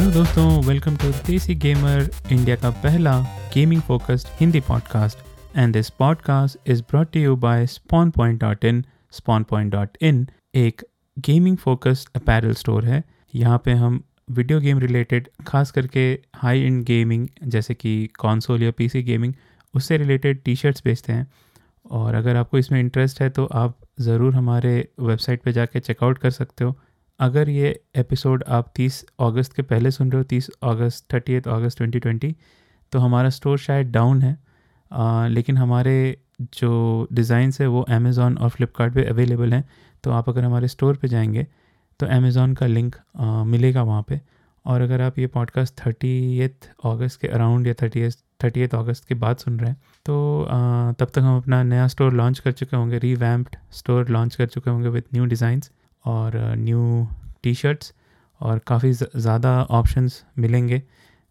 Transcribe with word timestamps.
Hello 0.00 0.12
दोस्तों 0.12 0.62
welcome 0.64 0.94
to 0.96 1.08
Desi 1.26 1.54
gamer 1.54 2.08
India 2.32 2.54
का 2.56 2.68
पहला 2.84 3.12
gaming 3.54 3.80
focused 3.82 4.28
Hindi 4.40 4.60
podcast 4.60 5.18
and 5.56 5.72
this 5.72 5.90
podcast 5.90 6.70
is 6.70 6.80
brought 6.90 7.16
you 7.16 7.34
by 7.36 7.66
spawn 7.66 8.10
point 8.10 8.40
dot 8.40 8.64
in 8.64 8.82
spawn 9.12 9.42
point 9.42 9.72
dot 9.72 9.98
in 10.02 10.26
एक 10.54 10.84
gaming 11.18 11.56
focused 11.56 12.08
apparel 12.16 12.54
store 12.54 12.84
है। 12.84 13.02
यहाँ 13.34 13.60
पे 13.64 13.72
हम 13.72 14.02
video 14.30 14.60
game 14.60 14.78
related 14.78 15.28
खास 15.46 15.70
करके 15.70 16.08
high 16.36 16.60
and 16.60 16.82
gaming 16.84 17.28
जैसे 17.44 17.74
कि 17.74 17.94
कॉन्सोल 18.18 18.62
या 18.62 18.70
पीसी 18.70 19.02
गेमिंग 19.02 19.34
उससे 19.74 19.96
रिलेटेड 19.96 20.42
टी 20.44 20.56
शर्ट्स 20.56 20.82
बेचते 20.84 21.12
हैं। 21.12 21.26
और 21.90 22.14
अगर 22.14 22.36
आपको 22.36 22.58
इसमें 22.58 22.80
इंटरेस्ट 22.80 23.20
है 23.22 23.30
तो 23.30 23.44
आप 23.44 23.78
ज़रूर 24.00 24.34
हमारे 24.34 24.76
वेबसाइट 25.00 25.42
पे 25.42 25.52
जाके 25.52 25.80
चेकआउट 25.80 26.18
कर 26.18 26.30
सकते 26.30 26.64
हो। 26.64 26.78
अगर 27.20 27.48
ये 27.48 27.80
एपिसोड 27.96 28.44
आप 28.48 28.74
30 28.74 29.04
अगस्त 29.20 29.52
के 29.52 29.62
पहले 29.62 29.90
सुन 29.90 30.12
रहे 30.12 30.22
हो 30.22 30.40
30 30.40 30.50
अगस्त 30.62 31.14
थर्टी 31.14 31.34
अगस्त 31.34 31.82
2020 31.82 32.34
तो 32.92 32.98
हमारा 32.98 33.30
स्टोर 33.30 33.58
शायद 33.58 33.90
डाउन 33.90 34.22
है 34.22 34.38
आ, 34.92 35.26
लेकिन 35.26 35.56
हमारे 35.56 36.18
जो 36.40 37.06
डिज़ाइंस 37.12 37.60
है 37.60 37.66
वो 37.66 37.82
अमेज़ॉन 37.82 38.38
और 38.38 38.48
फ्लिपकार्ट 38.48 38.98
अवेलेबल 38.98 39.52
हैं 39.52 39.68
तो 40.04 40.10
आप 40.10 40.28
अगर 40.28 40.44
हमारे 40.44 40.68
स्टोर 40.68 40.96
पे 40.96 41.08
जाएँगे 41.08 41.46
तो 42.00 42.06
अमेज़ॉन 42.06 42.54
का 42.54 42.66
लिंक 42.66 42.96
आ, 43.16 43.44
मिलेगा 43.44 43.82
वहाँ 43.82 44.04
पे। 44.08 44.20
और 44.66 44.80
अगर 44.80 45.00
आप 45.00 45.18
ये 45.18 45.26
पॉडकास्ट 45.26 45.86
थर्टी 45.86 46.40
अगस्त 46.84 47.20
के 47.20 47.28
अराउंड 47.28 47.66
या 47.66 47.74
थर्टी 47.74 48.08
थर्टी 48.10 48.62
अगस्त 48.62 49.04
के 49.04 49.14
बाद 49.14 49.36
सुन 49.36 49.60
रहे 49.60 49.70
हैं 49.70 49.82
तो 50.06 50.44
आ, 50.44 50.92
तब 50.92 51.04
तक 51.04 51.18
हम 51.18 51.36
अपना 51.36 51.62
नया 51.62 51.88
स्टोर 51.88 52.12
लॉन्च 52.12 52.38
कर 52.38 52.52
चुके 52.52 52.76
होंगे 52.76 52.98
रीवैम्प्ड 52.98 53.56
स्टोर 53.72 54.08
लॉन्च 54.08 54.34
कर 54.34 54.46
चुके 54.46 54.70
होंगे 54.70 54.88
विथ 54.88 55.02
न्यू 55.14 55.24
डिज़ाइंस 55.24 55.70
और 56.04 56.36
न्यू 56.58 57.06
टी 57.42 57.54
शर्ट्स 57.54 57.92
और 58.40 58.58
काफ़ी 58.66 58.92
ज़्यादा 58.92 59.62
ऑप्शंस 59.62 60.22
मिलेंगे, 60.38 60.82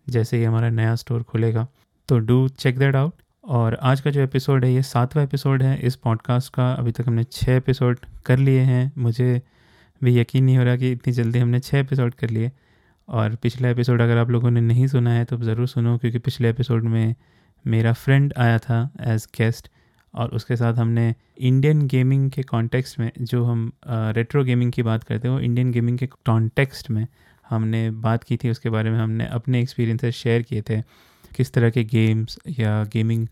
जैसे 0.07 0.37
ही 0.37 0.43
हमारा 0.43 0.69
नया 0.71 0.95
स्टोर 0.95 1.23
खुलेगा। 1.23 1.67
तो 2.09 2.19
डू 2.19 2.47
चेक 2.49 2.77
दैट 2.79 2.95
आउट 2.95 3.13
और 3.43 3.75
आज 3.81 4.01
का 4.01 4.11
जो 4.11 4.21
एपिसोड 4.21 4.65
है, 4.65 4.73
ये 4.73 4.81
सातवां 4.83 5.25
एपिसोड 5.25 5.63
है। 5.63 5.77
इस 5.79 5.95
पॉडकास्ट 5.97 6.53
का 6.53 6.71
अभी 6.73 6.91
तक 6.91 7.07
हमने 7.07 7.23
छः 7.23 7.55
एपिसोड 7.55 7.99
कर 8.25 8.37
लिए 8.39 8.61
हैं। 8.61 8.91
मुझे 8.97 9.41
भी 10.01 10.19
यकीन 10.19 10.43
नहीं 10.43 10.57
हो 10.57 10.63
रहा 10.63 10.75
कि 10.75 10.91
इतनी 10.91 11.13
जल्दी 11.13 11.39
हमने 11.39 11.59
छः 11.59 11.79
एपिसोड 11.79 12.13
कर 12.13 12.29
लिए। 12.29 12.51
और 13.07 13.35
पिछला 13.35 13.69
एपिसोड 13.69 14.01
अगर 14.01 14.17
आप 14.17 14.29
लोगों 14.29 14.51
ने 14.51 14.61
नहीं 14.61 14.87
सुना 14.87 15.13
है 15.13 15.25
तो 15.25 15.37
ज़रूर 15.37 15.67
सुनो, 15.67 15.97
क्योंकि 15.97 16.19
पिछले 16.19 16.49
एपिसोड 16.49 16.83
में 16.85 17.15
मेरा 17.65 17.93
फ्रेंड 17.93 18.33
आया 18.37 18.57
था 18.59 18.89
एज 19.03 19.27
गेस्ट 19.37 19.69
और 20.13 20.29
उसके 20.29 20.55
साथ 20.55 20.73
हमने 20.73 21.13
इंडियन 21.39 21.85
गेमिंग 21.87 22.29
के 22.31 22.43
कॉन्टेक्स्ट 22.43 22.99
में 22.99 23.11
जो 23.21 23.43
हम 23.45 23.71
रेट्रो 23.87 24.43
गेमिंग 24.43 24.71
की 24.71 24.83
बात 24.83 25.03
करते 25.03 25.27
हैं, 25.27 25.35
वो 25.35 25.41
इंडियन 25.41 25.71
गेमिंग 25.71 25.97
के 25.97 26.07
कॉन्टेक्स्ट 26.07 26.89
में 26.89 27.05
हमने 27.45 27.89
बात 27.91 28.23
की 28.23 28.37
थी। 28.37 28.49
उसके 28.49 28.69
बारे 28.69 28.89
में 28.89 28.99
हमने 28.99 29.27
अपने 29.27 29.61
एक्सपीरियंसेस 29.61 30.15
शेयर 30.15 30.41
किए 30.41 30.61
थे। 30.61 30.81
किस 31.35 31.53
तरह 31.53 31.69
के 31.69 31.83
गेम्स 31.85 32.37
या 32.59 32.83
गेमिंग 32.93 33.27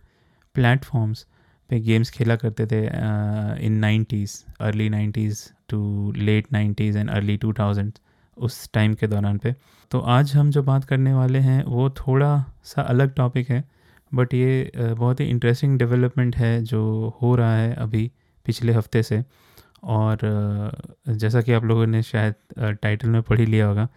प्लेटफॉर्म्स 0.56 1.26
पे 1.70 1.80
गेम्स 1.80 2.10
खेला 2.10 2.36
करते 2.36 2.66
थे 2.66 2.82
in 3.66 3.78
nineties 3.80 4.36
early 4.62 4.90
nineties 4.90 5.48
to 5.70 6.12
late 6.18 6.52
nineties 6.54 6.98
and 6.98 7.10
early 7.10 7.38
two 7.38 7.54
thousand 7.54 7.92
उस 8.38 8.70
टाइम 8.74 8.94
के 8.94 9.08
दौरान 9.08 9.38
पे। 9.38 9.54
तो 9.92 10.00
आज 10.00 10.36
हम 10.36 10.50
जो 10.52 10.64
बात 10.64 10.86
करने 10.86 11.14
वाले 11.14 11.40
हैं, 11.40 11.64
वो 11.64 11.90
थोड़ा 11.90 12.46
सा 12.64 12.82
अलग 12.82 13.14
टॉपिक 13.16 13.50
है। 13.50 13.64
बट 14.12 14.34
ये 14.34 14.72
बहुत 14.76 15.20
ही 15.20 15.26
इंटरेस्टिंग 15.26 15.78
डेवलपमेंट 15.80 16.36
है 16.36 16.62
जो 16.64 16.82
हो 17.22 17.36
रहा 17.36 17.56
है 17.56 17.74
अभी 17.76 18.12
पिछले 18.46 18.74
हफ़्ते 18.74 19.04
से। 19.04 19.24
और 19.86 20.20
जैसा 21.10 21.42
कि 21.42 21.54
आप 21.54 21.64
लोगों 21.66 21.86
ने 21.88 22.02
शायद 22.04 22.36
टाइटल 22.82 23.10
में 23.10 23.22
पढ़ 23.22 23.40
ही 23.40 23.46
लिया 23.46 23.68
होगा 23.68 23.88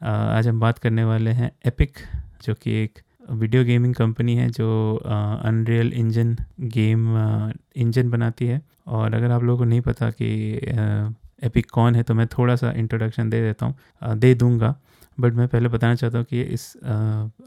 आज 0.00 0.48
हम 0.48 0.60
बात 0.60 0.78
करने 0.78 1.04
वाले 1.04 1.30
हैं 1.30 1.50
एपिक 1.66 1.98
जो 2.44 2.54
कि 2.54 2.72
एक 2.74 2.98
वीडियो 3.30 3.64
गेमिंग 3.64 3.94
कंपनी 3.94 4.34
है 4.36 4.48
जो 4.50 4.68
अनरियल 5.04 5.92
इंजन 5.92 6.36
गेम 6.60 7.16
इंजन 7.76 8.10
बनाती 8.10 8.46
है। 8.46 8.60
और 8.86 9.14
अगर 9.14 9.30
आप 9.30 9.42
लोगों 9.42 9.58
को 9.58 9.64
नहीं 9.64 9.80
पता 9.80 10.10
कि 10.10 10.28
एपिक 11.46 11.70
कौन 11.70 11.94
है 11.94 12.02
तो 12.02 12.14
मैं 12.14 12.26
थोड़ा 12.28 12.54
सा 12.56 12.70
इंट्रोडक्शन 12.72 13.30
दे 13.30 13.40
देता 13.42 13.66
हूँ। 13.66 14.18
दे 14.18 14.34
दूँगा। 14.34 14.74
बट 15.20 15.34
मैं 15.34 15.48
पहले 15.48 15.68
बताना 15.68 15.94
चाहता 15.94 16.18
हूँ 16.18 16.26
कि 16.30 16.40
इस 16.42 16.76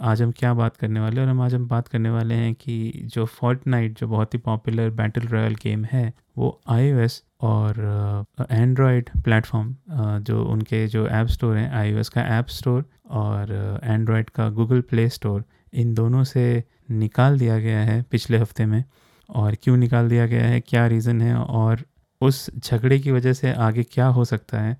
आज 0.02 0.22
हम 0.22 0.32
क्या 0.32 0.54
बात 0.54 0.78
करने 0.78 1.00
वाले 1.00 1.22
हैं 1.22 1.28
और 1.28 1.34
हम 1.34 1.42
आज 1.42 1.56
हम 1.56 1.68
बात 1.68 1.88
करने 1.88 2.10
वाले 2.10 2.36
हैं 2.36 2.54
कि 2.54 3.02
जो 3.06 3.26
फोर्ट 3.26 3.68
नाइट 3.68 4.00
जो 4.00 4.08
बहुत 4.08 4.34
ही 4.34 4.40
पॉपुलर 4.40 4.90
बैटल 4.90 5.22
रॉयल 5.22 5.56
गेम 5.56 5.86
है, 5.86 6.14
वो 6.38 6.62
आई 6.70 7.08
और 7.42 8.26
एंड्रॉयड 8.52 9.10
प्लेटफॉर्म 9.24 9.76
जो 10.20 10.44
उनके 10.46 10.88
जो 10.88 11.08
ऐप 11.08 11.28
स्टोर 11.28 11.58
हैं 11.58 11.72
आई 11.72 12.02
का 12.16 12.22
ऐप 12.40 12.48
स्टोर 12.48 12.86
और 13.10 13.80
एंड्रॉयड 13.84 14.30
का 14.30 14.50
गूगल 14.50 14.82
प्ले 14.82 15.10
स्टोर 15.10 15.44
इन 15.74 15.94
दोनों 15.94 16.24
से 16.24 16.64
निकाल 16.92 17.40
दिया 17.40 17.58
गया 17.60 17.80
है 17.80 18.02
पिछले 18.12 18.38
हफ़्ते 18.38 18.66
में। 18.66 18.84
और 19.30 19.56
क्यों 19.64 19.78
निकाल 19.78 20.10
दिया 20.10 20.26
गया 20.28 20.46
है, 20.46 20.60
क्या 20.60 20.88
रीज़न 20.88 21.22
है 21.22 21.36
और 21.36 21.82
उस 22.22 22.50
झगड़े 22.58 23.00
की 23.00 23.12
वजह 23.12 23.34
से 23.34 23.54
आगे 23.54 23.84
क्या 23.84 24.08
हो 24.08 24.26
सकता 24.26 24.60
है 24.62 24.78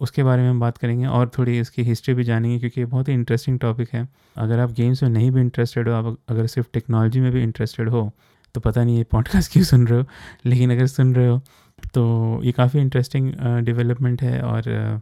उसके 0.00 0.22
बारे 0.22 0.42
में 0.42 0.48
हम 0.50 0.60
बात 0.60 0.78
करेंगे 0.78 1.06
और 1.06 1.30
थोड़ी 1.38 1.58
इसकी 1.58 1.82
हिस्ट्री 1.82 2.14
भी 2.14 2.24
जानेंगे 2.24 2.58
क्योंकि 2.58 2.80
ये 2.80 2.86
बहुत 2.86 3.08
ही 3.08 3.14
इंटरेस्टिंग 3.14 3.58
टॉपिक 3.58 3.92
है। 3.94 4.08
अगर 4.36 4.58
आप 4.60 4.72
गेम्स 4.72 5.02
में 5.02 5.10
नहीं 5.10 5.30
भी 5.30 5.40
इंटरेस्टेड 5.40 5.88
हो, 5.88 5.94
आप 5.94 6.16
अगर 6.28 6.46
सिर्फ़ 6.46 6.68
टेक्नोलॉजी 6.72 7.20
में 7.20 7.30
भी 7.32 7.42
इंटरेस्टेड 7.42 7.88
हो 7.88 8.10
तो 8.54 8.60
पता 8.60 8.84
नहीं 8.84 8.96
ये 8.96 9.04
पॉडकास्ट 9.04 9.52
क्यों 9.52 9.64
सुन 9.64 9.86
रहे 9.86 9.98
हो। 10.00 10.06
लेकिन 10.46 10.72
अगर 10.72 10.86
सुन 10.86 11.14
रहे 11.14 11.26
हो 11.26 11.38
तो 11.94 12.40
ये 12.44 12.52
काफ़ी 12.52 12.80
इंटरेस्टिंग 12.80 13.32
डेवलपमेंट 13.64 14.22
है 14.22 14.40
और 14.42 15.00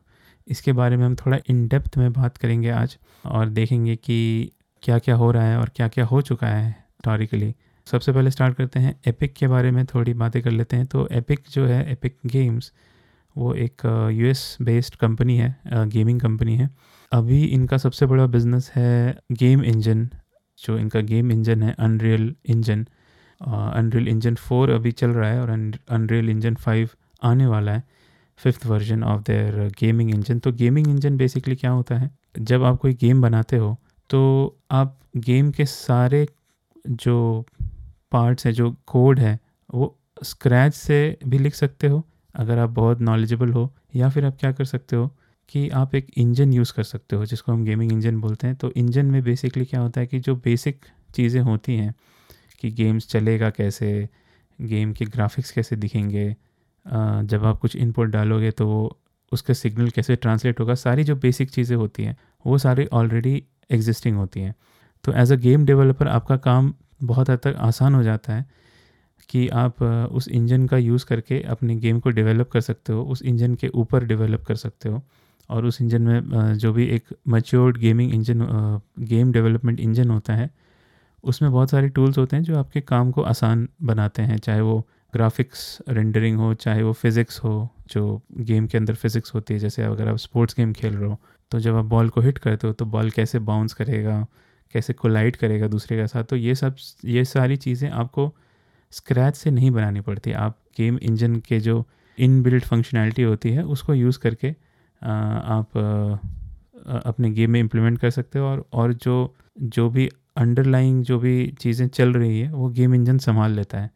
इसके 0.49 0.73
बारे 0.73 0.97
में 0.97 1.05
हम 1.07 1.15
थोड़ा 1.15 1.39
इन 1.49 1.67
डेप्थ 1.69 1.97
में 1.99 2.13
बात 2.13 2.37
करेंगे 2.37 2.71
आज 2.71 2.97
और 3.27 3.49
देखेंगे 3.49 3.97
कि 3.97 4.51
क्या 4.83 4.99
क्या 4.99 5.15
हो 5.15 5.31
रहा 5.31 5.45
है 5.45 5.59
और 5.59 5.71
क्या 5.77 5.89
क्या 5.89 6.05
हो 6.05 6.21
चुका 6.21 6.47
है 6.47 6.69
हिस्टोरिकली 6.69 7.55
सबसे 7.87 8.13
पहले 8.13 8.31
स्टार्ट 8.31 8.57
करते 8.57 8.81
हैं 8.81 8.95
एपिक 9.07 9.35
के 9.35 9.47
बारे 9.49 9.71
में, 9.71 9.85
थोड़ी 9.87 10.15
बातें 10.15 10.41
कर 10.43 10.51
लेते 10.51 10.77
हैं। 10.77 10.87
तो 10.87 11.07
एपिक 11.13 11.41
जो 11.51 11.67
है 11.67 11.91
एपिक 11.93 12.17
गेम्स 12.27 12.73
वो 13.39 13.53
एक 13.55 13.83
यूएस 14.13 14.57
बेस्ड 14.63 14.95
कंपनी 14.97 15.37
है 15.37 15.57
गेमिंग 15.67 16.21
कंपनी 16.21 16.57
है। 16.57 16.69
अभी 17.13 17.45
इनका 17.45 17.77
सबसे 17.77 18.07
बड़ा 18.07 18.27
बिज़नेस 18.27 18.71
है 18.77 19.19
गेम 19.33 19.63
इंजन 19.65 20.09
जो 20.59 20.79
इनका 20.79 21.01
गेम 21.01 21.33
इंजन 21.33 21.63
है 21.63 21.75
Unreal 21.79 22.35
engine 22.47 22.87
Unreal 23.41 24.09
engine 24.09 24.35
four 24.35 24.71
अभी 24.71 24.93
चल 24.93 25.11
रहा 25.11 25.31
है 25.31 25.41
और 25.41 25.51
अनरियल 25.51 26.29
इंजन 26.29 26.55
फाइव 26.55 26.89
आने 27.23 27.47
वाला 27.47 27.73
है 27.73 27.83
fifth 28.41 28.67
version 28.67 29.05
of 29.05 29.23
their 29.23 29.69
gaming 29.81 30.11
engine 30.11 30.39
तो 30.39 30.53
गेमिंग 30.53 30.89
इंजन 30.89 31.17
बेसिकली 31.17 31.57
क्या 31.57 31.71
होता 31.71 31.99
है? 31.99 32.11
जब 32.39 32.65
आप 32.65 32.77
कोई 32.77 32.95
गेम 32.95 33.23
बनाते 33.23 33.57
हो 33.57 33.77
तो 34.11 34.21
आप 34.71 34.99
गेम 35.17 35.51
के 35.51 35.65
सारे 35.65 36.27
जो 36.85 37.47
पार्ट्स 38.13 38.47
हैं, 38.47 38.53
जो 38.53 38.71
कोड 38.87 39.19
है, 39.21 39.39
वो 39.75 39.97
स्क्रैच 40.25 40.75
से 40.75 41.19
भी 41.27 41.39
लिख 41.39 41.55
सकते 41.55 41.87
हो 41.87 42.05
अगर 42.39 42.59
आप 42.59 42.71
बहुत 42.71 43.01
नॉलेजेबल 43.03 43.53
हो, 43.53 43.71
या 43.97 44.09
फिर 44.09 44.25
आप 44.25 44.37
क्या 44.41 44.53
कर 44.53 44.65
सकते 44.67 44.97
हो 44.97 45.07
कि 45.49 45.69
आप 45.71 45.95
एक 45.95 46.11
इंजन 46.19 46.53
यूज़ 46.53 46.73
कर 46.73 46.83
सकते 46.85 47.17
हो, 47.17 47.27
जिसको 47.27 47.53
हम 47.53 47.65
गेमिंग 47.65 47.93
इंजन 47.93 48.21
बोलते 48.21 48.47
हैं। 48.47 48.57
तो 48.57 48.71
इंजन 48.73 49.07
में 49.07 49.23
बेसिकली 49.25 49.65
क्या 49.65 49.81
होता 49.81 50.01
है 50.01 50.07
कि 50.07 50.19
जो 50.21 50.35
बेसिक 50.37 50.85
चीज़ें 51.15 51.41
होती 51.43 51.77
हैं, 51.77 51.95
कि 52.61 52.71
गेम्स 52.73 53.09
चलेगा 53.09 53.51
कैसे 53.51 54.09
गेम 54.59 54.93
के 54.93 55.05
ग्राफिक्स 55.07 55.51
कैसे 55.51 55.77
दिखेंगे 55.77 56.29
जब 56.87 57.45
आप 57.45 57.59
कुछ 57.59 57.77
इनपुट 57.77 58.09
डालोगे 58.09 58.51
तो 58.51 58.67
उसका 59.33 59.55
सिग्नल 59.55 59.89
कैसे 59.91 60.17
ट्रांसलेट 60.17 60.61
होगा, 60.61 60.75
सारी 60.77 61.05
जो 61.05 61.17
बेसिक 61.17 61.51
चीज़ें 61.51 61.77
होती 61.77 62.05
हैं, 62.05 62.17
वो 62.45 62.59
सारी 62.59 62.87
ऑलरेडी 62.93 63.43
एग्जिस्टिंग 63.71 64.17
होती 64.17 64.41
हैं। 64.41 64.55
तो 65.05 65.13
एज 65.15 65.33
अ 65.33 65.37
गेम 65.37 65.65
डेवलपर 65.67 66.09
आपका 66.09 66.37
काम 66.39 66.73
बहुत 67.03 67.31
हद 67.31 67.39
तक 67.39 67.57
आसान 67.61 67.95
हो 67.95 68.03
जाता 68.03 68.33
है 68.33 68.47
कि 69.29 69.47
आप 69.51 69.83
उस 69.83 70.29
इंजन 70.31 70.67
का 70.67 70.77
यूज़ 70.79 71.05
करके 71.07 71.41
अपने 71.51 71.77
गेम 71.77 71.99
को 72.01 72.11
डेवलप 72.11 72.51
कर 72.51 72.61
सकते 72.61 72.93
हो, 72.93 73.03
उस 73.03 73.23
इंजन 73.25 73.55
के 73.55 73.69
ऊपर 73.71 74.05
डेवलप 74.05 74.45
कर 74.45 74.57
सकते 74.57 74.89
हो 74.89 75.03
और 75.51 75.67
उस 75.67 75.81
इंजन 75.83 76.03
में 76.03 76.55
जो 76.55 76.73
भी 76.73 76.87
एक 76.87 77.15
matured 77.29 77.77
gaming 77.79 78.15
engine 78.15 78.47
game 79.01 79.33
development 79.33 79.81
engine 79.81 80.11
होता 80.11 80.35
है, 80.35 80.51
उसमें 81.25 81.51
बहुत 81.53 81.71
सारे 81.71 81.89
टूल्स 81.89 82.19
होते 82.19 82.37
हैं 82.37 82.43
जो 82.43 82.59
आपके 82.59 82.81
काम 82.83 83.11
को 83.11 83.23
आसान 83.25 83.69
बनाते 83.83 84.23
हैं, 84.23 84.39
चाहे 84.39 84.61
वो 84.61 84.79
ग्राफिक्स 85.15 85.79
रेंडरिंग 85.89 86.39
हो, 86.39 86.53
चाहे 86.57 86.83
वो 86.83 86.93
फिज़िक्स 86.95 87.39
हो, 87.45 87.69
जो 87.91 88.21
गेम 88.33 88.67
के 88.67 88.79
अंदर 88.79 88.95
फिज़िक्स 88.95 89.35
होती 89.35 89.55
है, 89.55 89.61
जैसे 89.61 89.83
अगर 89.85 90.09
आप 90.09 90.17
स्पोर्ट्स 90.19 90.55
गेम 90.57 90.73
खेल 90.73 90.95
रहे 90.95 91.09
हो 91.09 91.19
तो 91.53 91.59
जब 91.61 91.77
आप 91.77 91.85
बॉल 91.87 92.09
को 92.09 92.21
हिट 92.21 92.39
करते 92.39 92.67
हो 92.67 92.73
तो 92.73 92.85
बॉल 92.87 93.11
कैसे 93.11 93.39
बाउंस 93.41 93.75
करेगा, 93.75 94.27
कैसे 94.75 94.93
कोलाइड 94.93 95.37
करेगा 95.37 95.67
दूसरे 95.69 95.97
के 95.97 96.07
साथ 96.07 96.25
तो 96.25 96.37
ये 96.37 96.55
सब, 96.55 96.77
ये 97.05 97.25
सारी 97.25 97.57
चीज़ें 97.59 97.89
आपको 97.91 98.35
स्क्रैच 98.93 99.37
से 99.37 99.51
नहीं 99.51 99.71
बनानी 99.71 100.01
पड़ती। 100.01 100.33
आप 100.33 100.59
गेम 100.79 100.99
इंजन 101.03 101.37
के 101.37 101.61
जो 101.61 101.85
इन 102.19 102.43
बिल्ड 102.43 102.65
फंक्शनैलिटी 102.65 103.23
होती 103.23 103.51
है, 103.51 103.63
उसको 103.65 103.95
यूज़ 103.95 104.19
करके 104.19 104.51
आप 105.03 105.77
अपने 107.05 107.31
गेम 107.31 107.51
में 107.51 107.61
इम्प्लीमेंट 107.61 107.99
कर 107.99 108.11
सकते 108.11 108.39
हो 108.39 108.47
और 108.47 108.65
और 108.73 108.93
जो 108.95 109.35
जो 109.59 109.89
भी 109.91 110.09
अंडरलाइंग 110.37 111.03
जो 111.05 111.19
भी 111.19 111.47
चीज़ें 111.61 111.87
चल 111.89 112.13
रही 112.13 112.41
है, 112.41 112.53
वो 112.53 112.69
गेम 112.69 112.95
इंजन 112.95 113.19
संभाल 113.19 113.53
लेता 113.53 113.81
है। 113.81 113.91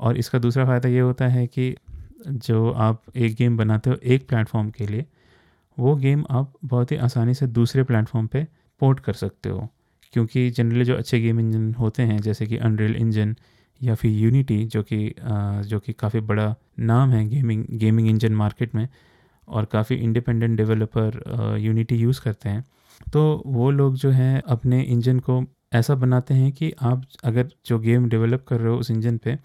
और 0.00 0.16
इसका 0.16 0.38
दूसरा 0.38 0.64
फ़ायदा 0.64 0.88
ये 0.88 1.00
होता 1.00 1.28
है 1.28 1.46
कि 1.46 1.74
जो 2.28 2.70
आप 2.70 3.02
एक 3.16 3.34
गेम 3.34 3.56
बनाते 3.56 3.90
हो 3.90 3.96
एक 4.04 4.26
प्लेटफॉर्म 4.28 4.70
के 4.70 4.86
लिए, 4.86 5.04
वो 5.78 5.94
गेम 5.96 6.24
आप 6.30 6.52
बहुत 6.64 6.92
ही 6.92 6.96
आसानी 6.96 7.34
से 7.34 7.46
दूसरे 7.46 7.82
प्लेटफॉर्म 7.82 8.26
पे 8.26 8.46
पोर्ट 8.80 9.00
कर 9.00 9.12
सकते 9.12 9.48
हो। 9.48 9.68
क्योंकि 10.12 10.50
जनरली 10.50 10.84
जो 10.84 10.94
अच्छे 10.94 11.20
गेम 11.20 11.40
इंजन 11.40 11.72
होते 11.74 12.02
हैं, 12.02 12.18
जैसे 12.18 12.46
कि 12.46 12.56
अनरियल 12.56 12.96
इंजन 12.96 13.36
या 13.80 13.94
फिर 13.94 14.10
यूनिटी 14.12 14.64
जो 14.66 14.82
कि 14.82 15.14
जो 15.68 15.78
कि 15.80 15.92
काफ़ी 15.92 16.20
बड़ा 16.22 16.54
नाम 16.80 17.10
है 17.10 17.26
गेमिंग 17.28 17.64
गेमिंग 17.78 18.08
इंजन 18.08 18.34
मार्केट 18.34 18.74
में, 18.74 18.88
और 19.48 19.64
काफ़ी 19.64 19.96
इंडिपेंडेंट 19.96 20.56
डेवलपर 20.56 21.58
यूनिटी 21.60 21.96
यूज़ 21.96 22.20
करते 22.20 22.48
हैं। 22.48 22.64
तो 23.12 23.42
वो 23.46 23.70
लोग 23.70 23.96
जो 23.96 24.10
हैं, 24.10 24.42
अपने 24.42 24.82
इंजन 24.82 25.18
को 25.20 25.42
ऐसा 25.74 25.94
बनाते 25.96 26.34
हैं 26.34 26.50
कि 26.52 26.72
आप 26.82 27.02
अगर 27.24 27.48
जो 27.66 27.78
गेम 27.78 28.08
डेवलप 28.08 28.44
कर 28.48 28.60
रहे 28.60 28.72
हो 28.72 28.78
उस 28.78 28.90
इंजन 28.90 29.16
पे, 29.18 29.38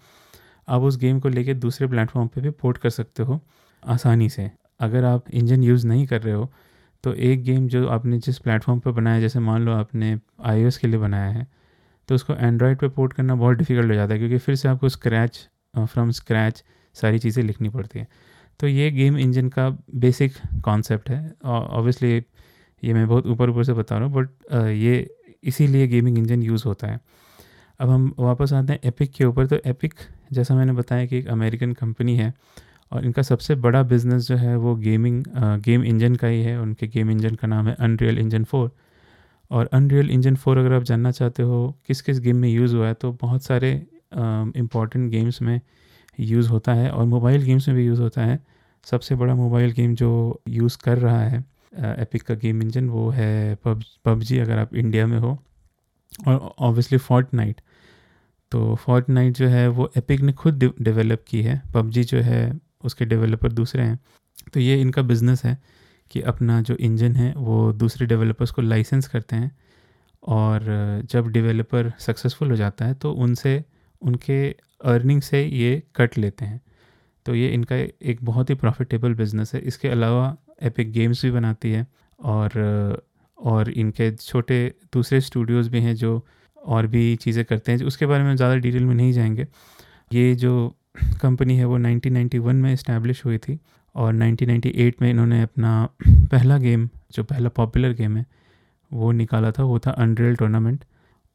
आप 0.68 0.82
उस 0.82 0.98
गेम 0.98 1.20
को 1.20 1.28
लेके 1.28 1.54
दूसरे 1.56 1.86
प्लेटफॉर्म 1.88 2.28
पे 2.28 2.40
भी 2.40 2.50
पोर्ट 2.52 2.78
कर 2.78 2.90
सकते 2.90 3.22
हो 3.22 3.40
आसानी 3.82 4.28
से। 4.28 4.50
अगर 4.80 5.04
आप 5.04 5.30
इंजन 5.32 5.62
यूज़ 5.62 5.86
नहीं 5.86 6.06
कर 6.06 6.22
रहे 6.22 6.34
हो 6.34 6.50
तो 7.04 7.12
एक 7.14 7.42
गेम 7.44 7.66
जो 7.68 7.86
आपने 7.88 8.18
जिस 8.18 8.38
प्लेटफॉर्म 8.38 8.80
पर 8.80 8.90
बनाया, 8.92 9.20
जैसे 9.20 9.38
मान 9.40 9.62
लो 9.62 9.72
आपने 9.72 10.18
आईओएस 10.42 10.78
के 10.78 10.88
लिए 10.88 10.98
बनाया 11.00 11.30
है 11.30 11.46
तो 12.12 12.16
उसको 12.16 12.34
एंड्रॉयड 12.34 12.78
पे 12.78 12.88
पोर्ट 12.90 13.12
करना 13.12 13.34
बहुत 13.34 13.56
डिफ़िकल्ट 13.56 13.90
हो 13.90 13.94
जाता 13.94 14.12
है 14.12 14.18
क्योंकि 14.18 14.38
फिर 14.38 14.54
से 14.54 14.68
आपको 14.68 14.88
स्क्रैच 14.88 15.38
फ्रॉम 15.76 16.10
स्क्रैच 16.12 16.62
सारी 16.96 17.18
चीज़ें 17.18 17.42
लिखनी 17.44 17.68
पड़ती 17.68 17.98
हैं। 17.98 18.06
तो 18.60 18.66
ये 18.66 18.90
गेम 18.90 19.16
इंजन 19.18 19.48
का 19.48 19.68
बेसिक 19.96 20.32
कॉन्सेप्ट 20.64 21.10
है। 21.10 21.32
ऑब्वियसली 21.44 22.10
ये 22.82 22.92
मैं 22.94 23.06
बहुत 23.08 23.26
ऊपर 23.26 23.50
ऊपर 23.50 23.64
से 23.64 23.72
बता 23.72 23.98
रहा 23.98 24.06
हूँ 24.06 24.14
बट 24.14 24.52
ये 24.68 25.14
इसीलिए 25.44 25.86
गेमिंग 25.88 26.18
इंजन 26.18 26.42
यूज़ 26.42 26.64
होता 26.66 26.86
है। 26.86 27.00
अब 27.80 27.90
हम 27.90 28.12
वापस 28.18 28.52
आते 28.52 28.72
हैं 28.72 28.80
एपिक 28.84 29.12
के 29.12 29.24
ऊपर। 29.24 29.46
तो 29.46 29.58
एपिक 29.66 29.94
जैसा 30.32 30.54
मैंने 30.54 30.72
बताया 30.72 31.06
कि 31.06 31.18
एक 31.18 31.28
अमेरिकन 31.28 31.72
कंपनी 31.72 32.16
है 32.16 32.32
और 32.92 33.04
इनका 33.04 33.22
सबसे 33.22 33.54
बड़ा 33.56 33.82
बिज़नेस 33.82 34.28
जो 34.28 34.36
है 34.36 34.56
वो 34.58 34.74
गेमिंग 34.76 35.24
गेम 35.64 35.84
इंजन 35.84 36.14
का 36.14 36.26
ही 36.26 36.42
है। 36.42 36.60
उनके 36.60 36.86
गेम 36.88 37.10
इंजन 37.10 37.34
का 37.34 37.48
नाम 37.48 37.68
है 37.68 37.76
अनरियल 37.80 38.18
इंजन 38.18 38.44
फोर 38.44 38.70
और 39.52 39.68
अनरियल 39.72 40.10
इंजन 40.10 40.36
फोर 40.36 40.58
अगर 40.58 40.72
आप 40.72 40.82
जानना 40.82 41.10
चाहते 41.10 41.42
हो 41.42 41.56
किस 41.86 42.00
किस 42.02 42.20
गेम 42.20 42.36
में 42.36 42.48
यूज़ 42.48 42.74
हुआ 42.76 42.86
है 42.86 42.94
तो 42.94 43.12
बहुत 43.20 43.44
सारे 43.44 43.72
इंपॉर्टेंट 44.56 45.10
गेम्स 45.10 45.40
में 45.42 45.60
यूज़ 46.20 46.48
होता 46.48 46.72
है 46.72 46.90
और 46.90 47.04
मोबाइल 47.06 47.42
गेम्स 47.42 47.68
में 47.68 47.76
भी 47.76 47.84
यूज़ 47.86 48.00
होता 48.00 48.24
है। 48.24 48.38
सबसे 48.86 49.14
बड़ा 49.14 49.34
मोबाइल 49.34 49.72
गेम 49.72 49.94
जो 49.94 50.40
यूज़ 50.48 50.78
कर 50.84 50.98
रहा 50.98 51.20
है 51.20 51.44
एपिक 51.98 52.22
का 52.22 52.34
गेम 52.34 52.62
इंजन 52.62 52.88
वो 52.88 53.08
है 53.10 53.54
पब 53.54 53.82
पबजी 54.04 54.38
अगर 54.38 54.58
आप 54.58 54.74
इंडिया 54.74 55.06
में 55.06 55.18
हो। 55.18 55.38
और 56.26 56.54
ऑब्वियसली 56.58 56.98
फोर्ट 56.98 57.34
नाइट 57.34 57.60
तो 58.52 58.74
फोर्ट 58.74 59.08
नाइट 59.08 59.34
जो 59.34 59.46
है 59.48 59.68
वो 59.68 59.90
एपिक 59.96 60.20
ने 60.20 60.32
खुद 60.32 60.64
डेवलप 60.80 61.24
की 61.28 61.42
है। 61.42 61.60
पबजी 61.74 62.04
जो 62.04 62.18
है 62.20 62.52
उसके 62.84 63.04
डेवलपर 63.04 63.52
दूसरे 63.52 63.82
हैं। 63.82 63.98
तो 64.54 64.60
ये 64.60 64.80
इनका 64.80 65.02
बिज़नेस 65.02 65.44
है। 65.44 65.56
कि 66.12 66.20
अपना 66.22 66.60
जो 66.62 66.74
इंजन 66.76 67.16
है, 67.16 67.32
वो 67.36 67.72
दूसरे 67.72 68.06
डेवलपर्स 68.06 68.50
को 68.50 68.62
लाइसेंस 68.62 69.08
करते 69.08 69.36
हैं 69.36 69.50
और 70.22 70.64
जब 71.10 71.28
डेवलपर 71.28 71.92
सक्सेसफुल 72.00 72.50
हो 72.50 72.56
जाता 72.56 72.84
है 72.84 72.94
तो 72.94 73.12
उनसे, 73.12 73.62
उनके 74.02 74.48
अर्निंग 74.84 75.20
से 75.22 75.44
ये 75.44 75.82
कट 75.96 76.18
लेते 76.18 76.44
हैं। 76.44 76.60
तो 77.26 77.34
ये 77.34 77.48
इनका 77.48 77.76
एक 77.76 78.18
बहुत 78.22 78.50
ही 78.50 78.54
प्रॉफिटेबल 78.54 79.14
बिज़नेस 79.14 79.54
है। 79.54 79.60
इसके 79.62 79.88
अलावा 79.88 80.36
एपिक 80.62 80.92
गेम्स 80.92 81.24
भी 81.24 81.30
बनाती 81.30 81.70
है 81.72 81.86
और 82.18 83.02
और 83.38 83.70
इनके 83.70 84.10
छोटे 84.12 84.56
दूसरे 84.92 85.20
स्टूडियोज़ 85.20 85.70
भी 85.70 85.80
हैं 85.80 85.94
जो 85.94 86.10
और 86.56 86.86
भी 86.86 87.04
चीज़ें 87.16 87.44
करते 87.44 87.72
हैं 87.72 87.84
उसके 87.84 88.06
बारे 88.06 88.24
में 88.24 88.34
ज़्यादा 88.36 88.56
डिटेल 88.56 88.84
में 88.84 88.94
नहीं 88.94 89.12
जाएँगे। 89.12 89.46
ये 90.12 90.34
जो 90.34 90.52
कंपनी 91.22 91.56
है, 91.56 91.64
वो 91.64 91.78
1991 91.78 92.54
में 92.54 92.72
इस्टेब्लिश 92.72 93.24
हुई 93.24 93.38
थी 93.38 93.58
और 93.94 94.14
1998 94.14 95.02
में 95.02 95.10
इन्होंने 95.10 95.42
अपना 95.42 95.88
पहला 96.08 96.58
गेम, 96.58 96.88
जो 97.12 97.24
पहला 97.24 97.48
पॉपुलर 97.48 97.92
गेम 97.92 98.16
है, 98.16 98.26
वो 98.90 99.12
निकाला 99.12 99.50
था, 99.50 99.62
वो 99.62 99.78
था 99.78 99.90
अनरियल 99.90 100.36
टूर्नामेंट 100.36 100.84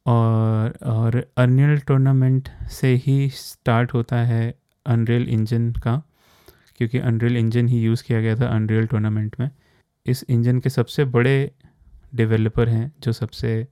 और 0.06 0.78
और 0.86 1.26
अनरियल 1.36 1.78
टूर्नामेंट 1.78 2.48
से 2.70 2.94
ही 2.94 3.28
स्टार्ट 3.30 3.94
होता 3.94 4.16
है 4.16 4.54
अनरियल 4.86 5.28
इंजन 5.28 5.72
का, 5.72 6.02
क्योंकि 6.76 6.98
अनरियल 6.98 7.36
इंजन 7.36 7.68
ही 7.68 7.80
यूज़ 7.80 8.04
किया 8.04 8.20
गया 8.20 8.36
था 8.36 8.46
अनरियल 8.46 8.86
टूर्नामेंट 8.86 9.36
में। 9.40 9.50
इस 10.06 10.24
इंजन 10.28 10.58
के 10.58 10.70
सबसे 10.70 11.04
बड़े 11.04 11.50
डेवलपर 12.14 12.68
हैं, 12.68 12.92
जो 13.00 13.12
सबसे, 13.12 13.66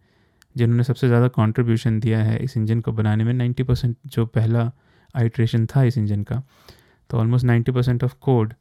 जिन्होंने 0.56 0.84
सबसे 0.84 1.08
ज़्यादा 1.08 1.28
कंट्रीब्यूशन 1.28 2.00
दिया 2.00 2.22
है 2.22 2.38
इस 2.38 2.56
इंजन 2.56 2.80
को 2.80 2.92
बनाने 2.92 3.24
में 3.24 3.32
90 3.34 3.62
परसेंट 3.62 3.96
जो 4.06 4.26
पहला 4.26 4.70
आइट्रेशन 5.14 5.66
था 5.66 5.82
इस 5.82 5.98
इंजन 5.98 6.22
का। 6.22 6.42
तो 7.10 7.18
ऑलमोस्ट 7.18 7.46
90 7.46 7.70
परसेंट 7.70 8.04
ऑफ़ 8.04 8.14
कोड 8.20 8.54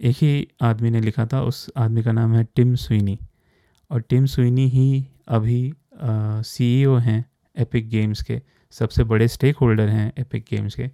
एक 0.00 0.16
ही 0.16 0.48
आदमी 0.62 0.90
ने 0.90 1.00
लिखा 1.00 1.26
था, 1.26 1.42
उस 1.42 1.70
आदमी 1.76 2.02
का 2.02 2.12
नाम 2.12 2.34
है 2.34 2.44
टिम 2.56 2.74
स्विनी। 2.76 3.18
और 3.90 4.00
टिम 4.00 4.26
स्विनी 4.26 4.66
ही 4.68 5.06
अभी 5.28 5.72
सीईओ 5.94 6.96
हैं 6.98 7.24
एपिक 7.56 7.88
गेम्स 7.88 8.22
के। 8.22 8.40
सबसे 8.72 9.04
बड़े 9.04 9.28
स्टेक 9.28 9.56
होल्डर 9.56 9.88
हैं 9.88 10.12
एपिक 10.18 10.44
गेम्स 10.50 10.74
के। 10.74 10.90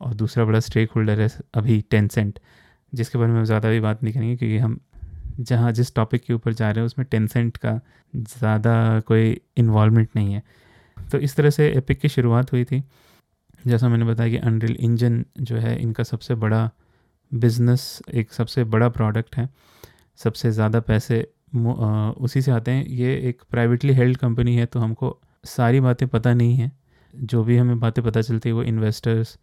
और 0.00 0.14
दूसरा 0.14 0.44
बड़ा 0.44 0.60
स्टेक 0.60 0.90
होल्डर 0.90 1.20
है 1.20 1.28
अभी 1.54 1.80
टेंसेंट 1.90 2.38
जिसके 2.92 3.18
बारे 3.18 3.32
में 3.32 3.44
ज़्यादा 3.44 3.68
भी 3.70 3.80
बात 3.80 4.02
नहीं 4.02 4.14
करेंगे, 4.14 4.36
क्योंकि 4.36 4.58
हम 4.58 4.78
जहाँ 5.40 5.70
जिस 5.72 5.94
टॉपिक 5.94 6.22
के 6.22 6.32
ऊपर 6.34 6.52
जा 6.52 6.70
रहे 6.70 6.80
हैं, 6.80 6.86
उसमें 6.86 7.06
टेंसेंट 7.10 7.56
का 7.56 7.80
ज़्यादा 8.14 9.00
कोई 9.00 9.40
इन्वॉल्वमेंट 9.56 10.08
नहीं 10.16 10.34
है। 10.34 10.42
तो 10.96 11.18
इस 11.18 11.36
तरह 11.36 11.50
से 11.50 11.68
एपिक 11.70 12.00
की 12.00 12.08
शुरुआत 12.08 12.52
हुई 12.52 12.64
थी। 12.64 12.82
जैसा 13.66 13.88
मैंने 13.88 14.04
बताया 14.04 14.30
कि 14.30 14.36
अनरिल 14.38 14.76
इंजन 14.80 15.24
जो 15.40 15.56
है, 15.56 15.78
इनका 15.80 16.02
सबसे 16.04 16.34
बड़ा 16.36 16.70
बिज़नेस 17.32 18.02
एक 18.14 18.32
सबसे 18.32 18.64
बड़ा 18.66 18.88
प्रोडक्ट 18.90 19.36
है, 19.36 19.48
सबसे 20.18 20.50
ज़्यादा 20.50 20.80
पैसे 20.82 21.20
उसी 21.56 22.42
से 22.42 22.50
आते 22.50 22.70
हैं। 22.70 22.84
ये 22.86 23.14
एक 23.28 23.42
प्राइवेटली 23.50 23.92
हेल्ड 23.94 24.16
कंपनी 24.16 24.56
है 24.56 24.66
तो 24.66 24.80
हमको 24.80 25.18
सारी 25.46 25.80
बातें 25.80 26.06
पता 26.08 26.34
नहीं 26.34 26.56
है। 26.56 26.70
जो 27.14 27.42
भी 27.44 27.56
हमें 27.56 27.78
बातें 27.80 28.04
पता 28.04 28.20
चलती 28.20 28.48
है, 28.48 28.54
वो 28.54 28.62
इन्वेस्टर्स 28.64 29.36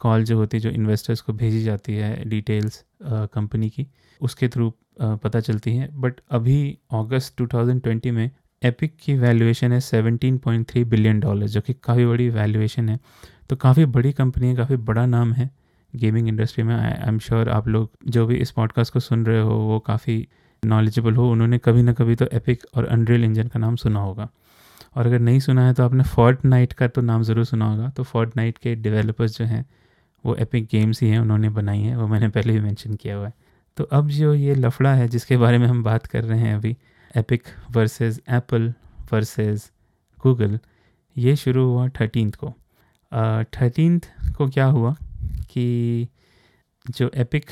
कॉल 0.00 0.24
जो 0.24 0.36
होती 0.38 0.56
है, 0.56 0.60
जो 0.60 0.70
इन्वेस्टर्स 0.70 1.20
को 1.20 1.32
भेजी 1.32 1.62
जाती 1.62 1.94
है 1.94 2.24
डिटेल्स 2.24 2.84
कंपनी 3.04 3.70
की, 3.70 3.86
उसके 4.20 4.48
थ्रू 4.48 4.72
पता 5.00 5.40
चलती 5.40 5.76
हैं। 5.76 5.88
बट 6.00 6.20
अभी 6.30 6.78
अगस्त 6.92 7.36
2020 7.38 8.10
में 8.10 8.30
एपिक 8.62 8.96
की 9.00 9.14
वैल्यूएशन 9.16 9.72
है 9.72 9.80
17.3 9.82 10.84
बिलियन 10.84 11.20
डॉलर 11.20 11.46
जो 11.46 11.60
कि 11.60 11.74
काफ़ी 11.74 12.06
बड़ी 12.06 12.28
वैल्यूएशन 12.30 12.88
है। 12.88 12.98
तो 13.50 13.56
काफ़ी 13.56 13.84
बड़ी 13.86 14.12
कंपनी 14.12 14.46
है, 14.46 14.56
काफ़ी 14.56 14.76
बड़ा 14.78 15.06
नाम 15.06 15.32
है। 15.32 15.50
गेमिंग 15.94 16.28
इंडस्ट्री 16.28 16.64
में 16.64 16.74
आई 16.74 16.92
एम 17.08 17.18
श्योर 17.18 17.48
आप 17.50 17.68
लोग 17.68 17.90
जो 18.08 18.26
भी 18.26 18.36
इस 18.36 18.50
पॉडकास्ट 18.50 18.92
को 18.92 19.00
सुन 19.00 19.24
रहे 19.26 19.40
हो, 19.40 19.54
वो 19.58 19.78
काफ़ी 19.78 20.26
नॉलेजेबल 20.62 21.14
हो। 21.16 21.30
उन्होंने 21.32 21.58
कभी 21.58 21.82
ना 21.82 21.92
कभी 21.92 22.14
तो 22.14 22.26
एपिक 22.32 22.64
और 22.74 22.86
अनरियल 22.86 23.24
इंजन 23.24 23.48
का 23.48 23.58
नाम 23.60 23.76
सुना 23.76 24.00
होगा। 24.00 24.28
और 24.96 25.06
अगर 25.06 25.18
नहीं 25.18 25.40
सुना 25.40 25.66
है 25.66 25.74
तो 25.74 25.84
आपने 25.84 26.04
फोर्ट 26.04 26.44
नाइट 26.44 26.72
का 26.72 26.88
तो 26.88 27.00
नाम 27.00 27.22
ज़रूर 27.22 27.44
सुना 27.44 27.70
होगा। 27.70 27.88
तो 27.88 28.02
फोर्ट 28.02 28.36
नाइट 28.36 28.58
के 28.58 28.74
डेवलपर्स 28.76 29.38
जो 29.38 29.44
हैं, 29.44 29.64
वो 30.24 30.34
एपिक 30.36 30.68
गेम्स 30.70 31.02
ही 31.02 31.08
हैं, 31.08 31.18
उन्होंने 31.18 31.48
बनाई 31.50 31.80
हैं, 31.80 31.96
वो 31.96 32.06
मैंने 32.06 32.28
पहले 32.28 32.52
भी 32.52 32.60
मैंशन 32.60 32.94
किया 32.94 33.16
हुआ 33.16 33.26
है। 33.26 33.32
तो 33.76 33.84
अब 33.84 34.08
जो 34.08 34.32
ये 34.34 34.54
लफड़ा 34.54 34.94
है, 34.94 35.08
जिसके 35.08 35.36
बारे 35.36 35.58
में 35.58 35.66
हम 35.66 35.82
बात 35.82 36.06
कर 36.06 36.24
रहे 36.24 36.38
हैं 36.38 36.54
अभी 36.54 36.76
Epic 37.16 37.42
versus 37.70 38.20
Apple 38.30 38.72
versus 39.12 39.70
Google 40.22 40.58
ये 41.16 41.36
शुरू 41.36 41.64
हुआ 41.64 41.88
थर्टीनथ 42.00 42.32
को। 42.34 42.54
थर्टीनथ 43.52 44.34
को 44.36 44.48
क्या 44.48 44.64
हुआ? 44.66 44.94
कि 45.50 46.08
जो 46.86 47.10
एपिक 47.14 47.50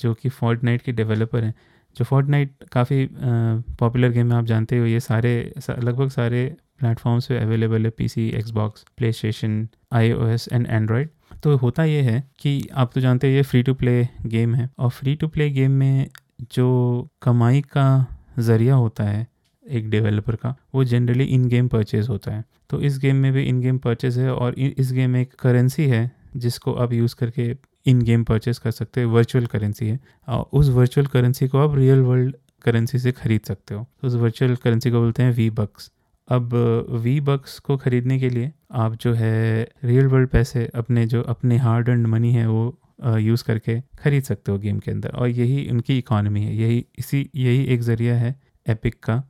जो 0.00 0.12
कि 0.14 0.28
फोर्ट 0.28 0.62
नाइट 0.64 0.82
के 0.82 0.92
डेवलपर 0.92 1.44
हैं, 1.44 1.54
जो 1.96 2.04
फोर्ट 2.04 2.28
नाइट 2.28 2.52
काफ़ी 2.72 3.08
पॉपुलर 3.14 4.10
गेम 4.10 4.32
है, 4.32 4.38
आप 4.38 4.44
जानते 4.44 4.78
हो, 4.78 4.86
ये 4.86 5.00
सारे 5.00 5.52
लगभग 5.70 6.08
सारे 6.10 6.44
प्लेटफॉर्म्स 6.78 7.26
पे 7.26 7.38
अवेलेबल 7.38 7.84
है 7.84 7.90
PC 7.90 8.28
Xbox 8.28 8.84
PlayStation 9.12 9.68
iOS 9.92 10.48
and 10.52 10.66
Android 10.66 11.08
तो 11.42 11.56
होता 11.56 11.84
ये 11.84 12.00
है 12.02 12.22
कि 12.38 12.68
आप 12.74 12.90
तो 12.94 13.00
जानते 13.00 13.26
हैं 13.26 13.34
ये 13.34 13.42
फ्री 13.42 13.62
टू 13.62 13.74
प्ले 13.74 14.06
गेम 14.26 14.54
है 14.54 14.68
और 14.78 14.90
फ्री 14.90 15.14
टू 15.14 15.28
प्ले 15.28 15.50
गेम 15.50 15.70
में 15.70 16.08
जो 16.52 17.08
कमाई 17.22 17.60
का 17.60 17.86
ज़रिया 18.38 18.74
होता 18.74 19.04
है 19.04 19.26
एक 19.64 19.90
डेवलपर 19.90 20.36
का, 20.36 20.54
वो 20.74 20.84
जनरली 20.84 21.24
इन 21.24 21.46
गेम 21.48 21.68
परचेज 21.68 22.08
होता 22.08 22.34
है। 22.34 22.44
तो 22.70 22.80
इस 22.80 22.98
गेम 22.98 23.16
में 23.16 23.32
भी 23.32 23.42
इन 23.42 23.60
गेम 23.60 23.78
परचेज 23.78 24.18
है 24.18 24.32
और 24.32 24.54
इस 24.54 24.92
गेम 24.92 25.10
में 25.10 25.20
एक 25.20 25.34
करेंसी 25.34 25.86
है 25.86 26.10
जिसको 26.36 26.72
आप 26.74 26.92
यूज़ 26.92 27.14
करके 27.16 27.54
इन 27.86 28.02
गेम 28.02 28.24
परचेज 28.24 28.58
कर 28.58 28.70
सकते 28.70 29.02
हो 29.02 29.10
वर्चुअल 29.10 29.46
करेंसी 29.46 29.86
है 29.86 29.98
उस 30.52 30.68
वर्चुअल 30.70 31.06
करेंसी 31.06 31.48
को 31.48 31.58
आप 31.58 31.74
रियल 31.76 32.00
वर्ल्ड 32.00 32.36
करेंसी 32.64 32.98
से 32.98 33.12
ख़रीद 33.12 33.40
सकते 33.40 33.74
हो। 33.74 33.86
तो 34.00 34.06
उस 34.08 34.14
वर्चुअल 34.16 34.54
करेंसी 34.56 34.90
को 34.90 35.00
बोलते 35.00 35.22
हैं 35.22 35.32
वी 35.32 35.48
बक्स 35.52 35.90
अब 36.28 36.54
वी 37.02 37.20
बक्स 37.20 37.58
को 37.58 37.76
ख़रीदने 37.76 38.18
के 38.18 38.28
लिए 38.30 38.52
आप 38.72 38.94
जो 38.96 39.12
है 39.14 39.68
रियल 39.84 40.06
वर्ल्ड 40.06 40.28
पैसे 40.28 40.64
अपने 40.74 41.06
जो, 41.06 41.22
अपने 41.22 41.56
हार्ड 41.58 41.88
एंड 41.88 42.06
मनी 42.06 42.32
है 42.32 42.46
वो 42.48 43.18
यूज़ 43.18 43.44
करके 43.44 43.80
ख़रीद 43.98 44.22
सकते 44.22 44.52
हो 44.52 44.58
गेम 44.58 44.78
के 44.78 44.90
अंदर। 44.90 45.10
और 45.10 45.28
यही 45.28 45.68
उनकी 45.70 45.98
इकॉनमी 45.98 46.42
है, 46.42 46.54
यही, 46.56 46.84
इसी, 46.98 47.28
यही 47.36 47.64
एक 47.64 47.80
ज़रिया 47.82 48.14
है 48.16 48.34
एपिक 48.66 48.94
का 49.04 49.22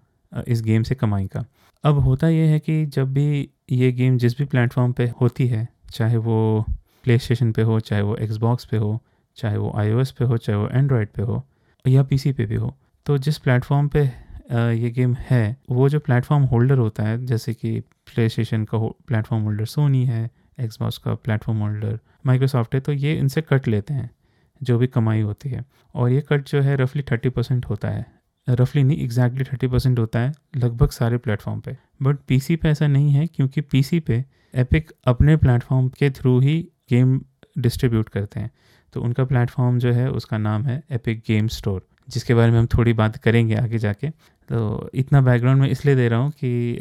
इस 0.48 0.62
गेम 0.62 0.82
से 0.82 0.94
कमाई 0.94 1.26
का। 1.26 1.44
अब 1.84 1.98
होता 1.98 2.28
यह 2.28 2.50
है 2.50 2.58
कि 2.60 2.84
जब 2.86 3.12
भी 3.14 3.48
ये 3.72 3.90
गेम 3.92 4.18
जिस 4.18 4.38
भी 4.38 4.44
प्लेटफॉर्म 4.44 4.92
पे 4.92 5.10
होती 5.20 5.46
है, 5.48 5.66
चाहे 5.90 6.16
वो 6.18 6.64
प्ले 7.04 7.18
स्टेशन 7.18 7.52
पे 7.52 7.62
हो, 7.62 7.78
चाहे 7.80 8.02
वो 8.02 8.16
एक्सबॉक्स 8.16 8.64
पे 8.64 8.76
हो, 8.76 8.98
चाहे 9.36 9.56
वो 9.56 9.72
आई 9.76 9.92
पे 10.18 10.24
हो, 10.24 10.36
चाहे 10.36 10.58
वो 10.58 10.68
एंड्रॉयड 10.68 11.08
पे 11.08 11.22
हो 11.22 11.42
या 11.84 12.02
पीसी 12.02 12.32
पे 12.32 12.46
भी 12.46 12.54
हो। 12.54 12.74
तो 13.06 13.16
जिस 13.18 13.38
प्लेटफॉर्म 13.38 13.88
पे 13.88 14.00
ये 14.52 14.90
गेम 14.90 15.14
है, 15.20 15.56
वो 15.70 15.88
जो 15.88 15.98
प्लेटफॉर्म 16.00 16.42
होल्डर 16.44 16.78
होता 16.78 17.02
है, 17.02 17.24
जैसे 17.26 17.54
कि 17.54 17.78
प्ले 18.06 18.28
स्टेशन 18.28 18.64
का 18.64 18.78
प्लेटफॉर्म 18.78 19.42
होल्डर 19.42 19.64
सोनी 19.66 20.04
है 20.06 20.30
एक्सबॉक्स 20.60 20.98
का 20.98 21.14
प्लेटफॉर्म 21.14 21.60
होल्डर 21.60 21.98
माइक्रोसॉफ्ट 22.26 22.74
है 22.74 22.80
तो 22.80 22.92
ये 22.92 23.14
इनसे 23.18 23.42
कट 23.42 23.68
लेते 23.68 23.94
हैं, 23.94 24.10
जो 24.60 24.78
भी 24.78 24.86
कमाई 24.86 25.20
होती 25.20 25.50
है। 25.50 25.64
और 25.94 26.10
ये 26.10 26.20
कट 26.20 26.48
जो 26.48 26.60
है 26.60 26.76
रफली 26.76 27.02
थर्टी 27.02 27.28
परसेंट 27.28 27.66
होता 27.66 27.88
है। 27.88 28.04
रफली 28.48 28.82
नहीं 28.82 28.98
एग्जैक्टली 28.98 29.44
थर्टी 29.44 29.66
परसेंट 29.66 29.98
होता 29.98 30.20
है, 30.20 30.32
लगभग 30.56 30.90
सारे 30.90 31.18
प्लेटफॉर्म 31.18 31.60
पे। 31.60 31.76
बट 32.02 32.16
पीसी 32.28 32.56
पे 32.56 32.68
ऐसा 32.68 32.86
नहीं 32.86 33.10
है, 33.10 33.26
क्योंकि 33.26 33.60
पीसी 33.60 34.00
पे 34.00 34.24
एपिक 34.54 34.90
अपने 35.06 35.36
प्लेटफॉर्म 35.36 35.88
के 35.88 36.10
थ्रू 36.10 36.38
ही 36.40 36.68
गेम 36.92 37.20
डिस्ट्रीब्यूट 37.58 38.08
करते 38.08 38.40
हैं। 38.40 38.50
तो 38.94 39.00
उनका 39.00 39.24
प्लेटफॉर्म 39.24 39.78
जो 39.78 39.92
है, 39.92 40.10
उसका 40.10 40.38
नाम 40.38 40.64
है 40.64 40.82
एपिक 40.90 41.22
गेम 41.26 41.48
स्टोर 41.50 41.86
जिसके 42.08 42.34
बारे 42.34 42.50
में 42.52 42.58
हम 42.58 42.66
थोड़ी 42.68 42.92
बात 42.92 43.16
करेंगे 43.16 43.54
आगे 43.54 43.78
जाके। 43.78 44.08
तो 44.48 44.90
इतना 44.94 45.20
बैकग्राउंड 45.20 45.60
में 45.60 45.68
इसलिए 45.68 45.94
दे 45.96 46.08
रहा 46.08 46.18
हूँ 46.18 46.30
कि 46.32 46.80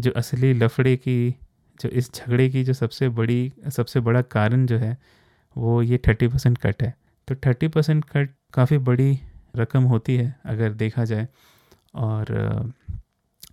जो 0.00 0.10
असली 0.16 0.52
लफड़े 0.54 0.96
की, 0.96 1.34
जो 1.80 1.88
इस 1.88 2.12
झगड़े 2.14 2.48
की 2.48 2.64
जो 2.64 2.72
सबसे 2.72 3.08
बड़ी, 3.10 3.52
सबसे 3.68 4.00
बड़ा 4.00 4.22
कारण 4.34 4.66
जो 4.66 4.78
है, 4.78 4.96
वो 5.56 5.80
ये 5.82 5.98
थर्टी 6.08 6.28
परसेंट 6.28 6.58
कट 6.58 6.82
है। 6.82 6.94
तो 7.28 7.34
थर्टी 7.46 7.68
परसेंट 7.68 8.04
कट 8.04 8.30
काफ़ी 8.54 8.78
बड़ी 8.80 9.18
रकम 9.56 9.82
होती 9.84 10.16
है, 10.16 10.34
अगर 10.44 10.72
देखा 10.74 11.04
जाए। 11.04 11.26
और 11.94 12.72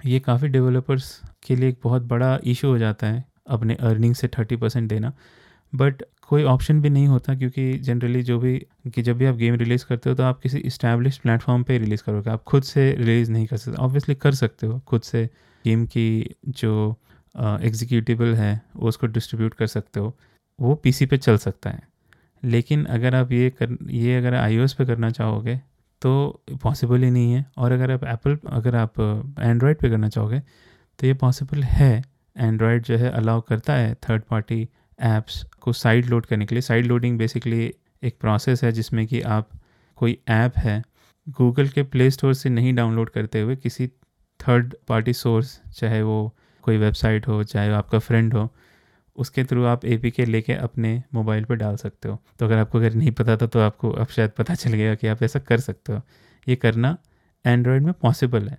ये 0.06 0.20
काफ़ी 0.20 0.48
डेवलपर्स 0.48 1.10
के 1.48 1.56
लिए 1.56 1.70
एक 1.70 1.80
बहुत 1.84 2.02
बड़ा 2.06 2.38
इशू 2.44 2.68
हो 2.68 2.78
जाता 2.78 3.08
है 3.08 3.24
अपने 3.50 3.76
अर्निंग 3.82 4.16
से 4.16 4.28
थर्टी 4.28 4.56
परसेंट 4.56 4.90
देना। 4.90 5.14
बट 5.74 6.04
कोई 6.30 6.44
ऑप्शन 6.44 6.82
भी 6.82 6.90
नहीं 6.90 7.08
होता 7.08 7.36
क्योंकि 7.36 7.74
जनरली 7.80 8.22
जो 8.24 8.38
भी 8.40 8.58
कि 8.94 9.02
जब 9.02 9.18
भी 9.18 9.26
आप 9.26 9.36
गेम 9.36 9.56
रिलीज़ 9.56 9.86
करते 9.86 10.10
हो 10.10 10.16
तो 10.16 10.24
आप 10.24 10.40
किसी 10.40 10.58
इस्टेब्लिश 10.60 11.18
प्लेटफॉर्म 11.18 11.64
पे 11.64 11.78
रिलीज़ 11.78 12.04
करोगे। 12.04 12.30
आप 12.30 12.44
खुद 12.44 12.64
से 12.64 12.92
रिलीज़ 12.96 13.32
नहीं 13.32 13.46
कर 13.48 13.58
सकते। 13.58 13.78
ऑब्वियसली 13.78 14.16
कर 14.16 14.32
सकते 14.34 14.68
हो। 14.68 14.80
खुद 14.80 15.02
से 15.02 15.26
गेम 15.66 15.86
की 15.86 16.36
जो 16.48 16.96
एग्जीक्यूटिबल 17.36 18.34
है 18.36 18.62
वो 18.76 18.88
उसको 18.88 19.08
डिस्ट्रीब्यूट 19.08 19.54
कर 19.54 19.68
सकते 19.68 20.00
हो। 20.00 20.16
वो 20.60 20.76
पीसी 20.76 21.06
पे 21.06 21.18
चल 21.18 21.38
सकता 21.38 21.70
है। 21.70 21.82
लेकिन 22.44 22.84
अगर 22.86 23.16
आप 23.16 23.32
ये 23.32 23.50
कर, 23.52 23.78
ये 23.84 24.16
अगर 24.18 24.36
आईओएस 24.36 24.74
पे 24.74 24.86
करना 24.86 25.10
चाहोगे 25.10 25.60
तो 26.02 26.42
पॉसिबल 26.64 27.04
ही 27.04 27.10
नहीं 27.12 27.32
है। 27.34 27.46
और 27.58 27.72
अगर 27.72 27.92
आप 27.92 28.04
एप्पल 28.04 28.38
अगर 28.50 28.76
आप 28.76 29.00
एंड्रॉयड 29.40 29.78
पे 29.78 29.90
करना 29.90 30.10
चाहोगे 30.10 30.40
तो 31.00 31.08
ये 31.08 31.14
पॉसिबल 31.16 31.64
है। 31.64 32.04
एंड्रॉयड 32.36 32.84
जो 32.84 32.98
है 32.98 33.10
अलाउ 33.12 33.42
करता 33.42 33.74
है 33.74 33.94
थर्ड 34.04 34.24
पार्टी 34.24 34.68
ऐप्स 35.00 35.44
को 35.62 35.74
साइड 35.74 36.06
लोड 36.06 36.26
करने 36.26 36.46
के 36.46 36.56
लिए। 36.56 36.62
साइड 36.62 36.86
लोडिंग 36.86 37.18
बेसिकली 37.18 37.74
एक 38.04 38.18
प्रोसेस 38.22 38.64
है 38.64 38.72
जिसमें 38.72 39.06
कि 39.08 39.22
आप 39.22 39.50
कोई 39.98 40.18
ऐप 40.30 40.58
है 40.58 40.82
गूगल 41.28 41.68
के 41.68 41.84
प्ले 41.84 42.10
स्टोर 42.12 42.34
से 42.34 42.50
नहीं 42.50 42.74
डाउनलोड 42.74 43.10
करते 43.10 43.42
हुए 43.42 43.56
किसी 43.56 43.88
थर्ड 44.40 44.74
पार्टी 44.88 45.14
सोर्स 45.14 45.60
चाहे 45.76 46.02
वो 46.02 46.36
कोई 46.64 46.78
वेबसाइट 46.78 47.28
हो, 47.28 47.44
चाहे 47.44 47.72
आपका 47.72 48.00
फ्रेंड 48.00 48.34
हो, 48.34 48.50
उसके 49.16 49.44
थ्रू 49.44 49.64
आप 49.66 49.86
ए 49.86 49.98
पी 49.98 50.12
के 50.12 50.26
लेके 50.26 50.54
अपने 50.54 51.02
मोबाइल 51.14 51.44
पर 51.44 51.56
डाल 51.56 51.76
सकते 51.76 52.10
हो। 52.10 52.18
तो 52.40 52.46
अगर 52.46 52.58
आपको 52.58 52.78
अगर 52.78 52.94
नहीं 52.94 53.12
पता 53.12 53.38
था 53.38 53.48
तो 53.48 53.60
आपको 53.60 53.92
अब 53.92 54.08
शायद 54.08 54.32
पता 54.38 54.56
चल 54.56 54.74
गया 54.74 54.96
कि 54.96 55.08
आप 55.08 55.24
ऐसा 55.24 55.40
कर 55.40 55.60
सकते 55.60 55.94
हो। 55.94 56.02
ये 56.48 56.56
करना 56.56 56.98
एंड्रॉयड 57.46 57.84
में 57.84 57.94
पॉसिबल 57.94 58.48
है। 58.50 58.58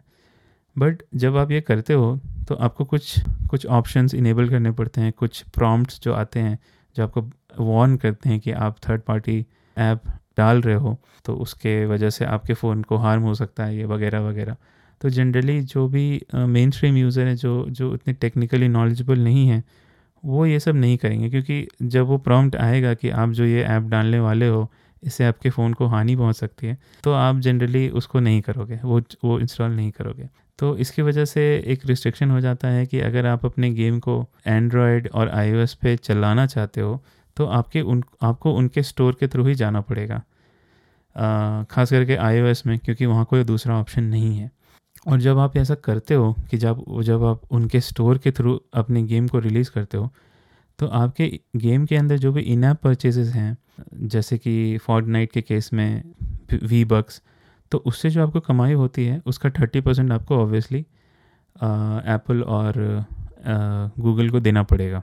बट 0.78 1.02
जब 1.16 1.37
आप 1.37 1.50
ये 1.50 1.61
करते 1.62 1.92
हो 1.94 2.18
तो 2.49 2.54
आपको 2.56 2.85
कुछ 2.85 3.18
कुछ 3.50 3.66
ऑप्शंस 3.68 4.14
इनेबल 4.14 4.49
करने 4.49 4.70
पड़ते 4.73 5.00
हैं, 5.00 5.12
कुछ 5.12 5.42
प्रॉम्प्ट्स 5.54 6.00
जो 6.02 6.12
आते 6.14 6.40
हैं, 6.40 6.58
जो 6.97 7.02
आपको 7.02 7.23
वार्न 7.61 7.97
करते 7.97 8.28
हैं 8.28 8.40
कि 8.40 8.50
आप 8.52 8.76
थर्ड 8.88 9.02
पार्टी 9.02 9.44
ऐप 9.76 10.02
डाल 10.38 10.61
रहे 10.62 10.75
हो 10.76 10.97
तो 11.25 11.35
उसके 11.37 11.85
वजह 11.87 12.11
से 12.11 12.25
आपके 12.26 12.54
फ़ोन 12.54 12.82
को 12.82 12.97
हार्म 12.97 13.23
हो 13.23 13.35
सकता 13.35 13.64
है, 13.64 13.76
ये 13.76 13.85
वगैरह 13.87 14.20
वगैरह। 14.20 14.56
तो 15.00 15.11
जनरली 15.11 15.61
जो 15.62 15.87
भी 15.88 16.20
मेन 16.35 16.70
स्ट्रीम 16.70 16.97
यूज़र 16.97 17.26
हैं, 17.26 17.37
जो 17.37 17.64
जो 17.70 17.92
इतने 17.94 18.14
टेक्निकली 18.14 18.68
नॉलेजबल 18.70 19.18
नहीं 19.20 19.47
हैं, 19.49 19.62
वो 20.25 20.47
ये 20.47 20.61
सब 20.61 20.76
नहीं 20.76 20.97
करेंगे, 20.99 21.30
क्योंकि 21.30 21.66
जब 21.85 22.06
वो 22.06 22.18
प्रॉम्प्ट 22.20 22.56
आएगा 22.58 22.94
कि 22.94 23.11
आप 23.12 23.30
जो 23.30 23.44
ये 23.44 23.62
ऐप 23.64 23.82
डालने 23.85 24.20
वाले 24.20 24.49
हो, 24.49 24.68
इससे 25.02 25.25
आपके 25.25 25.50
फ़ोन 25.50 25.73
को 25.73 25.87
हानि 25.87 26.16
पहुँच 26.16 26.37
सकती 26.37 26.66
है 26.66 26.78
तो 27.04 27.12
आप 27.14 27.38
जनरली 27.38 27.88
उसको 27.90 28.20
नहीं 28.20 28.40
करोगे, 28.42 28.80
वो 28.85 29.00
वो 29.25 29.38
इंस्टॉल 29.40 29.70
नहीं 29.70 29.90
करोगे। 29.92 30.28
तो 30.58 30.76
इसकी 30.76 31.02
वजह 31.02 31.24
से 31.24 31.42
एक 31.66 31.86
रिस्ट्रिक्शन 31.86 32.30
हो 32.30 32.40
जाता 32.40 32.68
है 32.68 32.86
कि 32.86 33.00
अगर 33.00 33.26
आप 33.26 33.44
अपने 33.46 33.70
गेम 33.70 33.98
को 33.98 34.24
एंड्रॉयड 34.46 35.08
और 35.14 35.28
आईओएस 35.30 35.74
पे 35.74 35.96
चलाना 35.96 36.46
चाहते 36.46 36.80
हो 36.80 37.00
तो 37.36 37.44
आपके 37.46 37.80
उन, 37.80 38.02
आपको 38.22 38.52
उनके 38.52 38.82
स्टोर 38.82 39.16
के 39.20 39.28
थ्रू 39.28 39.44
ही 39.44 39.54
जाना 39.54 39.80
पड़ेगा। 39.80 40.22
ख़ास 41.64 41.90
करके 41.90 42.16
आईओएस 42.16 42.62
में, 42.66 42.78
क्योंकि 42.78 43.06
वहाँ 43.06 43.24
कोई 43.24 43.44
दूसरा 43.44 43.78
ऑप्शन 43.80 44.04
नहीं 44.04 44.36
है। 44.36 44.50
और 45.08 45.20
जब 45.20 45.38
आप 45.38 45.56
ऐसा 45.56 45.74
करते 45.74 46.14
हो 46.14 46.32
कि 46.50 46.56
जब 46.56 46.84
जब 47.02 47.24
आप 47.24 47.40
उनके 47.50 47.80
स्टोर 47.80 48.18
के 48.18 48.30
थ्रू 48.30 48.60
अपने 48.74 49.02
गेम 49.02 49.28
को 49.28 49.38
रिलीज़ 49.38 49.70
करते 49.70 49.96
हो 49.96 50.10
तो 50.78 50.86
आपके 50.86 51.28
गेम 51.56 51.86
के 51.86 51.96
अंदर 51.96 52.18
जो 52.18 52.32
भी 52.32 52.40
इन 52.42 52.64
ऐप 52.64 52.76
परचेजेस 52.76 53.28
हैं, 53.28 53.56
जैसे 53.94 54.38
कि 54.38 54.78
फोर्ट 54.78 55.06
के 55.32 55.42
केस 55.42 55.72
में 55.72 56.02
वी 56.62 56.84
बक्स 56.84 57.20
तो 57.72 57.78
उससे 57.78 58.10
जो 58.10 58.22
आपको 58.22 58.40
कमाई 58.40 58.72
होती 58.72 59.04
है, 59.06 59.20
उसका 59.26 59.50
थर्टी 59.50 59.80
परसेंट 59.80 60.12
आपको 60.12 60.37
ऑब्वियसली 60.37 60.78
एप्पल 60.78 62.42
और 62.42 62.75
गूगल 63.98 64.30
को 64.30 64.40
देना 64.40 64.62
पड़ेगा। 64.62 65.02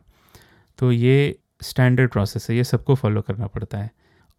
तो 0.80 0.92
ये 0.92 1.38
स्टैंडर्ड 1.64 2.12
प्रोसेस 2.12 2.50
है, 2.50 2.56
ये 2.56 2.64
सबको 2.64 2.96
फॉलो 2.96 3.22
करना 3.22 3.48
पड़ता 3.48 3.78
है। 3.78 3.92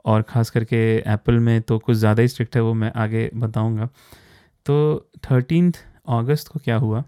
और 0.04 0.22
ख़ास 0.22 0.50
करके 0.50 0.76
एप्पल 0.96 1.38
में 1.38 1.60
तो 1.62 1.78
कुछ 1.78 1.96
ज़्यादा 1.96 2.22
ही 2.22 2.28
स्ट्रिक्ट 2.28 2.56
है, 2.56 2.62
वो 2.62 2.74
मैं 2.74 2.92
आगे 2.96 3.30
बताऊँगा। 3.34 3.88
तो 4.66 5.08
थर्टीन 5.30 5.72
अगस्त 6.08 6.48
को 6.48 6.60
क्या 6.64 6.76
हुआ? 6.76 7.04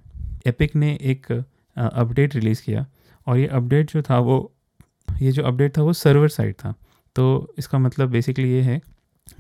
एपिक 0.47 0.77
ने 0.77 0.93
एक 1.03 1.33
अपडेट 1.77 2.35
रिलीज़ 2.35 2.63
किया। 2.63 2.87
और 3.27 3.39
ये 3.39 3.47
अपडेट 3.47 3.93
जो 3.93 4.03
था, 4.03 4.19
वो, 4.19 4.53
ये 5.23 5.33
जो 5.33 5.43
अपडेट 5.43 5.77
था, 5.79 5.83
वो 5.83 5.93
सर्वर 5.93 6.29
साइड 6.29 6.55
था। 6.55 6.75
तो 7.17 7.55
इसका 7.59 7.79
मतलब 7.79 8.11
बेसिकली 8.11 8.51
ये 8.51 8.63
है 8.63 8.81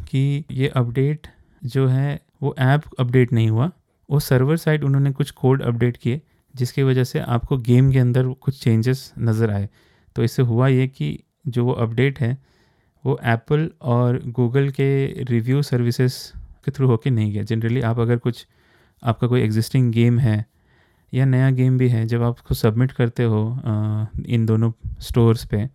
कि 0.09 0.45
ये 0.51 0.69
अपडेट 0.69 1.27
जो 1.65 1.87
है 1.87 2.21
वो 2.43 2.55
ऐप 2.59 2.83
अपडेट 2.99 3.33
नहीं 3.33 3.49
हुआ। 3.51 3.71
वो 4.09 4.21
सर्वर 4.21 4.57
साइड 4.57 4.85
उन्होंने 4.85 5.11
कुछ 5.13 5.31
कोड 5.31 5.63
अपडेट 5.63 5.97
किए 5.97 6.21
जिसकी 6.55 6.83
वजह 6.83 7.05
से 7.05 7.21
आपको 7.21 7.57
गेम 7.59 7.91
के 7.93 7.99
अंदर 7.99 8.29
कुछ 8.41 8.63
चेंजेस 8.63 9.13
नज़र 9.19 9.51
आए। 9.51 9.69
तो 10.17 10.25
इससे 10.25 10.43
हुआ 10.43 10.69
ये 10.69 10.87
कि 10.89 11.19
जो 11.47 11.65
वो 11.65 11.73
अपडेट 11.73 12.21
है 12.21 12.37
वो 13.05 13.19
एप्पल 13.25 13.69
और 13.83 14.21
गूगल 14.27 14.69
के 14.71 15.25
रिव्यू 15.25 15.63
सर्विसेज़ 15.63 16.17
के 16.65 16.71
थ्रू 16.71 16.87
होके 16.87 17.11
नहीं 17.11 17.33
गया। 17.33 17.43
जनरली 17.43 17.81
आप 17.81 17.99
अगर 17.99 18.17
कुछ 18.19 18.47
आपका 19.03 19.27
कोई 19.27 19.41
एग्जिस्टिंग 19.41 19.93
गेम 19.93 20.19
है 20.19 20.45
या 21.13 21.25
नया 21.25 21.51
गेम 21.51 21.79
भी 21.79 21.89
है 21.89 22.07
जब 22.07 22.23
आप 22.23 22.35
उसको 22.35 22.55
सबमिट 22.55 22.93
करते 22.93 23.25
हो 23.25 23.45
आ, 23.65 24.07
इन 24.27 24.47
दोनों 24.47 24.73
स्टोर्स 25.01 25.45
पे 25.45 25.67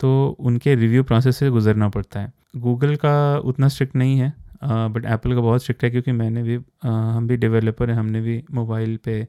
तो 0.00 0.36
उनके 0.40 0.74
रिव्यू 0.74 1.02
प्रोसेस 1.04 1.36
से 1.36 1.50
गुजरना 1.50 1.88
पड़ता 1.88 2.20
है। 2.20 2.32
गूगल 2.56 2.96
का 2.96 3.38
उतना 3.38 3.68
स्ट्रिक्ट 3.68 3.96
नहीं 3.96 4.18
है। 4.18 4.32
बट 4.64 5.04
एप्पल 5.06 5.34
का 5.34 5.40
बहुत 5.40 5.62
स्ट्रिक्ट 5.62 5.84
है 5.84 5.90
क्योंकि 5.90 6.12
मैंने 6.12 6.42
भी 6.42 6.58
हम 6.82 7.26
भी 7.28 7.36
डेवलपर 7.36 7.90
हैं, 7.90 7.96
हमने 7.96 8.20
भी 8.20 8.42
मोबाइल 8.50 8.96
पे 9.04 9.26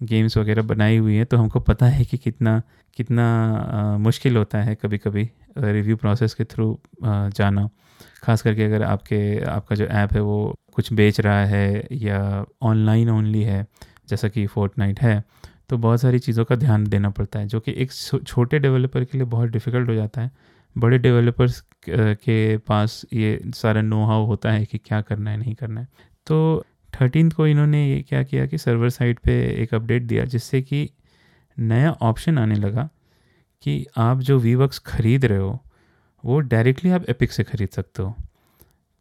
गेम्स 0.00 0.36
वगैरह 0.38 0.62
बनाई 0.62 0.96
हुई 0.96 1.14
हैं 1.16 1.26
तो 1.26 1.36
हमको 1.36 1.60
पता 1.60 1.86
है 1.86 2.04
कि 2.04 2.18
कितना 2.18 2.60
कितना 2.96 3.96
मुश्किल 4.00 4.36
होता 4.36 4.62
है 4.62 4.74
कभी 4.74 4.98
कभी 4.98 5.28
रिव्यू 5.58 5.96
प्रोसेस 5.96 6.34
के 6.34 6.44
थ्रू 6.44 6.78
जाना। 7.02 7.68
खास 8.22 8.42
करके 8.42 8.64
अगर 8.64 8.82
आपके, 8.82 9.40
आपका 9.40 9.76
जो 9.76 9.84
ऐप 9.84 10.12
है 10.12 10.20
वो 10.20 10.54
कुछ 10.74 10.92
बेच 10.92 11.20
रहा 11.20 11.44
है 11.46 11.86
या 11.92 12.44
ऑनलाइन 12.62 13.10
ओनली 13.10 13.42
है, 13.42 13.66
जैसा 14.08 14.28
कि 14.28 14.46
फोर्ट 14.46 14.80
है 15.00 15.22
तो 15.70 15.76
बहुत 15.78 16.00
सारी 16.00 16.18
चीज़ों 16.18 16.44
का 16.44 16.56
ध्यान 16.56 16.84
देना 16.86 17.10
पड़ता 17.10 17.38
है, 17.38 17.46
जो 17.46 17.60
कि 17.60 17.74
एक 17.76 17.92
छोटे 18.26 18.58
डेवलपर 18.58 19.04
के 19.04 19.18
लिए 19.18 19.26
बहुत 19.26 19.50
डिफ़िकल्ट 19.50 19.88
हो 19.88 19.94
जाता 19.94 20.20
है। 20.20 20.30
बड़े 20.76 20.98
डेवलपर्स 20.98 21.62
के 21.88 22.56
पास 22.58 23.04
ये 23.12 23.40
सारा 23.54 23.82
नो 23.82 24.04
हाउ 24.04 24.24
होता 24.26 24.52
है 24.52 24.64
कि 24.64 24.78
क्या 24.78 25.00
करना 25.00 25.30
है, 25.30 25.36
नहीं 25.36 25.54
करना 25.54 25.80
है। 25.80 25.88
तो 26.26 26.64
थर्टीन 26.92 27.30
को 27.30 27.46
इन्होंने 27.46 27.86
ये 27.88 28.00
क्या 28.02 28.22
किया 28.22 28.46
कि 28.46 28.58
सर्वर 28.58 28.90
साइड 28.90 29.18
पे 29.18 29.32
एक 29.62 29.74
अपडेट 29.74 30.02
दिया, 30.02 30.24
जिससे 30.24 30.62
कि 30.62 30.88
नया 31.56 31.90
ऑप्शन 32.02 32.38
आने 32.38 32.54
लगा 32.54 32.88
कि 33.62 33.86
आप 33.96 34.20
जो 34.20 34.38
वी 34.38 34.56
ख़रीद 34.86 35.24
रहे 35.24 35.38
हो, 35.38 35.58
वो 36.24 36.38
डायरेक्टली 36.40 36.90
आप 36.90 37.04
एपिक 37.08 37.32
से 37.32 37.44
ख़रीद 37.44 37.68
सकते 37.68 38.02
हो। 38.02 38.14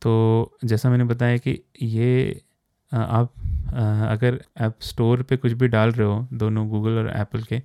तो 0.01 0.57
जैसा 0.63 0.89
मैंने 0.89 1.03
बताया 1.03 1.37
कि 1.37 1.59
ये 1.81 2.41
आप 2.91 3.33
अगर 4.11 4.39
ऐप 4.57 4.75
स्टोर 4.81 5.21
पे 5.23 5.37
कुछ 5.37 5.51
भी 5.51 5.67
डाल 5.67 5.91
रहे 5.91 6.07
हो, 6.07 6.27
दोनों 6.33 6.67
गूगल 6.69 6.97
और 6.97 7.11
एप्पल 7.17 7.43
के 7.43 7.61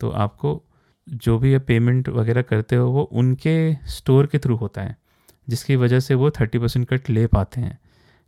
तो 0.00 0.10
आपको 0.10 0.62
जो 1.08 1.38
भी 1.38 1.58
पेमेंट 1.58 2.08
वगैरह 2.08 2.42
करते 2.42 2.76
हो, 2.76 2.90
वो 2.90 3.02
उनके 3.02 3.74
स्टोर 3.88 4.26
के 4.26 4.38
थ्रू 4.38 4.56
होता 4.56 4.82
है, 4.82 4.96
जिसकी 5.48 5.76
वजह 5.76 6.00
से 6.00 6.14
वो 6.14 6.30
थर्टी 6.30 6.58
परसेंट 6.58 6.88
कट 6.88 7.10
ले 7.10 7.26
पाते 7.26 7.60
हैं। 7.60 7.78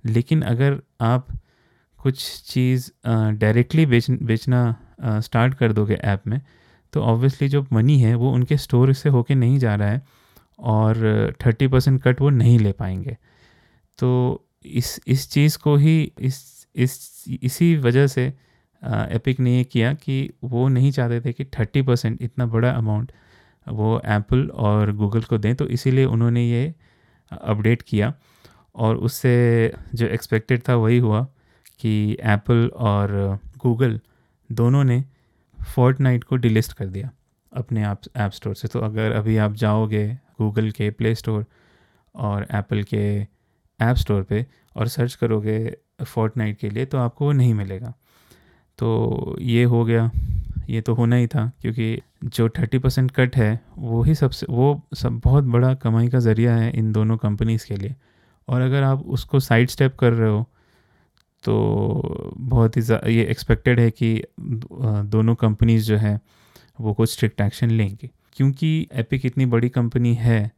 लेकिन 0.05 0.43
अगर 0.43 0.81
आप 1.01 1.27
कुछ 1.99 2.43
चीज़ 2.47 2.91
डायरेक्टली 3.07 3.87
बेच, 3.87 4.11
बेचना 4.11 5.21
स्टार्ट 5.21 5.55
कर 5.55 5.73
दोगे 5.73 5.95
ऐप 5.95 6.27
में 6.27 6.41
तो 6.93 7.01
ऑब्वियसली 7.03 7.49
जो 7.49 7.67
मनी 7.73 7.99
है, 8.01 8.15
वो 8.15 8.33
उनके 8.33 8.57
स्टोर 8.57 8.93
से 8.93 9.09
होके 9.09 9.35
नहीं 9.35 9.59
जा 9.59 9.75
रहा 9.75 9.89
है 9.89 10.03
और 10.59 11.35
थर्टी 11.47 11.67
परसेंट 11.69 12.03
कट 12.03 12.21
वो 12.21 12.31
नहीं 12.31 12.59
ले 12.59 12.73
पाएँगे। 12.73 13.17
तो 13.99 14.45
इस 14.65 15.01
इस 15.07 15.31
चीज़ 15.31 15.59
को 15.59 15.77
ही, 15.77 16.13
इस 16.21 16.67
इस, 16.77 17.25
इसी 17.43 17.77
वजह 17.77 18.07
से 18.07 18.33
एपिक 18.85 19.41
ने 19.41 19.57
ये 19.57 19.65
किया 19.65 19.93
कि 19.95 20.31
वो 20.45 20.69
नहीं 20.69 20.91
चाहते 20.91 21.21
थे 21.21 21.33
कि 21.33 21.45
थर्टी 21.45 21.83
परसेंट 21.83 22.23
इतना 22.23 22.47
बड़ा 22.47 22.71
अमाउंट 22.71 23.13
वो 23.69 24.01
एप्पल 24.07 24.47
और 24.49 24.93
गूगल 24.93 25.23
को 25.23 25.39
दें 25.39 25.55
तो 25.55 25.67
इसीलिए 25.67 26.05
उन्होंने 26.05 26.45
ये 26.49 26.75
अपडेट 27.33 27.83
किया। 27.83 28.13
और 28.75 28.97
उससे 28.97 29.73
जो 29.95 30.07
एक्सपेक्टेड 30.07 30.63
था 30.69 30.75
वही 30.75 30.99
हुआ 30.99 31.27
कि 31.81 32.17
एप्पल 32.21 32.71
और 32.77 33.39
गूगल 33.59 34.01
दोनों 34.53 34.85
ने 34.85 35.05
फोर्ट 35.75 36.25
को 36.25 36.37
डिलिस्ट 36.37 36.73
कर 36.73 36.87
दिया 36.87 37.11
अपने 37.53 37.83
आप 37.83 38.01
ऐप 38.17 38.33
स्टोर 38.33 38.55
से। 38.55 38.69
तो 38.69 38.81
अगर 38.81 39.13
अभी 39.13 39.37
आप 39.37 39.53
जाओगे 39.53 40.09
गूगल 40.39 40.71
के 40.71 40.91
प्ले 40.91 41.15
स्टोर 41.15 41.45
और 42.15 42.47
एप्पल 42.55 42.83
के 42.83 43.21
ऐप 43.81 43.97
स्टोर 43.97 44.23
पे 44.23 44.47
और 44.77 44.89
सर्च 44.89 45.15
करोगे 45.15 45.77
फोर्ट 46.05 46.33
के 46.39 46.71
लिए 46.71 46.85
तो 46.85 46.99
आपको 46.99 47.25
वो 47.25 47.33
नहीं 47.33 47.55
मिलेगा। 47.55 47.95
तो 48.81 49.37
ये 49.41 49.65
हो 49.65 49.85
गया। 49.85 50.11
ये 50.71 50.81
तो 50.81 50.95
होना 50.95 51.17
ही 51.17 51.27
था, 51.27 51.51
क्योंकि 51.61 52.01
जो 52.25 52.49
थर्टी 52.49 52.79
परसेंट 52.79 53.11
कट 53.11 53.37
है, 53.37 53.61
वो 53.79 54.03
ही 54.03 54.15
सबसे, 54.15 54.47
वो 54.51 54.81
सब 54.95 55.21
बहुत 55.25 55.45
बड़ा 55.45 55.73
कमाई 55.75 56.09
का 56.09 56.19
ज़रिया 56.19 56.55
है 56.57 56.71
इन 56.73 56.93
दोनों 56.93 57.17
कंपनीज़ 57.17 57.67
के 57.67 57.77
लिए। 57.77 57.95
और 58.49 58.61
अगर 58.61 58.83
आप 58.83 59.07
उसको 59.07 59.41
साइड 59.41 59.71
स्टेप 59.71 59.97
कर 59.97 60.13
रहे 60.13 60.31
हो 60.31 60.47
तो 61.45 62.35
बहुत 62.39 62.77
ही 62.77 62.83
ये 63.15 63.25
एक्सपेक्टेड 63.25 63.81
है 63.81 63.91
कि 63.91 64.23
दोनों 64.41 65.35
कंपनीज़ 65.35 65.85
जो 65.85 65.97
है, 65.97 66.19
वो 66.81 66.93
कुछ 66.95 67.13
स्ट्रिक्ट 67.13 67.41
एक्शन 67.41 67.71
लेंगी। 67.71 68.11
क्योंकि 68.33 68.89
एपिक 68.93 69.27
इतनी 69.27 69.47
बड़ी 69.47 69.69
कंपनी 69.69 70.15
है 70.15 70.51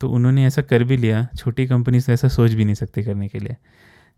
तो 0.00 0.10
उन्होंने 0.10 0.44
ऐसा 0.46 0.62
कर 0.62 0.84
भी 0.84 0.96
लिया, 0.96 1.26
छोटी 1.36 1.66
कंपनी 1.66 2.00
से 2.00 2.12
ऐसा 2.12 2.28
सोच 2.28 2.52
भी 2.52 2.64
नहीं 2.64 2.74
सकती 2.74 3.02
करने 3.02 3.28
के 3.28 3.38
लिए। 3.38 3.56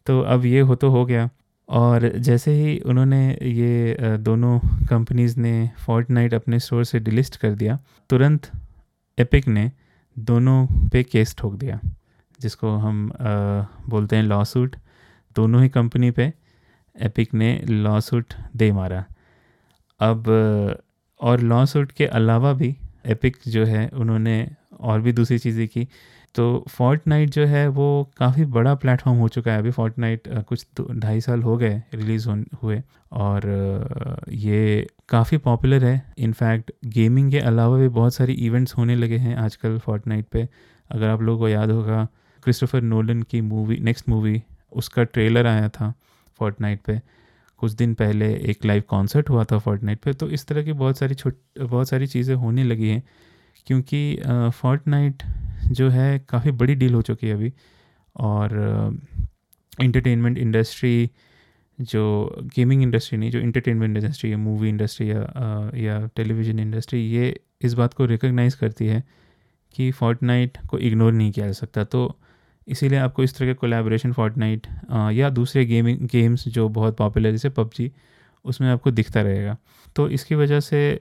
तो 0.07 0.21
अब 0.23 0.45
ये 0.45 0.61
हो 0.61 0.75
तो 0.75 0.91
हो 0.91 1.05
गया। 1.07 1.29
और 1.69 2.09
जैसे 2.19 2.51
ही 2.51 2.79
उन्होंने 2.79 3.39
ये 3.43 3.97
दोनों 4.19 4.59
कंपनीज़ 4.87 5.41
ने 5.41 5.71
फोर्ट 5.87 6.35
अपने 6.35 6.59
स्टोर 6.59 6.85
से 6.85 7.01
डिलिस्ट 7.01 7.37
कर 7.37 7.51
दिया 7.51 7.79
तुरंत 8.11 8.51
एपिक 9.19 9.49
ने 9.49 9.73
दोनों 10.19 10.89
पे 10.89 11.03
केस 11.03 11.37
ठोक 11.39 11.55
दिया 11.55 11.81
जिसको 12.41 12.77
हम 12.77 13.13
आ, 13.13 13.17
बोलते 13.89 14.17
हैं 14.17 14.23
लॉ 14.23 14.45
सूट 14.45 14.77
दोनों 15.37 15.63
ही 15.63 15.69
कंपनी 15.69 16.11
पे 16.11 16.33
एपिक 17.01 17.35
ने 17.35 17.63
लॉ 17.69 18.01
सूट 18.01 18.35
दे 18.57 18.73
मारा। 18.73 19.05
अब 20.01 20.29
और 21.21 21.41
लॉ 21.41 21.65
सूट 21.67 21.93
के 21.93 22.07
अलावा 22.07 22.53
भी 22.53 22.77
एपिक 23.07 23.37
जो 23.49 23.65
है 23.65 23.89
उन्होंने 23.89 24.51
और 24.81 25.01
भी 25.01 25.13
दूसरी 25.13 25.39
चीज़ें 25.39 25.69
की। 25.69 25.89
तो 26.39 26.65
फोर्ट 26.69 27.09
जो 27.27 27.45
है 27.47 27.67
वो 27.69 27.87
काफ़ी 28.19 28.45
बड़ा 28.47 28.75
प्लेटफॉर्म 28.75 29.19
हो 29.19 29.29
चुका 29.29 29.53
है 29.53 29.59
अभी। 29.59 29.71
फोर्ट 29.71 29.95
कुछ 30.49 30.67
ढाई 30.93 31.21
साल 31.21 31.43
हो 31.43 31.57
गए 31.57 31.83
रिलीज़ 31.95 32.29
हो 32.29 32.37
हुए 32.63 32.81
और 33.13 34.27
ये 34.33 34.87
काफ़ी 35.09 35.39
पॉपुलर 35.39 35.85
है। 35.85 36.03
इनफैक्ट 36.19 36.71
गेमिंग 36.87 37.31
के 37.31 37.39
अलावा 37.41 37.79
भी 37.79 37.89
बहुत 37.89 38.15
सारी 38.15 38.33
इवेंट्स 38.47 38.77
होने 38.77 38.97
लगे 38.97 39.17
हैं 39.17 39.37
आजकल 39.37 39.79
फोर्ट 39.79 40.07
पे। 40.33 40.49
अगर 40.91 41.09
आप 41.09 41.23
लोगों 41.23 41.39
को 41.39 41.49
याद 41.49 41.71
होगा 41.71 42.07
क्रिस्टोफर 42.43 42.83
नोलन 42.83 43.23
की 43.23 43.41
मूवी 43.41 43.79
नेक्स्ट 43.81 44.09
मूवी 44.09 44.43
उसका 44.73 45.05
ट्रेलर 45.05 45.47
आया 45.47 45.69
था 45.69 45.93
फोर्ट 46.41 46.63
पे। 46.87 47.01
कुछ 47.57 47.73
दिन 47.73 47.95
पहले 47.95 48.33
एक 48.51 48.65
लाइव 48.65 48.83
कॉन्सर्ट 48.89 49.31
हुआ 49.31 49.45
था 49.45 49.59
फोर्ट 49.59 49.85
पे। 50.05 50.13
तो 50.13 50.29
इस 50.29 50.47
तरह 50.47 50.63
की 50.63 50.73
बहुत 50.75 50.99
सारी 50.99 51.15
छोट, 51.15 51.37
बहुत 51.61 51.89
सारी 51.89 52.07
चीज़ें 52.07 52.35
होने 52.37 52.65
लगी 52.65 52.89
हैं। 52.89 53.03
क्योंकि 53.67 54.01
फोर्ट 54.55 54.89
जो 55.67 55.89
है 55.89 56.19
काफ़ी 56.29 56.51
बड़ी 56.51 56.75
डील 56.75 56.95
हो 56.95 57.03
चुकी 57.03 57.27
है 57.27 57.35
अभी। 57.35 57.53
और 58.17 58.99
इंटरटेनमेंट 59.83 60.39
इंडस्ट्री 60.39 61.11
जो 61.79 62.05
गेमिंग 62.57 62.83
इंडस्ट्री 62.83 63.19
नहीं, 63.19 63.31
जो 63.31 63.39
इंटरटेनमेंट 63.39 63.97
इंडस्ट्री 63.97 64.31
है 64.31 64.37
मूवी 64.37 64.69
इंडस्ट्री 64.69 65.11
या 65.11 65.71
या 65.75 65.99
टेलीविज़न 66.17 66.59
इंडस्ट्री 66.59 67.01
ये 67.01 67.41
इस 67.63 67.75
बात 67.75 67.95
को 67.95 68.05
रिकग्नाइज़ 68.05 68.57
करती 68.57 68.87
है 68.87 69.03
कि 69.75 69.91
फोर्ट 69.91 70.19
को 70.67 70.79
इग्नोर 70.79 71.13
नहीं 71.13 71.31
किया 71.33 71.47
जा 71.47 71.53
सकता। 71.53 71.85
तो 71.85 72.19
इसीलिए 72.69 72.99
आपको 72.99 73.23
इस 73.23 73.37
तरह 73.37 73.47
के 73.47 73.55
कोलेबोरेशन 73.55 74.13
फोर्ट 74.13 74.67
या 75.13 75.31
दूसरे 75.31 75.65
गेमिंग 75.65 76.09
गेम्स 76.09 76.49
जो 76.49 76.69
बहुत 76.69 76.97
पॉपुलर 76.97 77.31
जैसे 77.31 77.49
पबजी, 77.49 77.91
उसमें 78.45 78.69
आपको 78.69 78.91
दिखता 78.91 79.23
रहेगा। 79.23 79.57
तो 79.97 80.09
इसकी 80.09 80.35
वजह 80.35 80.61
से 80.61 81.01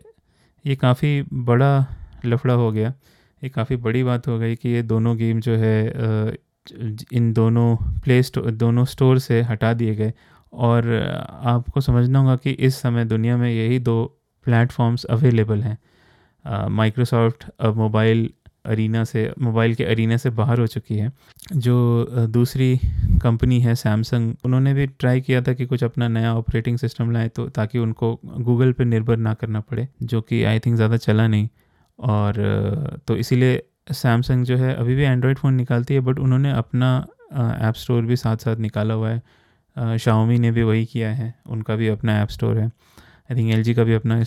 ये 0.65 0.76
काफ़ी 0.76 1.22
बड़ा 1.34 1.86
लफड़ा 2.26 2.54
हो 2.54 2.72
गया। 2.72 2.93
ये 3.41 3.50
काफ़ी 3.50 3.76
बड़ी 3.78 4.04
बात 4.04 4.28
हो 4.28 4.38
गई 4.39 4.56
कि 4.56 4.69
ये 4.69 4.82
दोनों 4.84 5.17
गेम 5.17 5.39
जो 5.39 5.56
है 5.56 6.38
इन 7.13 7.32
दोनों 7.34 7.76
प्ले 8.04 8.21
स्टोर 8.23 8.52
दोनों 8.54 8.86
स्टोर 8.86 9.19
से 9.19 9.41
हटा 9.41 9.73
दिए 9.73 9.95
गए। 9.95 10.13
और 10.54 10.88
आपको 11.45 11.82
समझना 11.82 12.19
होगा 12.19 12.36
कि 12.36 12.52
इस 12.52 12.76
समय 12.76 13.06
दुनिया 13.06 13.38
में 13.38 13.50
यही 13.50 13.80
दो 13.82 14.04
प्लेटफॉर्म्स 14.45 15.04
अवेलेबल 15.06 15.62
हैं। 15.62 15.78
माइक्रोसॉफ्ट 16.71 17.43
अब 17.60 17.78
मोबाइल 17.78 18.30
अरीना 18.65 19.04
से 19.04 19.32
मोबाइल 19.41 19.76
के 19.76 19.84
अरीना 19.86 20.17
से 20.17 20.30
बाहर 20.32 20.60
हो 20.60 20.67
चुकी 20.67 20.97
है। 20.97 21.12
जो 21.56 22.28
दूसरी 22.30 22.80
कंपनी 23.23 23.60
है 23.62 23.76
सैमसंग 23.76 24.34
उन्होंने 24.45 24.73
भी 24.73 24.88
ट्राई 24.89 25.21
किया 25.21 25.41
था 25.41 25.54
कि 25.54 25.65
कुछ 25.65 25.84
अपना 25.84 26.08
नया 26.08 26.34
ऑपरेटिंग 26.36 26.78
सिस्टम 26.78 27.12
लाए 27.12 27.30
तो 27.30 27.47
ताकि 27.50 27.80
उनको 27.80 28.13
गूगल 28.26 28.71
पर 28.71 28.86
निर्भर 28.86 29.17
ना 29.17 29.34
करना 29.34 29.60
पड़े, 29.62 29.88
जो 30.04 30.21
कि 30.21 30.43
आई 30.43 30.60
थिंक 30.60 30.76
ज़्यादा 30.76 30.97
चला 30.97 31.28
नहीं। 31.28 31.47
और 31.99 33.01
तो 33.07 33.15
इसीलिए 33.17 33.62
सैमसंग 33.91 34.45
जो 34.45 34.57
है, 34.57 34.73
अभी 34.75 34.95
भी 34.95 35.03
एंड्रॉयड 35.03 35.38
फ़ोन 35.38 35.53
निकालती 35.53 35.93
है 35.93 35.99
बट 35.99 36.19
उन्होंने 36.19 36.51
अपना 36.51 37.07
ऐप 37.62 37.75
स्टोर 37.75 38.01
भी 38.03 38.15
साथ 38.15 38.38
साथ 38.38 38.57
निकाला 38.57 38.93
हुआ 38.93 39.10
है। 39.10 39.97
शाओमी 39.97 40.38
ने 40.39 40.51
भी 40.51 40.63
वही 40.63 40.86
किया 40.86 41.10
है, 41.12 41.33
उनका 41.45 41.75
भी 41.75 41.88
अपना 41.88 42.21
ऐप 42.21 42.29
स्टोर 42.29 42.57
है। 42.57 42.65
आई 42.65 43.36
थिंक 43.36 43.51
एलजी 43.53 43.73
का 43.73 43.83
भी 43.83 43.93
अपना 43.93 44.17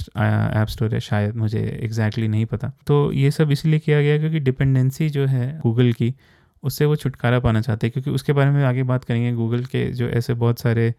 ऐप 0.60 0.68
स्टोर 0.68 0.94
है, 0.94 1.00
शायद 1.00 1.36
मुझे 1.36 1.58
एग्जैक्टली 1.58 1.88
exactly 1.88 2.28
नहीं 2.28 2.46
पता। 2.46 2.72
तो 2.86 3.12
ये 3.12 3.30
सब 3.30 3.50
इसलिए 3.50 3.78
किया 3.78 4.00
गया 4.02 4.18
क्योंकि 4.18 4.40
डिपेंडेंसी 4.40 5.08
जो 5.10 5.26
है 5.26 5.58
गूगल 5.58 5.92
की, 5.92 6.14
उससे 6.62 6.84
वो 6.84 6.96
छुटकारा 6.96 7.38
पाना 7.40 7.60
चाहते 7.60 7.86
हैं, 7.86 7.92
क्योंकि 7.92 8.10
उसके 8.10 8.32
बारे 8.32 8.50
में 8.50 8.64
आगे 8.64 8.82
बात 8.82 9.04
करेंगे। 9.04 9.32
गूगल 9.32 9.64
के 9.64 9.84
जो 9.92 10.08
ऐसे 10.08 10.34
बहुत 10.34 10.60
सारे 10.60 10.92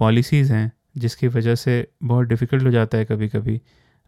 पॉलिसीज़ 0.00 0.52
हैं, 0.52 0.70
जिसकी 0.96 1.28
वजह 1.28 1.54
से 1.54 1.86
बहुत 2.02 2.26
डिफ़िकल्ट 2.26 2.64
हो 2.64 2.70
जाता 2.70 2.98
है 2.98 3.04
कभी 3.04 3.28
कभी 3.28 3.60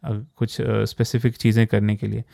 कुछ 0.04 0.56
स्पेसिफिक 0.60 1.36
चीज़ें 1.36 1.66
करने 1.66 1.96
के 1.96 2.06
लिए। 2.06 2.24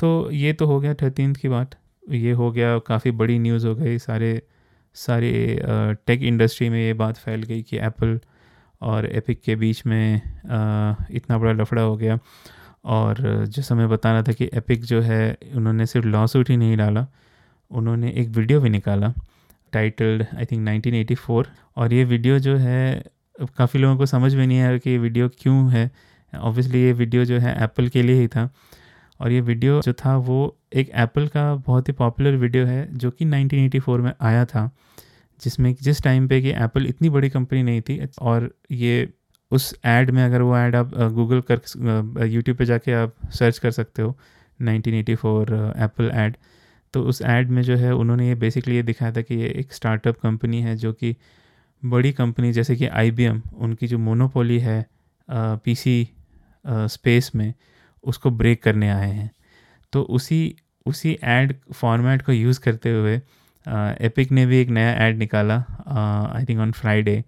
तो 0.00 0.30
ये 0.32 0.52
तो 0.52 0.66
हो 0.66 0.78
गया 0.80 0.94
थर्टीन 0.94 1.32
की 1.34 1.48
बात। 1.48 1.74
ये 2.10 2.32
हो 2.32 2.50
गया, 2.52 2.78
काफ़ी 2.78 3.10
बड़ी 3.12 3.38
न्यूज़ 3.38 3.66
हो 3.66 3.74
गई। 3.74 3.98
सारे 3.98 4.40
सारे 4.96 5.60
टेक 6.06 6.22
इंडस्ट्री 6.22 6.68
में 6.68 6.78
ये 6.78 6.92
बात 6.94 7.16
फैल 7.16 7.42
गई 7.42 7.62
कि 7.62 7.76
एप्पल 7.78 8.18
और 8.82 9.06
एपिक 9.06 9.40
के 9.42 9.54
बीच 9.56 9.84
में 9.86 10.16
इतना 11.10 11.38
बड़ा 11.38 11.52
लफड़ा 11.52 11.82
हो 11.82 11.96
गया। 11.96 12.18
और 12.84 13.16
जैसा 13.46 13.74
मैं 13.74 13.88
बता 13.88 14.12
रहा 14.12 14.22
था 14.22 14.32
कि 14.32 14.48
एपिक 14.54 14.84
जो 14.84 15.00
है, 15.00 15.36
उन्होंने 15.54 15.86
सिर्फ़ 15.86 16.06
लॉ 16.06 16.26
सूट 16.26 16.50
ही 16.50 16.56
नहीं 16.56 16.76
डाला। 16.76 17.06
उन्होंने 17.70 18.10
एक 18.12 18.28
वीडियो 18.28 18.60
भी 18.60 18.70
निकाला 18.70 19.12
टाइटल्ड 19.72 20.24
आई 20.36 20.44
थिंक 20.44 20.62
1984 20.62 21.46
और 21.76 21.92
ये 21.92 22.04
वीडियो 22.04 22.38
जो 22.38 22.56
है 22.56 23.02
काफ़ी 23.58 23.80
लोगों 23.80 23.96
को 23.96 24.06
समझ 24.06 24.34
में 24.34 24.46
नहीं 24.46 24.60
आया 24.60 24.78
कि 24.78 24.90
ये 24.90 24.98
वीडियो 24.98 25.28
क्यों 25.38 25.70
है। 25.72 25.90
ऑब्वियसली 26.34 26.82
ये 26.82 26.92
वीडियो 26.92 27.24
जो 27.24 27.38
है 27.38 27.54
एप्पल 27.64 27.88
के 27.88 28.02
लिए 28.02 28.20
ही 28.20 28.28
था। 28.28 28.48
और 29.20 29.32
ये 29.32 29.40
वीडियो 29.40 29.80
जो 29.82 29.92
था, 29.94 30.16
वो 30.16 30.56
एक 30.74 30.90
एप्पल 30.94 31.26
का 31.28 31.54
बहुत 31.56 31.88
ही 31.88 31.92
पॉपुलर 31.92 32.36
वीडियो 32.36 32.64
है, 32.66 32.88
जो 32.92 33.10
कि 33.10 33.24
1984 33.24 33.98
में 33.98 34.12
आया 34.20 34.44
था, 34.44 34.70
जिसमें 35.42 35.74
जिस 35.82 36.02
टाइम 36.02 36.28
पे 36.28 36.40
कि 36.42 36.50
एप्पल 36.50 36.86
इतनी 36.86 37.10
बड़ी 37.10 37.30
कंपनी 37.30 37.62
नहीं 37.62 37.80
थी, 37.80 38.00
और 38.20 38.50
ये 38.70 39.08
उस 39.50 39.74
एड 39.84 40.10
में 40.10 40.22
अगर 40.24 40.42
वो 40.42 40.56
ऐड 40.56 40.76
आप 40.76 40.94
गूगल 41.12 41.40
कर 41.50 42.26
यूट्यूब 42.26 42.56
पे 42.56 42.64
जाके 42.64 42.92
आप 42.92 43.14
सर्च 43.32 43.58
कर 43.58 43.70
सकते 43.70 44.02
हो 44.02 44.16
1984 44.60 45.52
एप्पल 45.78 46.10
ऐड 46.14 46.36
तो 46.94 47.02
उस 47.02 47.20
ऐड 47.22 47.50
में 47.50 47.60
जो 47.62 47.76
है 47.76 47.94
उन्होंने 47.94 48.28
ये 48.28 48.34
बेसिकली 48.34 48.74
ये 48.76 48.82
दिखाया 48.82 49.12
था 49.12 49.20
कि 49.20 49.34
ये 49.34 49.48
एक 49.50 49.72
स्टार्टअप 49.72 50.18
कंपनी 50.20 50.60
है, 50.60 50.76
जो 50.76 50.92
कि 50.92 51.14
बड़ी 51.82 52.12
कंपनी 52.12 52.52
जैसे 52.52 52.76
कि 52.76 52.88
IBM 52.88 53.40
उनकी 53.54 53.86
जो 53.86 53.98
मोनोपोली 53.98 54.58
है 54.58 54.86
पीसी 55.28 56.08
स्पेस 56.66 57.30
में 57.34 57.52
उसको 58.04 58.30
ब्रेक 58.30 58.62
करने 58.62 58.88
आए 58.90 59.10
हैं। 59.10 59.30
तो 59.92 60.02
उसी 60.02 60.54
उसी 60.86 61.18
एड 61.24 61.54
फॉर्मेट 61.72 62.22
को 62.22 62.32
यूज़ 62.32 62.60
करते 62.60 62.90
हुए 62.90 63.16
एपिक 64.06 64.32
ने 64.32 64.46
भी 64.46 64.60
एक 64.60 64.68
नया 64.68 64.92
ऐड 64.98 65.18
निकाला 65.18 65.56
आई 66.36 66.44
थिंक 66.44 66.60
ऑन 66.60 66.72
फ्राइडे 66.72 67.22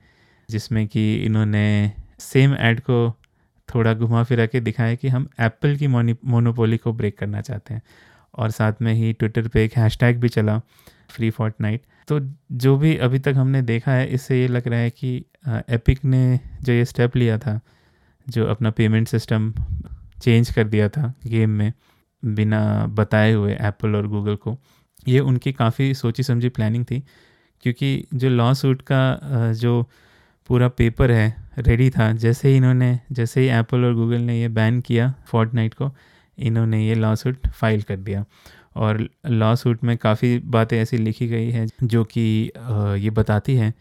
जिसमें 0.48 0.86
कि 0.88 1.14
इन्होंने 1.16 1.92
सेम 2.18 2.54
ऐड 2.54 2.80
को 2.80 3.10
थोड़ा 3.68 3.92
घुमा 3.94 4.22
फिरा 4.22 4.46
के 4.46 4.60
दिखाया 4.60 4.94
कि 4.94 5.08
हम 5.08 5.28
एप्पल 5.40 5.76
की 5.76 5.86
मोनोपोली 5.86 6.76
को 6.76 6.92
ब्रेक 6.92 7.18
करना 7.18 7.40
चाहते 7.40 7.74
हैं। 7.74 7.82
और 8.34 8.50
साथ 8.50 8.82
में 8.82 8.92
ही 8.94 9.12
ट्विटर 9.12 9.48
पे 9.48 9.64
एक 9.64 9.76
हैशटैग 9.76 10.18
भी 10.20 10.28
चला 10.28 10.58
फ्री 11.10 11.30
फॉर्ट 11.30 11.54
नाइट 11.60 11.82
तो 12.08 12.18
जो 12.52 12.76
भी 12.76 12.96
अभी 12.96 13.18
तक 13.18 13.34
हमने 13.36 13.62
देखा 13.62 13.92
है, 13.92 14.06
इससे 14.06 14.40
ये 14.40 14.48
लग 14.48 14.68
रहा 14.68 14.80
है 14.80 14.90
कि 14.90 15.24
एपिक 15.48 16.04
ने 16.04 16.40
जो 16.62 16.72
ये 16.72 16.84
स्टेप 16.84 17.16
लिया 17.16 17.38
था 17.38 17.60
जो 18.26 18.46
अपना 18.46 18.70
पेमेंट 18.70 19.08
सिस्टम 19.08 19.52
चेंज 20.22 20.50
कर 20.50 20.64
दिया 20.64 20.88
था 20.88 21.12
गेम 21.26 21.50
में, 21.50 21.72
बिना 22.22 22.86
बताए 22.90 23.32
हुए 23.32 23.54
एप्पल 23.54 23.96
और 23.96 24.06
गूगल 24.08 24.36
को, 24.36 24.56
ये 25.08 25.20
उनकी 25.20 25.52
काफ़ी 25.52 25.92
सोची 25.94 26.22
समझी 26.22 26.48
प्लानिंग 26.48 26.84
थी। 26.84 27.02
क्योंकि 27.62 28.06
जो 28.14 28.28
लॉ 28.28 28.52
सूट 28.54 28.82
का 28.82 29.52
जो 29.52 29.82
पूरा 30.50 30.68
पेपर 30.68 31.10
है 31.10 31.36
रेडी 31.58 31.90
था, 31.90 32.12
जैसे 32.12 32.48
ही 32.48 32.56
इन्होंने, 32.56 32.98
जैसे 33.12 33.40
ही 33.40 33.48
एप्पल 33.48 33.84
और 33.84 33.94
गूगल 33.94 34.20
ने 34.20 34.40
ये 34.40 34.48
बैन 34.50 34.80
किया 34.80 35.12
फोर्ट 35.26 35.50
को, 35.74 35.90
इन्होंने 36.38 36.86
ये 36.86 36.94
लॉ 36.94 37.14
सूट 37.14 37.46
फ़ाइल 37.48 37.82
कर 37.82 37.96
दिया। 37.98 38.24
और 38.76 39.08
लॉ 39.26 39.54
सूट 39.54 39.84
में 39.84 39.96
काफ़ी 39.98 40.38
बातें 40.46 40.76
ऐसी 40.78 40.96
लिखी 40.96 41.26
गई 41.28 41.50
हैं 41.50 41.66
जो 41.82 42.04
कि 42.04 42.22
ये 43.04 43.10
बताती 43.10 43.54
हैं 43.56 43.72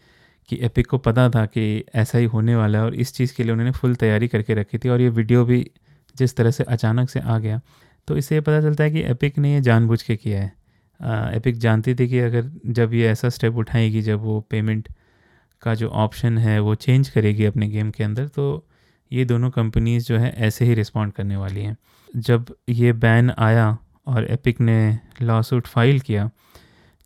कि 0.48 0.58
एपिक 0.62 0.86
को 0.86 0.98
पता 0.98 1.28
था 1.30 1.44
कि 1.46 1.84
ऐसा 1.94 2.18
ही 2.18 2.24
होने 2.24 2.56
वाला 2.56 2.78
है 2.78 2.84
और 2.84 2.94
इस 2.94 3.12
चीज़ 3.14 3.34
के 3.34 3.42
लिए 3.42 3.52
उन्होंने 3.52 3.72
फुल 3.72 3.94
तैयारी 3.94 4.28
करके 4.28 4.54
रखी 4.54 4.78
थी 4.78 4.88
और 4.88 5.00
ये 5.00 5.08
वीडियो 5.08 5.44
भी 5.44 5.70
जिस 6.16 6.36
तरह 6.36 6.50
से 6.50 6.64
अचानक 6.64 7.10
से 7.10 7.20
आ 7.20 7.38
गया। 7.38 7.60
तो 8.08 8.16
इससे 8.16 8.40
पता 8.40 8.60
चलता 8.60 8.84
है 8.84 8.90
कि 8.90 9.02
एपिक 9.02 9.38
ने 9.38 9.54
ये 9.54 9.60
जानबूझ 9.60 10.02
के 10.02 10.16
किया 10.16 10.42
है। 10.42 10.52
एपिक 11.36 11.58
जानती 11.58 11.94
थी 11.94 12.08
कि 12.08 12.18
अगर 12.18 12.50
जब 12.66 12.94
ये 12.94 13.08
ऐसा 13.08 13.28
स्टेप 13.28 13.56
उठाएगी, 13.56 14.02
जब 14.02 14.20
वो 14.20 14.40
पेमेंट 14.40 14.88
का 15.62 15.74
जो 15.74 15.88
ऑप्शन 15.88 16.38
है 16.38 16.58
वो 16.60 16.74
चेंज 16.74 17.08
करेगी 17.08 17.44
अपने 17.44 17.68
गेम 17.68 17.90
के 17.90 18.04
अंदर 18.04 18.28
तो 18.28 18.66
ये 19.12 19.24
दोनों 19.24 19.50
कंपनीज़ 19.50 20.06
जो 20.06 20.18
है 20.18 20.34
ऐसे 20.38 20.64
ही 20.64 20.74
रिस्पॉन्ड 20.74 21.12
करने 21.12 21.36
वाली 21.36 21.62
हैं। 21.62 21.76
जब 22.16 22.54
ये 22.68 22.92
बैन 22.92 23.30
आया 23.38 23.76
और 24.06 24.24
एपिक 24.24 24.60
ने 24.60 24.98
लॉ 25.22 25.42
सूट 25.42 25.66
फ़ाइल 25.66 26.00
किया 26.00 26.30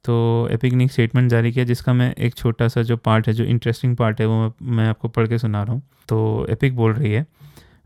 तो 0.05 0.49
एपिक 0.53 0.73
ने 0.73 0.85
एक 0.85 0.93
स्टेटमेंट 0.93 1.31
जारी 1.31 1.53
किया 1.53 1.65
जिसका 1.65 1.93
मैं 1.93 2.15
एक 2.17 2.35
छोटा 2.35 2.69
सा 2.69 2.83
जो 2.83 2.97
पार्ट 2.97 3.27
है 3.29 3.33
जो 3.35 3.45
इंटरेस्टिंग 3.45 3.97
पार्ट 3.97 4.21
है 4.21 4.27
वो 4.27 4.53
मैं, 4.63 4.89
आपको 4.89 5.09
पढ़ 5.09 5.27
के 5.29 5.39
सुना 5.39 5.63
रहा 5.63 5.73
हूँ। 5.73 5.83
तो 6.09 6.47
एपिक 6.51 6.77
बोल 6.77 6.93
रही 6.93 7.13
है 7.13 7.27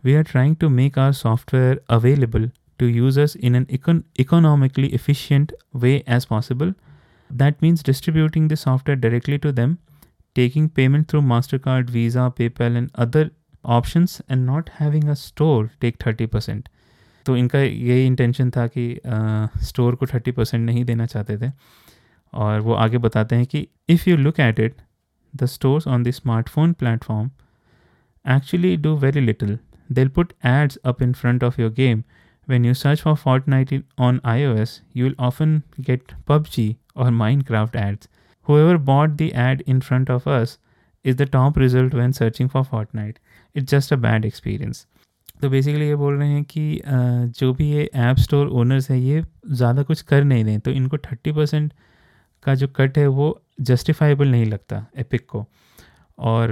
we 0.05 0.15
are 0.15 0.23
trying 0.23 0.57
to 0.57 0.69
make 0.69 0.99
our 0.99 1.13
software 1.13 1.81
available 1.91 2.51
to 2.79 2.87
users 2.87 3.37
in 3.37 3.57
an 3.57 3.67
economically 4.21 4.91
efficient 4.95 5.53
way 5.77 5.95
as 6.09 6.25
possible 6.25 6.75
that 7.31 7.63
means 7.63 7.85
distributing 7.87 8.49
the 8.51 8.55
software 8.55 9.01
directly 9.01 9.39
to 9.39 9.53
them 9.53 9.77
taking 10.37 10.69
payment 10.69 11.09
through 11.11 11.21
Mastercard 11.59 11.91
Visa 11.91 12.29
PayPal 12.29 12.77
and 12.77 12.91
other 12.95 13.31
option 13.65 14.07
and 14.31 14.45
not 14.47 14.71
having 14.81 15.09
a 15.09 15.15
store 15.15 15.69
take 15.81 15.97
thirty 16.07 16.27
percent 16.27 16.69
तो 17.27 17.37
इनका 17.37 17.59
यही 17.59 18.07
intention 18.07 18.51
था 18.51 18.67
कि 18.67 19.01
store 19.63 19.95
को 19.95 20.07
thirty 20.07 20.31
percent 20.31 20.65
नहीं 20.67 20.85
देना 20.85 21.07
चाहते 21.07 21.37
थे। 21.39 21.51
और 22.35 22.61
वो 22.61 22.73
आगे 22.75 22.99
बताते 22.99 23.37
हैं 23.37 23.47
कि 23.47 23.67
if 23.89 24.09
you 24.11 24.17
look 24.17 24.41
at 24.41 24.61
it 24.61 24.75
the 25.35 25.45
store 25.45 25.83
on 25.89 26.03
the 26.03 26.11
smartphone 26.11 26.73
platform 26.73 27.31
actually 28.25 28.77
do 28.77 28.97
very 28.97 29.21
little 29.21 29.59
they'll 29.93 30.09
put 30.09 30.33
ads 30.47 30.77
up 30.85 31.03
in 31.03 31.13
front 31.13 31.45
of 31.45 31.61
your 31.61 31.71
game 31.73 32.03
when 32.49 32.65
you 32.65 32.75
search 32.75 33.01
for 33.01 33.15
Fortnite 33.49 33.73
in 33.73 33.85
on 33.99 34.21
I 34.25 34.45
O 34.45 34.55
S 34.55 34.81
you 34.97 35.05
will 35.05 35.17
often 35.21 35.61
get 35.81 36.13
PUBG 36.29 36.77
और 36.97 37.11
Minecraft 37.45 37.77
ads 37.77 38.09
whoever 38.59 38.77
bought 38.77 39.11
the 39.11 39.31
ad 39.35 39.63
in 39.67 39.81
front 39.81 40.11
of 40.11 40.29
us 40.31 40.59
is 41.05 41.17
the 41.17 41.23
top 41.23 41.59
result 41.59 41.95
when 41.95 42.13
searching 42.13 42.49
for 42.49 42.63
Fortnite 42.95 43.19
it's 43.55 43.71
just 43.71 43.93
a 43.93 43.97
bad 43.97 44.25
experience 44.25 44.87
तो 45.43 45.51
basically 45.51 45.87
ये 45.87 45.95
बोल 45.97 46.15
रहे 46.15 46.29
हैं 46.29 46.45
कि 46.45 46.81
जो 47.39 47.53
भी 47.53 47.71
ये 47.71 47.91
ऐप 47.95 48.17
स्टोर 48.17 48.49
ओनर्स 48.49 48.91
हैं, 48.91 48.99
ये 48.99 49.23
ज़्यादा 49.51 49.83
कुछ 49.83 50.03
कर 50.03 50.25
नहीं 50.25 50.45
रहे 50.45 50.59
तो 50.59 50.71
इनको 50.71 50.99
थर्टी 50.99 51.33
परसेंट 51.33 51.73
का 52.45 52.55
जो 52.55 52.69
कट 52.69 52.99
है 52.99 53.07
वो 53.09 53.41
जस्टिफाइबल 53.61 54.29
नहीं 54.29 54.47
लगता 54.47 54.85
एपिक 54.99 55.27
को। 55.29 55.45
और 56.19 56.49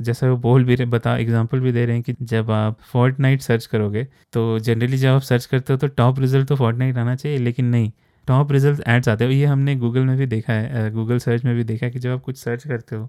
जैसा 0.00 0.28
वो 0.30 0.36
बोल 0.38 0.64
भी 0.64 0.74
रहे, 0.74 0.86
बता 0.88 1.16
एग्जांपल 1.16 1.60
भी 1.60 1.72
दे 1.72 1.84
रहे 1.86 1.96
हैं 1.96 2.02
कि 2.02 2.14
जब 2.22 2.50
आप 2.50 2.78
फोर्ट 2.82 3.18
नाइट 3.20 3.40
सर्च 3.42 3.66
करोगे 3.66 4.04
तो 4.32 4.58
जनरली 4.60 4.96
जब 4.96 5.08
आप 5.08 5.22
सर्च 5.22 5.46
करते 5.46 5.72
हो 5.72 5.78
तो 5.78 5.86
टॉप 5.88 6.20
रिज़ल्ट 6.20 6.48
तो 6.48 6.56
फोर्ट 6.56 6.76
नाइट 6.76 6.98
आना 6.98 7.14
चाहिए, 7.16 7.38
लेकिन 7.38 7.66
नहीं 7.66 7.90
टॉप 8.26 8.52
रिज़ल्ट 8.52 8.82
एड्स 8.88 9.08
आते 9.08 9.24
हो। 9.24 9.30
ये 9.30 9.44
हमने 9.46 9.74
गूगल 9.76 10.00
में 10.00 10.16
भी 10.16 10.26
देखा 10.26 10.52
है 10.52 10.90
गूगल 10.90 11.18
सर्च 11.18 11.44
में 11.44 11.54
भी 11.56 11.64
देखा 11.64 11.86
है 11.86 11.92
कि 11.92 11.98
जब 11.98 12.10
आप 12.10 12.22
कुछ 12.22 12.38
सर्च 12.38 12.66
करते 12.66 12.96
हो 12.96 13.08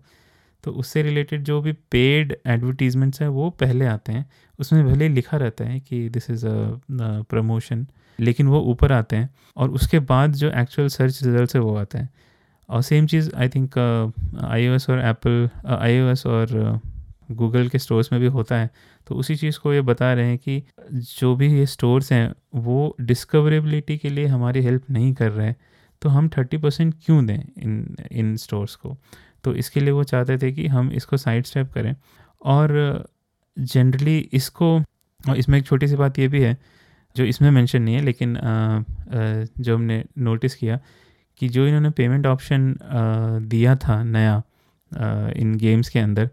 तो 0.64 0.72
उससे 0.74 1.02
रिलेटेड 1.04 1.44
जो 1.44 1.62
भी 1.62 1.72
पेड 1.92 2.36
एडवर्टीजमेंट्स 2.48 3.22
हैं, 3.22 3.28
वो 3.30 3.50
पहले 3.52 3.86
आते 3.86 4.12
हैं। 4.12 4.26
उसमें 4.60 4.86
भले 4.86 5.10
लिखा 5.10 5.38
रहता 5.38 5.66
है 5.66 5.80
कि 5.80 6.08
दिस 6.10 6.30
इज़ 6.30 6.46
अ 6.46 6.52
प्रमोशन 7.30 7.86
लेकिन 8.19 8.47
वो 8.47 8.60
ऊपर 8.62 8.91
आते 8.91 9.15
हैं 9.15 9.30
और 9.58 9.69
उसके 9.69 9.99
बाद 9.99 10.34
जो 10.34 10.52
एक्चुअल 10.52 10.88
सर्च 10.88 11.23
रिज़ल्ट 11.23 11.56
है 11.56 11.62
वो 11.62 11.76
आते 11.76 11.97
हैं। 11.97 12.10
और 12.69 12.82
सेम 12.82 13.08
चीज़ 13.08 13.30
आई 13.36 13.49
थिंक 13.49 13.78
आईओएस 14.43 14.89
और 14.89 14.99
एप्पल 14.99 15.49
आईओएस 15.65 16.26
और 16.26 16.80
गूगल 17.32 17.65
uh, 17.65 17.71
के 17.71 17.80
स्टोर्स 17.80 18.12
में 18.12 18.19
भी 18.21 18.28
होता 18.28 18.56
है। 18.56 18.69
तो 19.08 19.15
उसी 19.15 19.36
चीज़ 19.36 19.60
को 19.60 19.73
ये 19.73 19.82
बता 19.82 20.13
रहे 20.13 20.26
हैं 20.26 20.38
कि 20.38 20.63
जो 20.91 21.36
भी 21.36 21.52
ये 21.54 21.65
स्टोर्स 21.65 22.12
हैं 22.12 22.34
वो 22.56 22.95
डिस्कवरेबिलिटी 23.02 23.97
के 23.97 24.10
लिए 24.10 24.26
हमारी 24.26 24.62
हेल्प 24.62 24.89
नहीं 24.89 25.13
कर 25.13 25.32
रहे 25.32 25.54
तो 26.02 26.10
हम 26.10 26.30
थर्टी 26.30 26.58
परसेंट 26.58 26.93
क्यों 27.06 27.26
दें 27.26 27.38
इन 27.38 27.95
इन 28.12 28.36
स्टोर्स 28.38 28.76
को? 28.76 28.97
तो 29.43 29.54
इसके 29.56 29.80
लिए 29.80 29.91
वो 29.91 30.04
चाहते 30.04 30.38
थे 30.38 30.52
कि 30.52 30.67
हम 30.67 30.91
इसको 30.91 31.17
साइड 31.17 31.45
स्टेप 31.45 31.71
करें। 31.71 31.95
और 32.45 33.08
जनरली 33.58 34.21
uh, 34.21 34.30
इसको 34.34 34.78
और 35.30 35.38
इसमें 35.38 35.58
एक 35.60 35.65
छोटी 35.65 35.88
सी 35.88 35.95
बात 35.95 36.19
ये 36.19 36.28
भी 36.28 36.41
है 36.41 36.58
जो 37.15 37.23
इसमें 37.26 37.49
मेंशन 37.52 37.82
नहीं 37.82 37.95
है, 37.95 38.02
लेकिन 38.02 38.38
जो 39.60 39.76
हमने 39.76 40.04
नोटिस 40.19 40.56
किया 40.56 40.80
कि 41.41 41.49
जो 41.49 41.65
इन्होंने 41.67 41.89
पेमेंट 41.91 42.26
ऑप्शन 42.28 42.76
दिया 43.49 43.76
था 43.78 44.02
नया 44.04 44.41
इन 45.38 45.56
गेम्स 45.58 45.89
के 45.89 45.99
अंदर, 45.99 46.30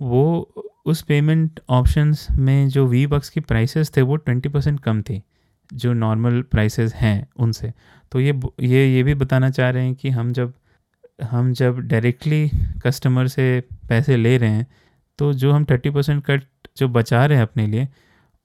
वो 0.00 0.54
उस 0.86 1.02
पेमेंट 1.02 1.60
ऑप्शंस 1.70 2.26
में 2.32 2.68
जो 2.68 2.86
वी 2.86 3.06
बक्स 3.06 3.28
की 3.30 3.40
प्राइसेस 3.42 3.90
थे 3.96 4.02
वो 4.02 4.16
ट्वेंटी 4.16 4.48
परसेंट 4.48 4.80
कम 4.80 5.02
थी, 5.02 5.20
जो 5.70 5.92
नॉर्मल 5.94 6.40
प्राइसेस 6.50 6.94
हैं 6.94 7.26
उनसे। 7.38 7.72
तो 8.12 8.20
ये 8.20 8.40
ये 8.60 8.86
ये 8.86 9.02
भी 9.02 9.14
बताना 9.14 9.50
चाह 9.50 9.70
रहे 9.70 9.84
हैं 9.84 9.94
कि 9.94 10.10
हम 10.10 10.32
जब 10.32 10.52
हम 11.22 11.52
जब 11.52 11.78
डायरेक्टली 11.80 12.50
कस्टमर 12.84 13.26
से 13.28 13.44
पैसे 13.88 14.16
ले 14.16 14.36
रहे 14.38 14.50
हैं 14.50 14.66
तो 15.18 15.32
जो 15.34 15.52
हम 15.52 15.64
थर्टी 15.64 15.90
परसेंट 15.90 16.24
कट 16.26 16.42
जो 16.76 16.88
बचा 16.88 17.24
रहे 17.26 17.38
हैं 17.38 17.44
अपने 17.44 17.66
लिए 17.66 17.88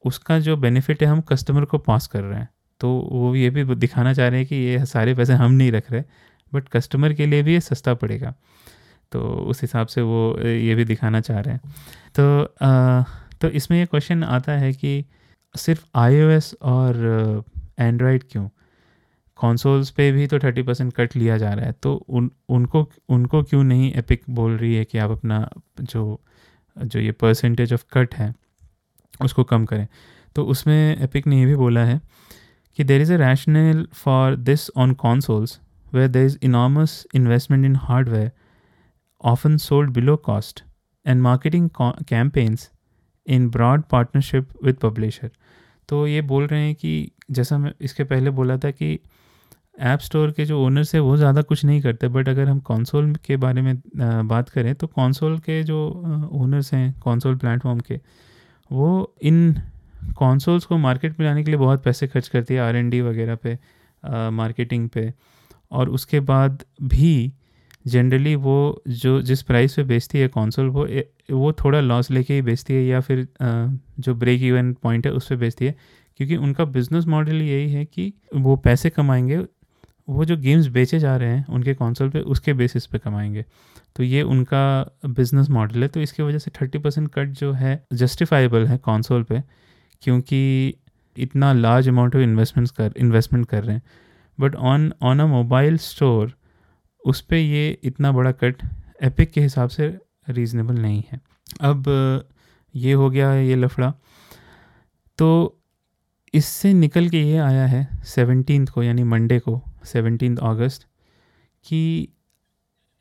उसका 0.05 0.39
जो 0.39 0.57
बेनिफिट 0.57 1.03
है 1.03 1.07
हम 1.07 1.21
कस्टमर 1.21 1.65
को 1.65 1.77
पास 1.77 2.07
कर 2.07 2.23
रहे 2.23 2.39
हैं। 2.39 2.49
तो 2.81 2.89
वो 3.11 3.35
ये 3.35 3.49
भी 3.49 3.63
दिखाना 3.75 4.13
चाह 4.13 4.27
रहे 4.27 4.39
हैं 4.39 4.47
कि 4.47 4.55
ये 4.55 4.85
सारे 4.85 5.13
पैसे 5.15 5.33
हम 5.33 5.51
नहीं 5.51 5.71
रख 5.71 5.91
रहे 5.91 6.03
बट 6.53 6.69
कस्टमर 6.69 7.13
के 7.13 7.25
लिए 7.25 7.43
भी 7.43 7.53
ये 7.53 7.59
सस्ता 7.61 7.93
पड़ेगा। 7.93 8.33
तो 9.11 9.21
उस 9.49 9.61
हिसाब 9.61 9.87
से 9.87 10.01
वो 10.01 10.39
ये 10.39 10.75
भी 10.75 10.85
दिखाना 10.85 11.21
चाह 11.21 11.39
रहे 11.39 11.53
हैं। 11.53 11.61
तो 12.15 12.43
आ, 12.61 13.03
तो 13.41 13.49
इसमें 13.49 13.77
ये 13.79 13.85
क्वेश्चन 13.85 14.23
आता 14.23 14.51
है 14.51 14.73
कि 14.73 15.05
सिर्फ़ 15.55 15.85
आईओएस 15.95 16.53
और 16.61 17.43
एंड्रॉयड 17.79 18.23
क्यों? 18.31 18.47
कॉन्सोल्स 19.39 19.89
पे 19.89 20.11
भी 20.11 20.27
तो 20.27 20.39
थर्टी 20.39 20.61
परसेंट 20.63 20.93
कट 20.93 21.15
लिया 21.15 21.37
जा 21.37 21.53
रहा 21.53 21.65
है 21.65 21.71
तो 21.71 21.93
उन 22.09 22.29
उनको 22.49 22.89
उनको 23.09 23.43
क्यों 23.43 23.63
नहीं 23.63 23.91
एपिक 23.93 24.23
बोल 24.29 24.57
रही 24.57 24.75
है 24.75 24.85
कि 24.85 24.97
आप 24.97 25.11
अपना 25.11 25.49
जो 25.81 26.21
जो 26.77 26.99
ये 26.99 27.11
परसेंटेज 27.11 27.73
ऑफ़ 27.73 27.83
कट 27.93 28.15
है 28.15 28.33
उसको 29.21 29.43
कम 29.43 29.65
करें। 29.65 29.87
तो 30.35 30.43
उसमें 30.43 30.97
एपिक 30.97 31.27
ने 31.27 31.39
ये 31.39 31.45
भी 31.45 31.55
बोला 31.55 31.85
है 31.85 32.01
कि 32.77 32.83
there 32.83 33.01
is 33.01 33.13
a 33.13 33.17
rational 33.17 33.87
for 33.93 34.35
this 34.35 34.69
on 34.77 34.93
consoles 34.93 35.59
where 35.93 36.07
there 36.07 36.25
is 36.25 36.37
enormous 36.43 37.05
investment 37.15 37.65
in 37.65 37.75
hardware 37.75 38.31
often 39.23 39.57
sold 39.57 39.91
below 39.91 40.15
cost 40.17 40.63
and 41.05 41.21
marketing 41.21 41.69
campaigns 41.81 42.69
in 43.27 43.49
broad 43.49 43.83
partnership 43.83 44.49
with 44.63 44.75
publisher 44.75 45.31
तो 45.89 46.07
ये 46.07 46.21
बोल 46.21 46.47
रहे 46.47 46.61
हैं 46.61 46.75
कि 46.75 47.11
जैसा 47.31 47.57
मैं 47.57 47.73
इसके 47.81 48.03
पहले 48.03 48.29
बोला 48.29 48.57
था 48.57 48.71
कि 48.71 48.99
ऐप 49.79 49.99
स्टोर 49.99 50.31
के 50.31 50.45
जो 50.45 50.59
ओनर्स 50.65 50.93
है 50.95 51.01
वो 51.01 51.17
ज़्यादा 51.17 51.41
कुछ 51.41 51.63
नहीं 51.65 51.81
करते 51.81 52.07
बट 52.07 52.29
अगर 52.29 52.47
हम 52.47 52.59
कॉन्सोल 52.59 53.15
के 53.15 53.37
बारे 53.37 53.61
में 53.61 53.75
बात 54.27 54.49
करें 54.49 54.75
तो 54.75 54.87
कॉन्सोल 54.87 55.37
के 55.39 55.63
जो 55.63 55.79
ओनर्स 56.33 56.73
हैं 56.73 56.99
कॉन्सोल 56.99 57.35
प्लेटफॉर्म 57.35 57.79
के 57.79 57.99
वो 58.73 59.13
इन 59.23 59.53
कॉन्सोल्स 60.17 60.65
को 60.65 60.77
मार्केट 60.77 61.19
में 61.19 61.25
लाने 61.27 61.43
के 61.43 61.51
लिए 61.51 61.59
बहुत 61.59 61.83
पैसे 61.83 62.07
खर्च 62.07 62.27
करती 62.27 62.53
है 62.53 62.59
आर 62.59 62.75
एन 62.75 62.89
डी 62.89 63.01
वगैरह 63.01 63.35
पे 63.43 63.57
मार्केटिंग 64.31 64.89
पे। 64.89 65.11
और 65.71 65.89
उसके 65.89 66.19
बाद 66.19 66.63
भी 66.83 67.33
जनरली 67.85 68.35
वो 68.35 68.57
जो 68.87 69.21
जिस 69.21 69.41
प्राइस 69.43 69.73
पे 69.75 69.83
बेचती 69.83 70.19
है 70.19 70.27
कॉन्सोल 70.27 70.67
वो 70.69 70.87
वो 71.31 71.51
थोड़ा 71.53 71.79
लॉस 71.79 72.09
लेके 72.11 72.33
ही 72.33 72.41
बेचती 72.41 72.73
है 72.73 72.83
या 72.85 72.99
फिर 72.99 73.27
आ, 73.41 73.67
जो 73.99 74.15
ब्रेक 74.15 74.41
इवन 74.41 74.73
पॉइंट 74.73 75.05
है 75.07 75.11
उस 75.13 75.27
पर 75.27 75.35
बेचती 75.35 75.65
है। 75.65 75.75
क्योंकि 76.19 76.35
उनका 76.37 76.65
बिज़नेस 76.65 77.05
मॉडल 77.05 77.41
यही 77.41 77.71
है 77.71 77.85
कि 77.85 78.13
वो 78.35 78.55
पैसे 78.57 78.89
कमाएँगे 78.89 79.37
वो 80.09 80.25
जो 80.25 80.37
गेम्स 80.37 80.67
बेचे 80.67 80.99
जा 80.99 81.15
रहे 81.17 81.29
हैं 81.29 81.45
उनके 81.49 81.73
कंसोल 81.73 82.09
पे 82.09 82.19
उसके 82.19 82.53
बेसिस 82.53 82.85
पे 82.85 82.97
कमाएँगे। 82.99 83.45
तो 83.95 84.03
ये 84.03 84.21
उनका 84.23 84.63
बिज़नेस 85.07 85.49
मॉडल 85.49 85.81
है। 85.83 85.87
तो 85.87 86.01
इसकी 86.01 86.23
वजह 86.23 86.37
से 86.37 86.51
थर्टी 86.51 86.77
परसेंट 86.77 87.09
कट 87.13 87.29
जो 87.31 87.51
है 87.53 87.85
जस्टिफाइबल 87.93 88.65
है 88.67 88.77
कंसोल 88.77 89.23
पे, 89.23 89.41
क्योंकि 90.03 90.73
इतना 91.15 91.51
लार्ज 91.53 91.89
अमाउंट 91.89 92.15
ऑफ़ 92.15 92.21
इन्वेस्टमेंट्स 92.21 92.71
कर 92.71 92.93
इन्वेस्टमेंट 92.97 93.45
कर 93.45 93.63
रहे 93.63 93.75
हैं। 93.75 93.83
But 94.37 94.55
on 94.55 94.91
on 95.01 95.19
a 95.19 95.25
mobile 95.25 95.77
store 95.77 96.33
उस 97.05 97.21
पर 97.21 97.35
ये 97.35 97.79
इतना 97.83 98.11
बड़ा 98.11 98.31
कट 98.31 98.63
एपिक 99.03 99.31
के 99.31 99.41
हिसाब 99.41 99.69
से 99.69 99.87
रीज़नेबल 100.29 100.75
नहीं 100.75 101.03
है। 101.11 101.19
अब, 101.61 102.23
ये 102.75 102.93
हो 102.93 103.09
गया 103.09 103.29
है 103.29 103.47
ये 103.47 103.55
लफड़ा। 103.55 103.93
तो 105.19 105.59
इससे 106.33 106.73
निकल 106.73 107.09
के 107.09 107.21
ये 107.21 107.37
आया 107.37 107.65
है 107.65 107.87
सेवनटीन 108.05 108.65
को, 108.65 108.83
यानी 108.83 109.03
मंडे 109.03 109.39
को 109.39 109.61
सेवनटीन 109.85 110.37
अगस्त 110.37 110.87
कि 111.65 112.09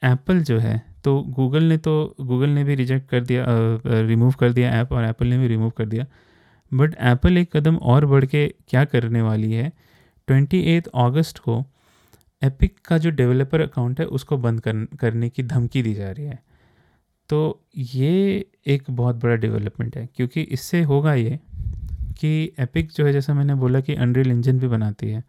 एप्पल 0.02 0.42
जो 0.42 0.58
है 0.58 0.80
तो 1.04 1.20
गूगल 1.30 1.62
ने 1.62 1.76
तो 1.78 1.92
गूगल 2.20 2.48
ने 2.48 2.64
भी 2.64 2.74
रिजेक्ट 2.74 3.08
कर 3.08 3.24
दिया 3.24 3.44
रिमूव 3.86 4.32
कर 4.32 4.52
दिया 4.52 4.70
ऐप 4.72 4.92
और 4.92 5.04
एप्पल 5.04 5.26
ने 5.26 5.38
भी 5.38 5.48
रिमूव 5.48 5.70
कर 5.70 5.86
दिया। 5.86 6.06
बट 6.72 6.94
एप्पल 7.02 7.38
एक 7.38 7.56
कदम 7.56 7.76
और 7.76 8.06
बढ़ 8.06 8.24
के 8.24 8.46
क्या 8.68 8.84
करने 8.84 9.22
वाली 9.22 9.52
है? 9.52 9.72
ट्वेंटी 10.28 10.60
एथ 10.68 10.88
अगस्त 10.94 11.38
को 11.38 11.64
एपिक 12.42 12.74
का 12.84 12.98
जो 12.98 13.10
डेवलपर 13.10 13.60
अकाउंट 13.60 14.00
है 14.00 14.06
उसको 14.08 14.36
बंद 14.36 14.60
कर, 14.60 14.84
करने 15.00 15.28
की 15.28 15.42
धमकी 15.42 15.82
दी 15.82 15.94
जा 15.94 16.10
रही 16.10 16.26
है। 16.26 16.38
तो 17.30 17.60
ये 17.76 18.44
एक 18.66 18.90
बहुत 18.90 19.16
बड़ा 19.16 19.34
डेवलपमेंट 19.36 19.96
है 19.96 20.08
क्योंकि 20.16 20.40
इससे 20.40 20.82
होगा 20.82 21.14
ये 21.14 21.38
कि 22.18 22.52
एपिक 22.60 22.90
जो 22.92 23.06
है 23.06 23.12
जैसा 23.12 23.34
मैंने 23.34 23.54
बोला 23.54 23.80
कि 23.80 23.94
अनरियल 23.94 24.30
इंजन 24.30 24.58
भी 24.58 24.68
बनाती 24.68 25.08
है। 25.08 25.22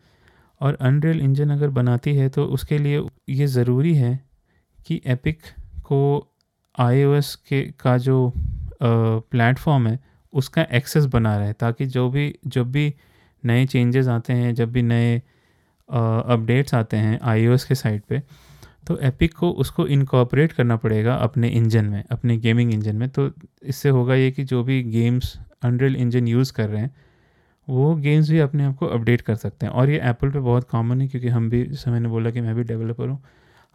और 0.62 0.78
अनरियल 0.82 1.22
इंजन 1.22 1.50
अगर 1.50 1.70
बनाती 1.72 2.16
है 2.16 2.30
तो 2.30 2.46
उसके 2.48 2.78
लिए 2.78 3.02
ये 3.30 3.48
ज़रूरी 3.48 3.94
है 3.96 4.20
कि 4.88 5.02
एपिक 5.06 5.42
को 5.84 6.02
आईओएस 6.76 7.36
के, 7.48 7.62
का 7.80 7.98
जो 7.98 8.34
प्लेटफॉर्म 8.82 9.88
है, 9.88 10.00
उसका 10.34 10.66
एक्सेस 10.74 11.06
बना 11.06 11.38
रहे, 11.38 11.54
ताकि 11.54 11.86
जो 11.88 12.10
भी, 12.10 12.34
जब 12.48 12.72
भी 12.72 12.94
नए 13.44 13.66
चेंजेस 13.66 14.08
आते 14.08 14.34
हैं, 14.34 14.54
जब 14.56 14.72
भी 14.72 14.82
नए 14.84 15.18
अपडेट्स 15.90 16.74
आते 16.74 16.98
हैं 16.98 17.20
आईओएस 17.22 17.64
के 17.64 17.76
साइड 17.76 18.02
पे 18.02 18.22
तो 18.88 18.98
एपिक 19.00 19.34
को 19.34 19.50
उसको 19.54 19.86
इनकॉपरेट 19.88 20.52
करना 20.52 20.76
पड़ेगा 20.76 21.14
अपने 21.16 21.50
इंजन 21.50 21.86
में, 21.86 22.04
अपने 22.12 22.38
गेमिंग 22.38 22.74
इंजन 22.74 22.96
में। 22.96 23.08
तो 23.10 23.30
इससे 23.64 23.90
होगा 23.90 24.16
ये 24.16 24.32
कि 24.32 24.44
जो 24.44 24.64
भी 24.64 24.82
गेम्स 24.84 25.38
अनरियल 25.64 25.96
इंजन 25.96 26.28
यूज़ 26.28 26.52
कर 26.54 26.68
रहे 26.70 26.82
हैं, 26.82 26.92
वो 27.68 27.94
गेम्स 27.96 28.30
भी 28.30 28.40
अपने 28.40 28.64
आप 28.64 28.76
को 28.78 28.86
अपडेट 28.88 29.22
कर 29.22 29.36
सकते 29.36 29.66
हैं। 29.66 29.74
और 29.74 29.90
ये 29.90 30.00
एप्पल 30.04 30.32
पे 30.32 30.40
बहुत 30.40 30.70
कॉमन 30.70 31.02
है, 31.02 31.08
क्योंकि 31.08 31.28
हम 31.28 31.50
भी, 31.50 31.64
जैसे 31.64 31.92
मैंने 31.92 32.10
बोला 32.10 32.32
कि 32.32 32.42
मैं 32.42 32.56
भी 32.56 32.64
डेवलपर 32.64 33.08
हूँ 33.10 33.22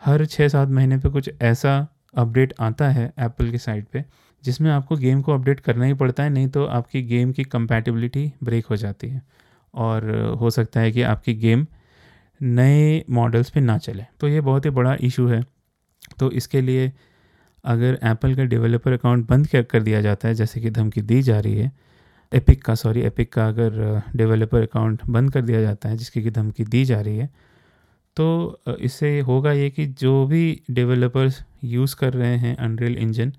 हर 0.04 0.26
छः 0.26 0.48
सात 0.48 0.68
महीने 0.68 0.98
पे 0.98 1.08
कुछ 1.08 1.30
ऐसा 1.42 1.88
अपडेट 2.14 2.54
आता 2.60 2.88
है 2.88 3.12
एप्पल 3.18 3.50
की 3.50 3.58
साइट 3.58 3.86
पे, 3.88 4.04
जिसमें 4.44 4.70
आपको 4.70 4.96
गेम 4.96 5.22
को 5.22 5.34
अपडेट 5.34 5.60
करना 5.60 5.84
ही 5.84 5.94
पड़ता 5.94 6.22
है, 6.22 6.30
नहीं 6.30 6.48
तो 6.48 6.64
आपकी 6.64 7.02
गेम 7.02 7.32
की 7.32 7.44
कंपैटिबिलिटी 7.44 8.32
ब्रेक 8.44 8.66
हो 8.66 8.76
जाती 8.76 9.08
है। 9.08 9.22
और 9.74 10.10
हो 10.40 10.50
सकता 10.50 10.80
है 10.80 10.92
कि 10.92 11.02
आपकी 11.02 11.34
गेम 11.34 11.66
नए 12.42 13.04
मॉडल्स 13.10 13.50
पे 13.50 13.60
ना 13.60 13.78
चले। 13.78 14.04
तो 14.20 14.28
ये 14.28 14.40
बहुत 14.40 14.64
ही 14.64 14.70
बड़ा 14.70 14.96
इशू 15.00 15.26
है। 15.26 15.44
तो 16.18 16.30
इसके 16.30 16.60
लिए 16.60 16.92
अगर 17.64 17.98
एप्पल 18.04 18.34
का 18.34 18.44
डेवलपर 18.44 18.92
अकाउंट 18.92 19.28
बंद 19.28 19.46
कर 19.66 19.82
दिया 19.82 20.00
जाता 20.00 20.28
है, 20.28 20.34
जैसे 20.34 20.60
कि 20.60 20.70
धमकी 20.70 21.02
दी 21.02 21.22
जा 21.22 21.40
रही 21.40 21.58
है 21.58 21.72
एपिक 22.32 22.64
का 22.64 22.74
सॉरी 22.74 23.00
एपिक 23.00 23.32
का 23.32 23.48
अगर 23.48 24.02
डेवलपर 24.16 24.62
अकाउंट 24.62 25.00
बंद 25.06 25.32
कर 25.32 25.42
दिया 25.42 25.60
जाता 25.60 25.88
है, 25.88 25.96
जिसकी 25.96 26.22
की 26.22 26.30
धमकी 26.30 26.64
दी 26.64 26.84
जा 26.84 27.00
रही 27.00 27.16
है 27.16 27.30
तो 28.18 28.76
इससे 28.80 29.18
होगा 29.20 29.52
ये 29.52 29.68
कि 29.70 29.86
जो 30.00 30.26
भी 30.26 30.44
डेवलपर्स 30.70 31.42
यूज़ 31.64 31.96
कर 31.96 32.12
रहे 32.14 32.36
हैं 32.36 32.56
अनरियल 32.56 32.96
इंजन 32.98 33.32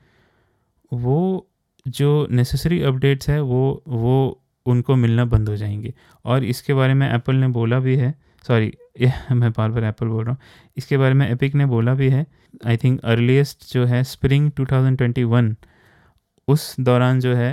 वो 0.92 1.48
जो 1.86 2.28
नेसेसरी 2.32 2.82
अपडेट्स 2.84 3.30
है, 3.30 3.42
वो 3.42 3.84
वो 3.88 4.42
उनको 4.66 4.96
मिलना 4.96 5.26
बंद 5.26 5.50
हो 5.50 5.56
जाएँगे। 5.56 5.94
और 6.26 6.44
इसके 6.46 6.74
बारे 6.74 6.94
में 6.94 7.08
एप्पल 7.14 7.36
ने 7.36 7.48
बोला 7.48 7.80
भी 7.80 7.96
है 7.96 8.14
सॉरी 8.48 8.72
मैं 9.32 9.52
बार 9.52 9.70
बार 9.72 9.84
एप्पल 9.84 10.08
बोल 10.08 10.24
रहा 10.26 10.34
हूँ। 10.34 10.40
इसके 10.78 10.98
बारे 10.98 11.14
में 11.14 11.30
एपिक 11.30 11.56
ने 11.56 11.66
बोला 11.66 11.94
भी 11.94 12.10
है 12.10 12.26
आई 12.66 12.78
थिंक 12.78 13.00
अर्लीस्ट 13.06 13.74
जो 13.74 13.86
है 13.86 14.04
स्प्रिंग 14.04 14.52
2021 14.60 15.54
उस 16.48 16.76
दौरान 16.80 17.20
जो 17.20 17.34
है 17.36 17.52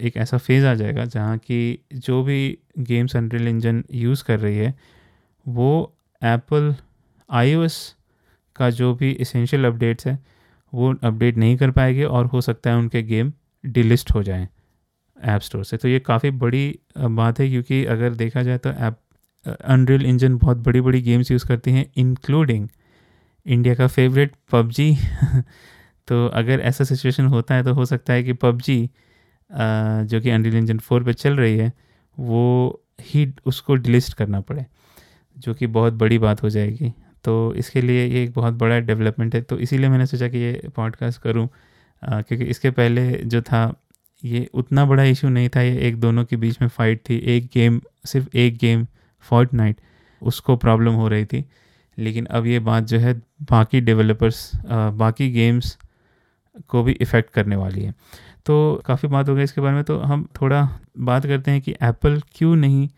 एक 0.00 0.12
ऐसा 0.16 0.38
फ़ेज़ 0.38 0.66
आ 0.66 0.74
जाएगा 0.74 1.04
जहाँ 1.04 1.36
की 1.38 1.60
जो 1.94 2.22
भी 2.22 2.58
गेम्स 2.80 3.16
अनरियल 3.16 3.48
इंजन 3.48 3.82
यूज़ 3.94 4.24
कर 4.24 4.38
रही 4.40 4.56
है, 4.58 4.74
वो 5.46 5.94
एप्पल 6.24 6.74
आई 7.30 7.54
का 8.56 8.70
जो 8.70 8.94
भी 8.94 9.10
इसेंशियल 9.10 9.64
अपडेट्स 9.64 10.06
है, 10.06 10.18
वो 10.72 10.94
अपडेट 10.94 11.36
नहीं 11.36 11.56
कर 11.56 11.70
पाएगी 11.70 12.02
और 12.02 12.26
हो 12.26 12.40
सकता 12.40 12.70
है 12.70 12.76
उनके 12.76 13.02
गेम 13.02 13.32
डिलिस्ट 13.66 14.14
हो 14.14 14.22
जाएँ 14.22 14.48
ऐप 15.16 15.40
स्टोर 15.40 15.64
से। 15.64 15.76
तो 15.76 15.88
ये 15.88 15.98
काफ़ी 16.00 16.30
बड़ी 16.30 16.78
बात 16.98 17.40
है 17.40 17.48
क्योंकि 17.48 17.84
अगर 17.84 18.14
देखा 18.14 18.42
जाए 18.42 18.58
तो 18.58 18.70
ऐप 18.70 18.98
अनरियल 19.64 20.06
इंजन 20.06 20.36
बहुत 20.38 20.56
बड़ी 20.56 20.80
बड़ी 20.80 21.00
गेम्स 21.02 21.30
यूज़ 21.30 21.46
करती 21.46 21.72
हैं 21.72 21.86
इंक्लूडिंग 21.96 22.68
इंडिया 23.46 23.74
का 23.74 23.86
फेवरेट 23.86 24.32
पबजी। 24.52 24.96
तो 26.08 26.26
अगर 26.28 26.60
ऐसा 26.60 26.84
सिचुएशन 26.84 27.26
होता 27.26 27.54
है 27.54 27.64
तो 27.64 27.74
हो 27.74 27.84
सकता 27.84 28.12
है 28.12 28.22
कि 28.22 28.32
पबजी 28.32 28.90
जो 29.52 30.20
कि 30.20 30.30
अनरियल 30.30 30.56
इंजन 30.56 30.78
फोर 30.78 31.04
पर 31.04 31.12
चल 31.12 31.36
रही 31.36 31.56
है, 31.58 31.72
वो 32.18 32.82
ही 33.00 33.34
उसको 33.46 33.74
डिलिस्ट 33.74 34.14
करना 34.14 34.40
पड़े। 34.40 34.66
जो 35.38 35.54
कि 35.54 35.66
बहुत 35.68 35.92
बड़ी 35.92 36.18
बात 36.18 36.42
हो 36.42 36.50
जाएगी। 36.50 36.92
तो 37.24 37.54
इसके 37.54 37.80
लिए 37.82 38.06
ये 38.06 38.22
एक 38.24 38.32
बहुत 38.32 38.54
बड़ा 38.54 38.78
डेवलपमेंट 38.80 39.34
है। 39.34 39.40
तो 39.42 39.58
इसीलिए 39.58 39.88
मैंने 39.88 40.06
सोचा 40.06 40.28
कि 40.28 40.38
ये 40.38 40.70
पॉडकास्ट 40.76 41.20
करूँ 41.22 41.48
क्योंकि 42.02 42.44
इसके 42.44 42.70
पहले 42.70 43.10
जो 43.12 43.40
था, 43.42 43.74
ये 44.22 44.48
उतना 44.54 44.84
बड़ा 44.84 45.02
इशू 45.04 45.28
नहीं 45.28 45.48
था। 45.48 45.60
ये 45.62 45.78
एक 45.88 45.96
दोनों 46.00 46.24
के 46.24 46.36
बीच 46.36 46.60
में 46.62 46.68
फ़ाइट 46.68 47.00
थी। 47.08 47.16
एक 47.26 47.48
गेम 47.54 47.80
सिर्फ़ 48.06 48.36
एक 48.36 48.56
गेम 48.58 48.86
फॉर्ट 49.22 49.54
नाइट 49.54 49.80
उसको 50.22 50.56
प्रॉब्लम 50.56 50.92
हो 50.92 51.08
रही 51.08 51.24
थी। 51.24 51.44
लेकिन 51.98 52.24
अब 52.26 52.46
ये 52.46 52.58
बात 52.60 52.84
जो 52.84 52.98
है, 52.98 53.14
बाकी 53.42 53.80
डेवलपर्स 53.80 54.50
बाकी 54.66 55.30
गेम्स 55.30 55.76
को 56.68 56.82
भी 56.82 56.92
इफ़ेक्ट 56.92 57.32
करने 57.32 57.56
वाली 57.56 57.84
है। 57.84 57.94
तो 58.46 58.82
काफ़ी 58.86 59.08
बात 59.08 59.28
हो 59.28 59.34
गई 59.34 59.42
इसके 59.42 59.60
बारे 59.60 59.74
में। 59.74 59.84
तो 59.84 59.98
हम 59.98 60.26
थोड़ा 60.40 60.68
बात 60.98 61.26
करते 61.26 61.50
हैं 61.50 61.60
कि 61.60 61.74
एप्पल 61.82 62.20
क्यों 62.34 62.54
नहीं 62.56 62.88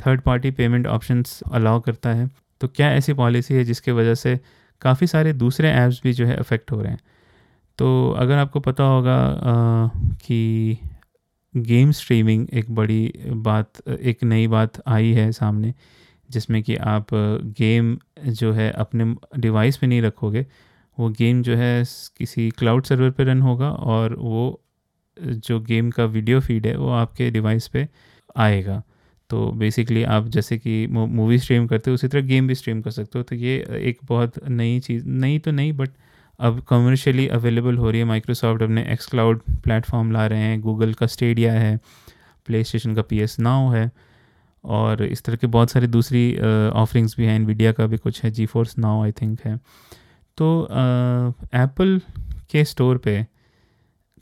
third 0.00 0.20
party 0.20 0.50
payment 0.50 0.86
options 0.86 1.40
allow 1.52 1.80
करता 1.80 2.10
है 2.10 2.30
तो 2.60 2.68
क्या 2.68 2.92
ऐसी 2.92 3.12
पॉलिसी 3.12 3.54
है 3.54 3.64
जिसके 3.64 3.92
वजह 3.92 4.14
से 4.14 4.40
काफ़ी 4.80 5.06
सारे 5.06 5.32
दूसरे 5.32 5.68
ऐप्स 5.70 6.00
भी 6.04 6.12
जो 6.12 6.26
है 6.26 6.36
अफेक्ट 6.36 6.72
हो 6.72 6.80
रहे 6.80 6.92
हैं? 6.92 7.00
तो 7.78 8.14
अगर 8.18 8.34
आपको 8.34 8.60
पता 8.60 8.84
होगा 8.84 9.16
आ, 9.16 9.88
कि 9.96 10.78
गेम 11.56 11.90
स्ट्रीमिंग 11.90 12.46
एक 12.52 12.70
बड़ी 12.70 13.12
बात 13.26 13.88
एक 13.88 14.24
नई 14.24 14.46
बात 14.46 14.82
आई 14.86 15.12
है 15.12 15.32
सामने 15.32 15.74
जिसमें 16.30 16.62
कि 16.62 16.76
आप 16.76 17.06
गेम 17.58 17.98
जो 18.26 18.52
है 18.52 18.70
अपने 18.70 19.16
डिवाइस 19.38 19.76
पे 19.76 19.86
नहीं 19.86 20.02
रखोगे 20.02 20.46
वो 20.98 21.08
गेम 21.10 21.42
जो 21.42 21.56
है 21.56 21.84
किसी 22.16 22.50
क्लाउड 22.50 22.84
सर्वर 22.84 23.10
पे 23.10 23.24
रन 23.24 23.40
होगा 23.40 23.70
और 23.70 24.14
वो 24.14 24.62
जो 25.22 25.60
गेम 25.60 25.90
का 25.90 26.04
वीडियो 26.04 26.40
फ़ीड 26.40 26.66
है 26.66 26.76
वो 26.76 26.88
आपके 26.88 27.30
डिवाइस 27.30 27.68
पे 27.68 27.88
आएगा। 28.36 28.82
तो 29.30 29.50
बेसिकली 29.52 30.02
आप 30.04 30.26
जैसे 30.28 30.58
कि 30.58 30.86
मूवी 30.86 31.38
स्ट्रीम 31.38 31.66
करते 31.66 31.90
हो, 31.90 31.94
उसी 31.94 32.08
तरह 32.08 32.22
गेम 32.22 32.46
भी 32.48 32.54
स्ट्रीम 32.54 32.80
कर 32.82 32.90
सकते 32.90 33.18
हो। 33.18 33.22
तो 33.22 33.36
ये 33.36 33.56
एक 33.80 33.98
बहुत 34.04 34.48
नई 34.48 34.80
चीज़, 34.80 35.06
नई 35.06 35.38
तो 35.38 35.50
नहीं 35.50 35.72
बट 35.72 35.90
अब 36.40 36.60
कमर्शियली 36.68 37.26
अवेलेबल 37.28 37.76
हो 37.76 37.90
रही 37.90 38.00
है। 38.00 38.06
माइक्रोसॉफ्ट 38.06 38.62
अपने 38.62 38.82
एक्स 38.92 39.06
क्लाउड 39.06 39.40
प्लेटफॉर्म 39.64 40.12
ला 40.12 40.26
रहे 40.26 40.40
हैं। 40.40 40.60
गूगल 40.60 40.92
का 40.94 41.06
स्टेडिया 41.06 41.52
है। 41.52 41.78
प्ले 42.46 42.62
स्टेशन 42.64 42.94
का 42.94 43.02
पी 43.02 43.18
एस 43.20 43.38
नाउ 43.40 43.70
है। 43.70 43.90
और 44.64 45.02
इस 45.04 45.22
तरह 45.22 45.36
के 45.36 45.46
बहुत 45.46 45.70
सारी 45.70 45.86
दूसरी 45.86 46.36
ऑफरिंग्स 46.74 47.16
भी 47.16 47.24
हैं। 47.24 47.36
इनविडिया 47.36 47.72
का 47.72 47.86
भी 47.86 47.96
कुछ 47.96 48.22
है। 48.24 48.30
जी 48.30 48.46
फोर्स 48.46 48.78
नाउ 48.78 49.02
आई 49.02 49.12
थिंक 49.12 49.40
है। 49.44 49.56
तो 50.36 50.68
एप्पल 51.54 52.00
के 52.50 52.64
स्टोर 52.64 52.98
पे 52.98 53.26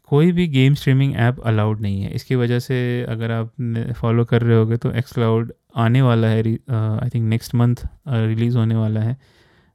कोई 0.09 0.33
भी 0.33 0.47
गेम 0.49 0.75
स्ट्रीमिंग 0.75 1.15
ऐप 1.17 1.41
अलाउड 1.47 1.81
नहीं 1.81 2.03
है। 2.03 2.11
इसकी 2.11 2.35
वजह 2.35 2.59
से 2.59 2.77
अगर 3.09 3.31
आप 3.31 3.93
फॉलो 3.97 4.25
कर 4.25 4.43
रहे 4.43 4.57
होगे 4.57 4.77
तो 4.77 4.91
एक्स 4.93 5.13
क्लाउड 5.13 5.53
आने 5.77 6.03
वाला 6.03 6.29
है 6.29 6.37
I 6.39 7.09
think 7.09 7.29
next 7.29 7.55
month 7.55 7.77
release 8.09 8.57
होने 8.59 8.75
वाला 8.75 9.01
है। 9.01 9.17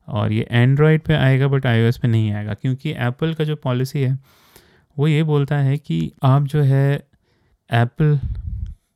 और 0.08 0.32
ये 0.32 0.48
एंड्रॉयड 0.52 1.02
पे 1.02 1.14
आएगा 1.14 1.48
बट 1.48 1.66
आईओएस 1.66 1.98
पे 1.98 2.08
नहीं 2.08 2.32
आएगा 2.32 2.54
क्योंकि 2.54 2.92
एप्पल 2.92 3.34
का 3.34 3.44
जो 3.44 3.56
पॉलिसी 3.56 4.02
है, 4.02 4.18
वो 4.98 5.08
ये 5.08 5.24
बोलता 5.24 5.58
है 5.58 5.78
कि 5.78 6.12
आप 6.24 6.44
जो 6.44 6.62
है 6.62 6.96
एप्पल 7.70 8.18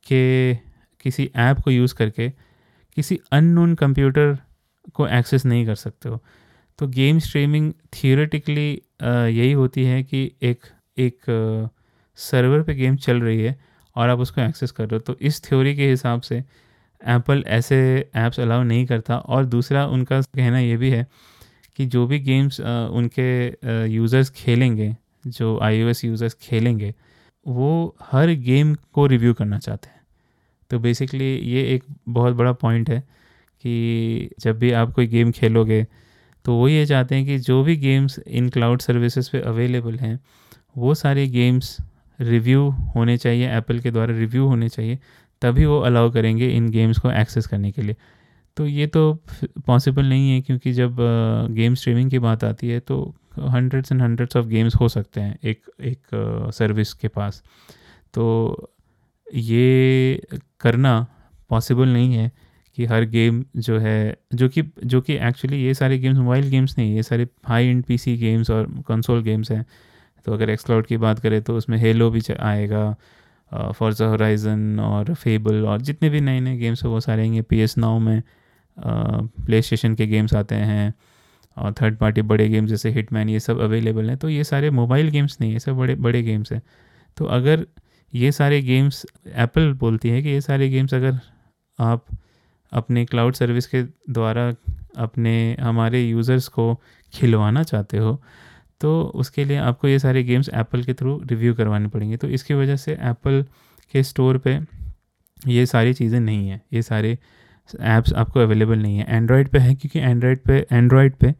के 0.06 0.54
किसी 1.04 1.30
ऐप 1.36 1.60
को 1.60 1.70
यूज़ 1.70 1.94
करके 1.94 2.28
किसी 2.96 3.18
अननोन 3.32 3.74
कंप्यूटर 3.74 4.36
को 4.94 5.06
एक्सेस 5.08 5.44
नहीं 5.46 5.66
कर 5.66 5.74
सकते 5.74 6.08
हो। 6.08 6.18
तो 6.78 6.86
गेम 6.88 7.18
स्ट्रीमिंग 7.18 7.72
थियोरेटिकली 7.94 8.70
यही 9.02 9.52
होती 9.52 9.84
है 9.84 10.02
कि 10.02 10.30
एक 10.42 10.66
एक 10.96 11.70
सर्वर 12.18 12.62
पे 12.62 12.74
गेम 12.74 12.96
चल 12.96 13.20
रही 13.20 13.40
है 13.40 13.56
और 13.96 14.08
आप 14.08 14.18
उसको 14.18 14.40
एक्सेस 14.40 14.70
कर 14.70 14.84
रहे 14.84 14.94
हो। 14.94 15.00
तो 15.02 15.16
इस 15.20 15.42
थ्योरी 15.44 15.74
के 15.76 15.88
हिसाब 15.90 16.20
से 16.20 16.36
एप्पल 17.02 17.42
ऐसे 17.48 17.76
ऐप्स 18.16 18.40
अलाउ 18.40 18.62
नहीं 18.62 18.84
करता 18.86 19.16
और 19.16 19.44
दूसरा 19.46 19.86
उनका 19.86 20.20
कहना 20.20 20.58
ये 20.58 20.76
भी 20.76 20.90
है 20.90 21.06
कि 21.78 21.86
जो 21.86 22.06
भी 22.06 22.18
गेम्स 22.20 22.60
उनके 22.60 23.86
यूज़र्स 23.86 24.30
खेलेंगे, 24.30 24.94
जो 25.26 25.58
आई 25.62 25.78
यूज़र्स 25.78 26.34
खेलेंगे, 26.42 26.94
वो 27.46 27.96
हर 28.02 28.30
गेम 28.42 28.74
को 28.92 29.06
रिव्यू 29.06 29.34
करना 29.34 29.58
चाहते 29.58 29.88
हैं। 29.88 30.00
तो 30.70 30.78
बेसिकली 30.78 31.34
ये 31.46 31.62
एक 31.74 31.84
बहुत 32.08 32.34
बड़ा 32.34 32.52
पॉइंट 32.54 32.90
है 32.90 33.00
कि 33.00 34.30
जब 34.40 34.58
भी 34.58 34.70
आप 34.72 34.92
कोई 34.92 35.06
गेम 35.06 35.30
खेलोगे 35.30 35.86
तो 36.44 36.54
वो 36.54 36.68
ये 36.68 36.86
चाहते 36.86 37.14
हैं 37.14 37.26
कि 37.26 37.38
जो 37.38 37.62
भी 37.64 37.76
गेम्स 37.76 38.18
इन 38.20 38.48
क्लाउड 38.48 38.80
सर्विसेज़ 38.80 39.30
पे 39.32 39.40
अवेलेबल 39.42 39.94
हैं 39.96 40.18
वो 40.76 40.94
सारे 40.94 41.26
गेम्स 41.28 41.76
रिव्यू 42.18 42.68
होने 42.94 43.16
चाहिए 43.16 43.50
एप्पल 43.56 43.78
के 43.78 43.90
द्वारा 43.90 44.14
रिव्यू 44.14 44.46
होने 44.46 44.68
चाहिए, 44.68 44.98
तभी 45.42 45.64
वो 45.66 45.78
अलाउ 45.80 46.10
करेंगे 46.10 46.48
इन 46.48 46.68
गेम्स 46.70 46.98
को 46.98 47.10
एक्सेस 47.12 47.46
करने 47.46 47.70
के 47.72 47.82
लिए। 47.82 47.96
तो 48.56 48.66
ये 48.66 48.86
तो 48.86 49.12
पॉसिबल 49.66 50.04
नहीं 50.04 50.30
है 50.30 50.40
क्योंकि 50.40 50.72
जब 50.72 50.96
गेम 51.50 51.74
स्ट्रीमिंग 51.74 52.10
की 52.10 52.18
बात 52.18 52.44
आती 52.44 52.68
है 52.68 52.80
तो 52.80 53.14
hundreds 53.40 53.92
and 53.92 54.02
hundreds 54.02 54.36
of 54.36 54.46
games 54.46 54.74
हो 54.74 54.88
सकते 54.88 55.20
हैं 55.20 55.38
एक 55.44 55.62
एक 55.82 56.50
सर्विस 56.54 56.92
के 56.92 57.08
पास। 57.08 57.42
तो 58.14 58.70
ये 59.26 60.26
करना 60.60 61.06
पॉसिबल 61.50 61.88
नहीं 61.88 62.14
है 62.14 62.30
कि 62.78 62.84
हर 62.84 63.04
गेम 63.04 63.44
जो 63.56 63.78
है, 63.78 64.16
जो 64.34 64.48
कि 64.48 64.62
जो 64.84 65.00
कि 65.00 65.14
एक्चुअली 65.18 65.62
ये 65.64 65.74
सारे 65.74 65.98
गेम्स 65.98 66.18
मोबाइल 66.18 66.48
गेम्स 66.50 66.78
नहीं, 66.78 66.94
ये 66.96 67.02
सारे 67.02 67.26
हाई 67.46 67.66
एंड 67.66 67.82
पीसी 67.84 68.16
गेम्स 68.16 68.50
और 68.50 68.66
कंसोल 68.88 69.22
गेम्स 69.22 69.50
हैं। 69.50 69.64
तो 70.24 70.32
अगर 70.32 70.50
एक्सक्लाउड 70.50 70.86
की 70.86 70.96
बात 70.96 71.18
करें 71.18 71.40
तो 71.42 71.56
उसमें 71.56 71.78
हेलो 71.78 72.10
भी 72.10 72.22
आएगा 72.40 72.96
फॉर्जा 73.52 74.06
होराइजन 74.06 74.80
और 74.80 75.14
फेबल 75.14 75.64
और 75.64 75.80
जितने 75.80 76.08
भी 76.10 76.20
नए 76.20 76.40
नए 76.40 76.56
गेम्स 76.56 76.84
हैं, 76.84 76.90
वो 76.90 77.00
सारे 77.00 77.22
आएँगे। 77.22 77.42
पी 77.42 77.58
एस 77.60 77.76
नाउ 77.78 77.98
में 77.98 78.22
प्ले 78.78 79.60
स्टेशन 79.62 79.94
के 79.94 80.06
गेम्स 80.06 80.34
आते 80.34 80.54
हैं 80.54 80.94
और 81.56 81.72
थर्ड 81.72 81.96
पार्टी 81.96 82.22
बड़े 82.22 82.48
गेम्स 82.48 82.70
जैसे 82.70 82.90
हिटमैन 82.90 83.28
ये 83.28 83.40
सब 83.40 83.60
अवेलेबल 83.60 84.08
हैं। 84.08 84.16
तो 84.18 84.28
ये 84.28 84.44
सारे 84.44 84.70
मोबाइल 84.70 85.10
गेम्स 85.10 85.36
नहीं, 85.40 85.52
ये 85.52 85.58
सब 85.58 85.76
बड़े 85.76 85.94
बड़े 85.94 86.22
गेम्स 86.22 86.52
हैं। 86.52 86.62
तो 87.16 87.24
अगर 87.24 87.66
ये 88.14 88.32
सारे 88.32 88.60
गेम्स 88.62 89.06
एप्पल 89.34 89.72
बोलती 89.72 90.08
है 90.08 90.22
कि 90.22 90.28
ये 90.28 90.40
सारे 90.40 90.68
गेम्स 90.68 90.94
अगर 90.94 91.18
आप 91.78 92.04
अपने 92.72 93.04
क्लाउड 93.04 93.34
सर्विस 93.34 93.66
के 93.66 93.82
द्वारा 93.82 94.52
अपने, 94.96 95.56
हमारे 95.60 96.02
यूज़र्स 96.02 96.48
को 96.48 96.74
खिलवाना 97.12 97.62
चाहते 97.62 97.98
हो 97.98 98.20
तो 98.80 99.02
उसके 99.14 99.44
लिए 99.44 99.56
आपको 99.56 99.88
ये 99.88 99.98
सारे 99.98 100.22
गेम्स 100.22 100.48
एप्पल 100.54 100.82
के 100.84 100.94
थ्रू 100.94 101.20
रिव्यू 101.26 101.54
करवाने 101.54 101.88
पड़ेंगे। 101.88 102.16
तो 102.16 102.28
इसकी 102.28 102.54
वजह 102.54 102.76
से 102.76 102.92
एप्पल 102.92 103.44
के 103.94 104.02
स्टोर 104.02 104.38
पे 104.38 104.58
ये 105.48 105.66
सारी 105.66 105.92
चीज़ें 105.94 106.18
नहीं 106.20 106.48
हैं। 106.48 106.60
ये 106.72 106.82
सारे 106.82 107.16
ऐप्स 107.80 108.12
आपको 108.12 108.40
अवेलेबल 108.40 108.78
नहीं 108.78 108.98
है। 108.98 109.06
एंड्रॉयड 109.08 109.48
पे 109.48 109.58
है 109.58 109.74
क्योंकि 109.74 109.98
एंड्रॉयड 110.00 110.38
पे 110.38 110.66
एंड्रॉयड 110.72 111.14
पे 111.14 111.34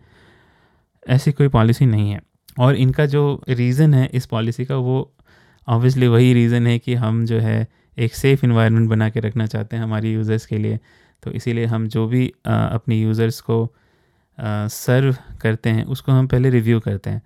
ऐसी 1.07 1.33
कोई 1.33 1.49
पॉलिसी 1.49 1.87
नहीं 1.87 2.11
है। 2.11 2.21
और 2.59 2.77
इनका 2.77 3.07
जो 3.07 3.43
रीज़न 3.49 3.95
है 3.95 4.09
इस 4.15 4.27
पॉलिसी 4.27 4.65
का 4.65 4.77
वो 4.77 5.11
ऑब्वियसली 5.69 6.07
वही 6.07 6.33
रीज़न 6.35 6.67
है 6.67 6.79
कि 6.79 6.95
हम 6.95 7.25
जो 7.27 7.39
है 7.39 7.67
एक 7.99 8.15
सेफ़ 8.15 8.45
इन्वायरमेंट 8.45 8.89
बना 8.91 9.09
के 9.11 9.21
रखना 9.21 9.47
चाहते 9.47 9.77
हैं 9.77 9.83
हमारी 9.83 10.13
यूज़र्स 10.13 10.47
के 10.47 10.59
लिए। 10.59 10.79
तो 11.23 11.31
इसीलिए 11.31 11.65
हम 11.65 11.87
जो 11.89 12.07
भी 12.07 12.33
आ, 12.47 12.67
अपनी 12.67 13.01
यूज़र्स 13.03 13.41
को 13.41 13.75
सर्व 14.39 15.17
करते 15.41 15.71
हैं 15.71 15.85
उसको 15.87 16.13
हम 16.13 16.27
पहले 16.27 16.51
रिव्यू 16.51 16.81
करते 16.81 17.11
हैं। 17.11 17.23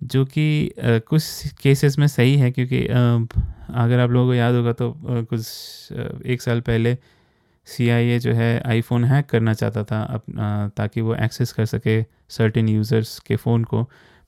जो 0.00 0.24
कि 0.26 0.72
कुछ 0.78 1.52
केसेस 1.62 1.98
में 1.98 2.06
सही 2.06 2.36
है 2.36 2.50
क्योंकि 2.50 2.80
अगर 2.86 4.00
आप 4.00 4.10
लोगों 4.10 4.26
को 4.26 4.34
याद 4.34 4.54
होगा 4.54 4.72
तो 4.72 4.94
कुछ 5.02 5.92
एक 6.26 6.42
साल 6.42 6.60
पहले 6.60 6.96
सीआईए 7.66 8.18
जो 8.18 8.32
है 8.32 8.60
आईफोन 8.66 9.04
हैक 9.04 9.26
करना 9.26 9.54
चाहता 9.54 9.84
था 9.84 10.02
अप, 10.04 10.24
ताकि 10.76 11.00
वो 11.00 11.14
एक्सेस 11.16 11.52
कर 11.52 11.64
सके 11.66 12.02
सर्टेन 12.30 12.68
यूज़र्स 12.68 13.18
के 13.18 13.36
फ़ोन 13.36 13.64
को 13.64 13.82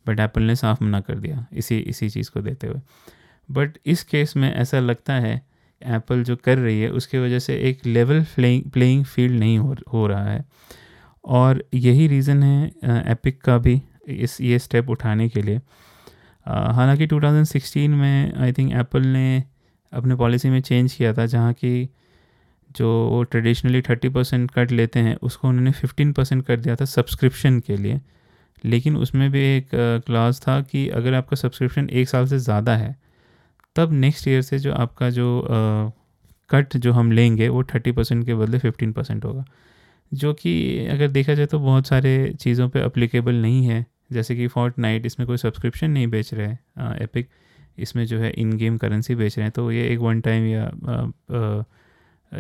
बट 0.07 0.21
एप्पल 0.21 0.43
ने 0.43 0.57
साफ़ 0.57 0.83
मना 0.85 1.01
कर 1.01 1.19
दिया 1.19 1.47
इसी 1.55 1.79
इसी 1.79 2.09
चीज़ 2.11 2.31
को 2.31 2.41
देते 2.41 2.67
हुए। 2.67 2.81
बट 3.49 3.79
इस 3.87 4.03
केस 4.05 4.37
में 4.37 4.53
ऐसा 4.53 4.81
लगता 4.81 5.15
है 5.17 5.41
एप्पल 5.83 6.23
जो 6.25 6.37
कर 6.37 6.59
रही 6.59 6.81
है 6.81 6.91
उसकी 6.93 7.19
वजह 7.19 7.39
से 7.39 7.57
एक 7.69 7.87
लेवल 7.87 8.23
प्लेइंग 8.35 8.71
प्लेइंग 8.73 9.05
फ़ील्ड 9.05 9.39
नहीं 9.41 9.59
हो 9.59 9.77
हो 9.93 10.07
रहा 10.07 10.25
है। 10.25 10.45
और 11.29 11.63
यही 11.75 12.07
रीज़न 12.09 12.43
है 12.43 13.03
एपिक 13.13 13.41
का 13.43 13.57
भी 13.59 13.81
इस, 14.07 14.41
ये 14.41 14.59
स्टेप 14.59 14.91
उठाने 14.91 15.29
के 15.29 15.43
लिए। 15.43 15.61
हालाँकि 16.47 17.07
2016 17.07 17.89
में 17.91 18.35
आई 18.35 18.53
थिंक 18.53 18.73
एप्पल 18.75 19.07
ने 19.07 19.43
अपने 19.93 20.15
पॉलिसी 20.15 20.51
में 20.51 20.61
चेंज 20.61 20.93
किया 20.93 21.13
था, 21.13 21.27
जहाँ 21.27 21.53
की 21.55 21.89
जो 22.71 23.23
ट्रेडिशनली 23.31 23.81
थर्टी 23.83 24.09
परसेंट 24.09 24.51
कट 24.51 24.73
लेते 24.73 25.01
हैं, 25.01 25.15
उसको 25.17 25.49
उन्होंने 25.49 25.73
फिफ्टीन 25.73 26.13
परसेंट 26.13 26.45
कर 26.47 26.61
दिया 26.61 26.77
था 26.77 26.85
सब्सक्रिप्शन 26.87 27.61
के 27.61 27.77
लिए। 27.77 28.01
लेकिन 28.65 28.97
उसमें 28.97 29.31
भी 29.31 29.41
एक 29.47 29.69
क्लास 30.07 30.41
था 30.41 30.61
कि 30.63 30.89
अगर 30.91 31.15
आपका 31.15 31.37
सब्सक्रिप्शन 31.37 31.89
एक 31.91 32.09
साल 32.09 32.27
से 32.27 32.39
ज़्यादा 32.39 32.77
है, 32.77 32.95
तब 33.77 33.93
नेक्स्ट 33.95 34.29
ईयर 34.29 34.43
से 34.43 34.59
जो 34.59 34.73
आपका 34.75 35.11
जो 35.11 35.43
कट 36.51 36.77
जो 36.77 36.93
हम 36.93 37.13
लेंगे, 37.13 37.49
वो 37.49 37.63
थर्टी 37.65 37.93
परसेंट 37.93 38.25
के 38.27 38.35
बदले 38.35 38.59
फिफ्टीन 38.59 38.93
परसेंट 38.93 39.25
होगा। 39.25 39.45
जो 40.13 40.33
कि 40.35 40.87
अगर 40.87 41.09
देखा 41.09 41.35
जाए 41.35 41.47
तो 41.47 41.59
बहुत 41.59 41.87
सारे 41.87 42.33
चीज़ों 42.41 42.69
पे 42.69 42.81
अप्लीकेबल 42.81 43.35
नहीं 43.35 43.67
है। 43.67 43.85
जैसे 44.13 44.37
कि 44.37 44.47
फोर्ट 44.47 44.79
नाइट 44.79 45.07
इसमें 45.07 45.27
कोई 45.27 45.37
सब्सक्रिप्शन 45.37 45.91
नहीं 45.91 46.07
बेच 46.07 46.33
रहे 46.35 46.47
हैं 46.47 46.97
एपिक 47.03 47.29
इसमें 47.79 48.05
जो 48.07 48.19
है 48.19 48.31
इन 48.31 48.57
गेम 48.57 48.77
करेंसी 48.79 49.15
बेच 49.15 49.37
रहे 49.39 49.45
हैं। 49.45 49.53
तो 49.53 49.71
ये 49.73 49.89
एक 49.89 49.99
वन 49.99 50.21
टाइम 50.21 50.47
या 50.47 50.65
आ, 50.65 50.93
आ, 51.37 51.63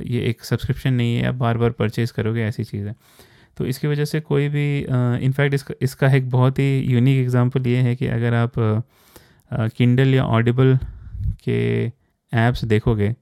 ये 0.02 0.20
एक 0.20 0.44
सब्सक्रिप्शन 0.44 0.94
नहीं 0.94 1.16
है 1.16 1.26
आप 1.26 1.34
बार 1.34 1.58
बार 1.58 1.70
परचेज़ 1.70 2.12
करोगे 2.12 2.42
ऐसी 2.42 2.64
चीज़ 2.64 2.86
है। 2.88 2.94
तो 3.56 3.66
इसकी 3.66 3.88
वजह 3.88 4.04
से 4.04 4.20
कोई 4.20 4.48
भी 4.48 4.78
इनफैक्ट 5.24 5.54
इसका 5.54 5.74
इसका 5.82 6.12
एक 6.14 6.28
बहुत 6.30 6.58
ही 6.58 6.78
यूनिक 6.80 7.18
एग्जांपल 7.18 7.66
ये 7.66 7.76
है 7.76 7.94
कि 7.96 8.06
अगर 8.06 8.34
आप 8.34 8.52
किंडल 9.76 10.14
या 10.14 10.24
ऑडिबल 10.24 10.78
के 11.44 11.86
ऐप्स 12.32 12.64
देखोगे 12.64 13.14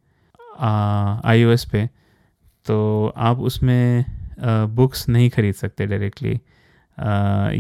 आई 0.61 1.45
पे 1.73 1.87
तो 2.67 3.13
आप 3.17 3.39
उसमें 3.41 4.05
बुक्स 4.39 5.09
नहीं 5.09 5.31
ख़रीद 5.31 5.55
सकते 5.55 5.87
डायरेक्टली 5.87 6.33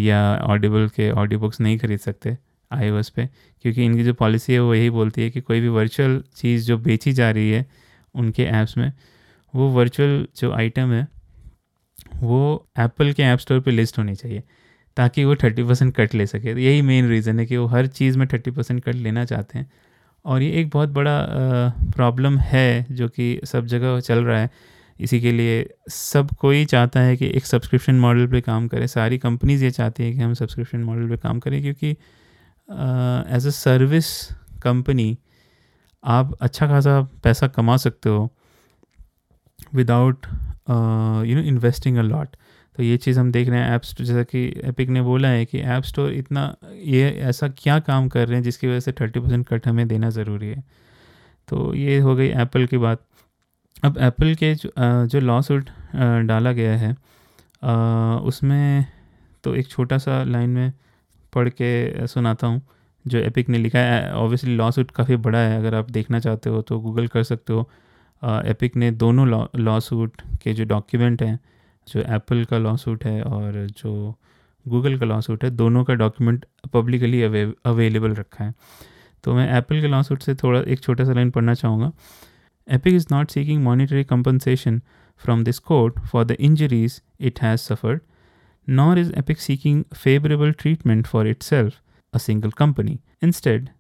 या 0.00 0.20
ऑडिबल 0.44 0.88
के 0.96 1.10
ऑडियो 1.12 1.40
बुक्स 1.40 1.60
नहीं 1.60 1.78
ख़रीद 1.78 1.98
सकते 2.00 2.36
आई 2.70 2.90
पे, 3.16 3.26
क्योंकि 3.64 3.84
इनकी 3.84 4.04
जो 4.04 4.14
पॉलिसी 4.14 4.52
है 4.52 4.60
वो 4.60 4.74
यही 4.74 4.90
बोलती 4.90 5.22
है 5.22 5.30
कि 5.30 5.40
कोई 5.40 5.60
भी 5.60 5.68
वर्चुअल 5.70 6.22
चीज़ 6.36 6.66
जो 6.66 6.78
बेची 6.78 7.12
जा 7.12 7.30
रही 7.30 7.50
है 7.50 7.66
उनके 8.14 8.44
ऐप्स 8.44 8.76
में, 8.78 8.92
वो 9.54 9.68
वर्चुअल 9.70 10.26
जो 10.36 10.52
आइटम 10.52 10.92
है, 10.92 11.06
वो 12.14 12.66
एप्पल 12.78 13.12
के 13.12 13.22
ऐप 13.22 13.38
स्टोर 13.38 13.60
पे 13.60 13.70
लिस्ट 13.70 13.98
होनी 13.98 14.14
चाहिए, 14.14 14.42
ताकि 14.96 15.24
वो 15.24 15.34
थर्टी 15.36 15.62
परसेंट 15.62 15.94
कट 15.96 16.14
ले 16.14 16.26
सके। 16.26 16.54
तो 16.54 16.58
यही 16.60 16.82
मेन 16.82 17.08
रीज़न 17.08 17.38
है 17.40 17.46
कि 17.46 17.56
वो 17.56 17.66
हर 17.66 17.86
चीज़ 17.88 18.18
में 18.18 18.26
थर्टी 18.28 18.50
परसेंट 18.50 18.82
कट 18.84 18.94
लेना 18.96 19.24
चाहते 19.24 19.58
हैं। 19.58 19.70
और 20.24 20.42
ये 20.42 20.50
एक 20.60 20.70
बहुत 20.70 20.88
बड़ा 20.90 21.18
प्रॉब्लम 21.96 22.38
है 22.38 22.86
जो 22.90 23.08
कि 23.08 23.38
सब 23.44 23.66
जगह 23.66 24.00
चल 24.00 24.24
रहा 24.24 24.40
है। 24.40 24.50
इसी 24.98 25.20
के 25.20 25.32
लिए 25.32 25.68
सब 25.90 26.28
कोई 26.40 26.64
चाहता 26.66 27.00
है 27.00 27.16
कि 27.16 27.26
एक 27.36 27.46
सब्सक्रिप्शन 27.46 27.94
मॉडल 28.00 28.26
पे 28.26 28.40
काम 28.40 28.68
करें, 28.68 28.86
सारी 28.86 29.18
कंपनीज़ 29.18 29.64
ये 29.64 29.70
चाहती 29.70 30.02
है 30.02 30.12
कि 30.12 30.20
हम 30.20 30.34
सब्सक्रिप्शन 30.34 30.84
मॉडल 30.84 31.08
पे 31.08 31.16
काम 31.18 31.38
करें, 31.40 31.60
क्योंकि 31.62 31.90
एज 33.36 33.46
अ 33.46 33.50
सर्विस 33.52 34.08
कंपनी 34.62 35.16
आप 36.04 36.36
अच्छा 36.40 36.66
खासा 36.66 37.00
पैसा 37.24 37.46
कमा 37.48 37.76
सकते 37.76 38.08
हो 38.08 38.28
without 39.74 40.26
you 40.26 41.36
know 41.36 41.42
investing 41.44 41.96
a 41.96 42.02
lot 42.02 42.36
तो 42.78 42.82
ये 42.82 42.96
चीज़ 42.96 43.18
हम 43.20 43.30
देख 43.32 43.48
रहे 43.48 43.58
हैं 43.60 43.74
ऐप 43.74 43.82
स्टोर 43.82 44.06
जैसा 44.06 44.22
कि 44.22 44.44
एपिक 44.64 44.88
ने 44.88 45.02
बोला 45.02 45.28
है 45.28 45.44
कि 45.44 45.58
ऐप 45.58 45.82
स्टोर 45.82 46.12
इतना, 46.12 46.54
ये 46.74 47.10
ऐसा 47.10 47.48
क्या 47.58 47.78
काम 47.80 48.08
कर 48.08 48.26
रहे 48.28 48.36
हैं 48.36 48.42
जिसकी 48.44 48.66
वजह 48.66 48.80
से 48.80 48.92
थर्टी 48.92 49.20
परसेंट 49.20 49.46
कट 49.48 49.68
हमें 49.68 49.86
देना 49.88 50.10
ज़रूरी 50.10 50.46
है। 50.46 50.62
तो 51.48 51.74
ये 51.74 51.98
हो 51.98 52.14
गई 52.16 52.28
एप्पल 52.42 52.66
की 52.66 52.78
बात। 52.78 53.02
अब 53.84 53.98
एप्पल 53.98 54.34
के 54.34 54.54
जो, 54.54 54.70
जो 54.78 55.20
लॉ 55.20 55.40
सूट 55.42 55.70
डाला 56.26 56.52
गया 56.52 56.76
है 56.76 56.92
उसमें 58.26 58.86
तो 59.44 59.54
एक 59.54 59.68
छोटा 59.68 59.98
सा 59.98 60.22
लाइन 60.24 60.50
में 60.50 60.72
पढ़ 61.32 61.48
के 61.50 62.06
सुनाता 62.06 62.46
हूँ 62.46 62.60
जो 63.04 63.18
एपिक 63.18 63.48
ने 63.48 63.58
लिखा 63.58 63.78
है। 63.78 64.12
ऑब्वियसली 64.14 64.54
लॉ 64.56 64.70
सूट 64.70 64.90
काफ़ी 64.90 65.16
बड़ा 65.18 65.38
है 65.38 65.58
अगर 65.58 65.74
आप 65.74 65.90
देखना 65.90 66.20
चाहते 66.20 66.50
हो 66.50 66.62
तो 66.62 66.78
गूगल 66.80 67.06
कर 67.08 67.22
सकते 67.22 67.52
हो। 67.52 67.68
एपिक 68.22 68.76
ने 68.76 68.90
दोनों 68.92 69.26
लॉ 69.56 69.78
सूट 69.80 70.22
के 70.42 70.52
जो 70.52 70.64
डॉक्यूमेंट 70.64 71.22
हैं 71.22 71.38
जो 71.86 72.00
एप्पल 72.14 72.44
का 72.44 72.58
लॉ 72.58 72.76
सूट 72.76 73.04
है 73.04 73.22
और 73.22 73.66
जो 73.78 74.14
गूगल 74.66 74.98
का 74.98 75.06
लॉ 75.06 75.20
सूट 75.20 75.44
है 75.44 75.50
दोनों 75.52 75.84
का 75.84 75.94
डॉक्यूमेंट 75.94 76.44
पब्लिकली 76.72 77.22
अवे, 77.22 77.52
अवेलेबल 77.66 78.14
रखा 78.14 78.44
है। 78.44 78.54
तो 79.24 79.34
मैं 79.34 79.48
एप्पल 79.58 79.80
के 79.80 79.86
लॉ 79.86 80.02
सूट 80.02 80.22
से 80.22 80.34
थोड़ा 80.34 80.60
एक 80.62 80.80
छोटा 80.80 81.04
सा 81.04 81.12
लाइन 81.12 81.30
पढ़ना 81.30 81.54
चाहूँगा। 81.54 81.92
Epic 82.66 82.94
is 82.94 83.10
not 83.10 83.30
seeking 83.30 83.62
monetary 83.62 84.04
compensation 84.04 84.82
from 85.16 85.44
this 85.44 85.58
court 85.58 85.94
for 86.04 86.24
the 86.24 86.36
injuries 86.40 87.00
it 87.18 87.38
has 87.38 87.62
suffered, 87.62 88.00
nor 88.66 88.98
is 88.98 89.12
Epic 89.14 89.40
seeking 89.40 89.84
favorable 89.94 90.52
treatment 90.52 91.06
for 91.06 91.24
itself, 91.24 91.80
a 92.12 92.18
single 92.18 92.50
company. 92.50 93.00
Instead, 93.20 93.72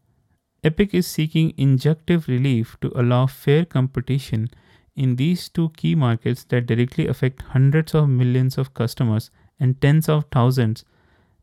Epic 0.62 0.94
is 0.94 1.06
seeking 1.06 1.52
injunctive 1.52 2.28
relief 2.28 2.76
to 2.80 2.92
allow 2.98 3.26
fair 3.26 3.64
competition 3.64 4.48
in 4.94 5.16
these 5.16 5.48
two 5.48 5.68
key 5.70 5.94
markets 5.94 6.44
that 6.44 6.66
directly 6.66 7.06
affect 7.06 7.42
hundreds 7.42 7.94
of 7.94 8.08
millions 8.08 8.56
of 8.56 8.72
customers 8.74 9.30
and 9.60 9.80
tens 9.80 10.08
of 10.08 10.24
thousands, 10.32 10.84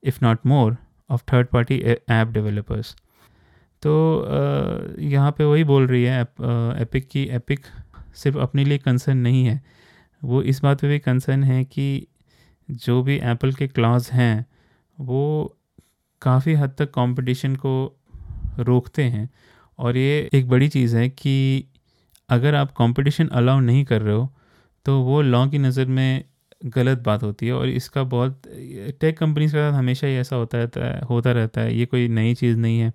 if 0.01 0.21
not 0.21 0.43
more, 0.43 0.79
of 1.09 1.21
third 1.21 1.51
party 1.51 1.97
app 2.07 2.33
developers. 2.33 2.95
तो 3.84 4.99
यहाँ 5.01 5.31
पे 5.31 5.43
वही 5.43 5.63
बोल 5.63 5.88
रही 5.88 6.03
है 6.03 6.21
epic 6.21 7.07
की, 7.09 7.23
epic 7.25 7.65
सिर्फ़ 8.15 8.38
अपने 8.38 8.63
लिए 8.65 8.77
कंसर्न 8.77 9.17
नहीं 9.17 9.45
है। 9.45 9.61
वो 10.21 10.41
इस 10.43 10.61
बात 10.63 10.81
पे 10.81 10.88
भी 10.88 10.99
कंसर्न 10.99 11.43
है 11.43 11.63
कि 11.65 12.07
जो 12.69 13.01
भी 13.03 13.15
एप्पल 13.23 13.53
के 13.53 13.67
क्लॉज 13.67 14.09
हैं, 14.11 14.45
वो 14.97 15.55
काफ़ी 16.21 16.53
हद 16.53 16.75
तक 16.79 16.91
कंपटीशन 16.91 17.55
को 17.55 17.73
रोकते 18.59 19.03
हैं। 19.03 19.29
और 19.79 19.97
ये 19.97 20.29
एक 20.34 20.47
बड़ी 20.49 20.67
चीज़ 20.69 20.95
है 20.97 21.07
कि 21.09 21.65
अगर 22.29 22.55
आप 22.55 22.71
कंपटीशन 22.77 23.27
अलाउ 23.29 23.59
नहीं 23.59 23.84
कर 23.86 24.01
रहे 24.01 24.15
हो 24.15 24.29
तो 24.86 24.99
वो 25.01 25.21
लॉ 25.21 25.47
की 25.47 25.57
नज़र 25.57 25.86
में 25.88 26.23
गलत 26.67 26.99
बात 26.99 27.23
होती 27.23 27.47
है। 27.47 27.53
और 27.53 27.69
इसका 27.69 28.03
बहुत 28.05 28.41
टेक 29.01 29.17
कंपनीज़ 29.17 29.51
के 29.51 29.57
साथ 29.57 29.73
हमेशा 29.73 30.07
ही 30.07 30.15
ऐसा 30.15 30.36
होता 30.36 30.57
रहता 30.57 30.86
है, 30.86 31.01
होता 31.01 31.31
रहता 31.31 31.61
है। 31.61 31.75
ये 31.75 31.86
कोई 31.86 32.07
नई 32.09 32.34
चीज़ 32.36 32.57
नहीं 32.57 32.79
है। 32.79 32.91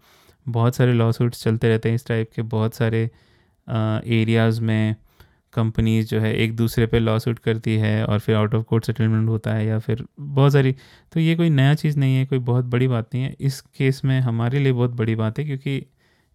बहुत 0.49 0.77
सारे 0.77 0.93
लॉ 0.93 1.11
सूट्स 1.13 1.43
चलते 1.45 1.69
रहते 1.69 1.89
हैं 1.89 1.97
इस 1.97 2.07
टाइप 2.07 2.31
के, 2.37 2.43
बहुत 2.43 2.75
सारे 2.75 3.11
एरियाज़ 3.69 4.61
में 4.61 4.97
कंपनीज़ 5.53 6.07
जो 6.09 6.21
है 6.21 6.35
एक 6.37 6.55
दूसरे 6.57 6.87
पे 6.87 6.99
लॉ 6.99 7.19
सूट 7.19 7.39
करती 7.39 7.77
है 7.77 8.05
और 8.05 8.19
फिर 8.19 8.37
आउट 8.37 8.55
ऑफ़ 8.55 8.65
कोर्ट 8.65 8.85
सेटलमेंट 8.85 9.29
होता 9.29 9.55
है 9.55 9.67
या 9.67 9.79
फिर 9.79 10.05
बहुत 10.21 10.53
सारी 10.53 10.75
तो 11.13 11.21
ये 11.21 11.35
कोई 11.37 11.51
नया 11.51 11.75
चीज़ 11.75 11.99
नहीं 11.99 12.17
है, 12.17 12.25
कोई 12.27 12.39
बहुत 12.41 12.65
बड़ी 12.65 12.89
बात 12.89 13.09
नहीं 13.15 13.25
है। 13.25 13.35
इस 13.41 13.61
केस 13.61 14.01
में 14.05 14.19
हमारे 14.21 14.59
लिए 14.59 14.73
बहुत 14.73 14.91
बड़ी 14.91 15.15
बात 15.15 15.39
है 15.39 15.45
क्योंकि 15.45 15.85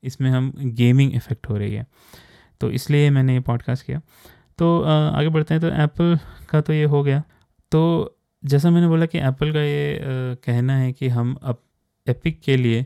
इसमें 0.04 0.30
हम 0.32 0.52
गेमिंग 0.58 1.14
इफ़ेक्ट 1.16 1.50
हो 1.50 1.58
रही 1.58 1.74
है। 1.74 1.86
तो 2.62 2.70
इसलिए 2.72 3.10
मैंने 3.10 3.34
ये 3.34 3.40
पॉडकास्ट 3.42 3.86
किया। 3.86 4.02
तो 4.60 4.82
आगे 4.82 5.30
बढ़ते 5.30 5.54
हैं 5.54 5.62
तो 5.62 5.68
एप्पल 5.84 6.18
का 6.50 6.62
तो 6.62 6.74
ये 6.74 6.84
हो 6.86 7.04
गया। 7.04 7.24
तो 7.72 8.18
जैसा 8.44 8.70
मैंने 8.72 8.88
बोला 8.88 9.06
कि 9.06 9.18
एप्पल 9.20 9.52
का 9.54 9.62
ये 9.62 10.00
कहना 10.44 10.78
है 10.78 10.92
कि 10.92 11.08
हम 11.10 11.36
अब 11.44 11.62
एपिक 12.08 12.40
के 12.42 12.58
लिए 12.58 12.86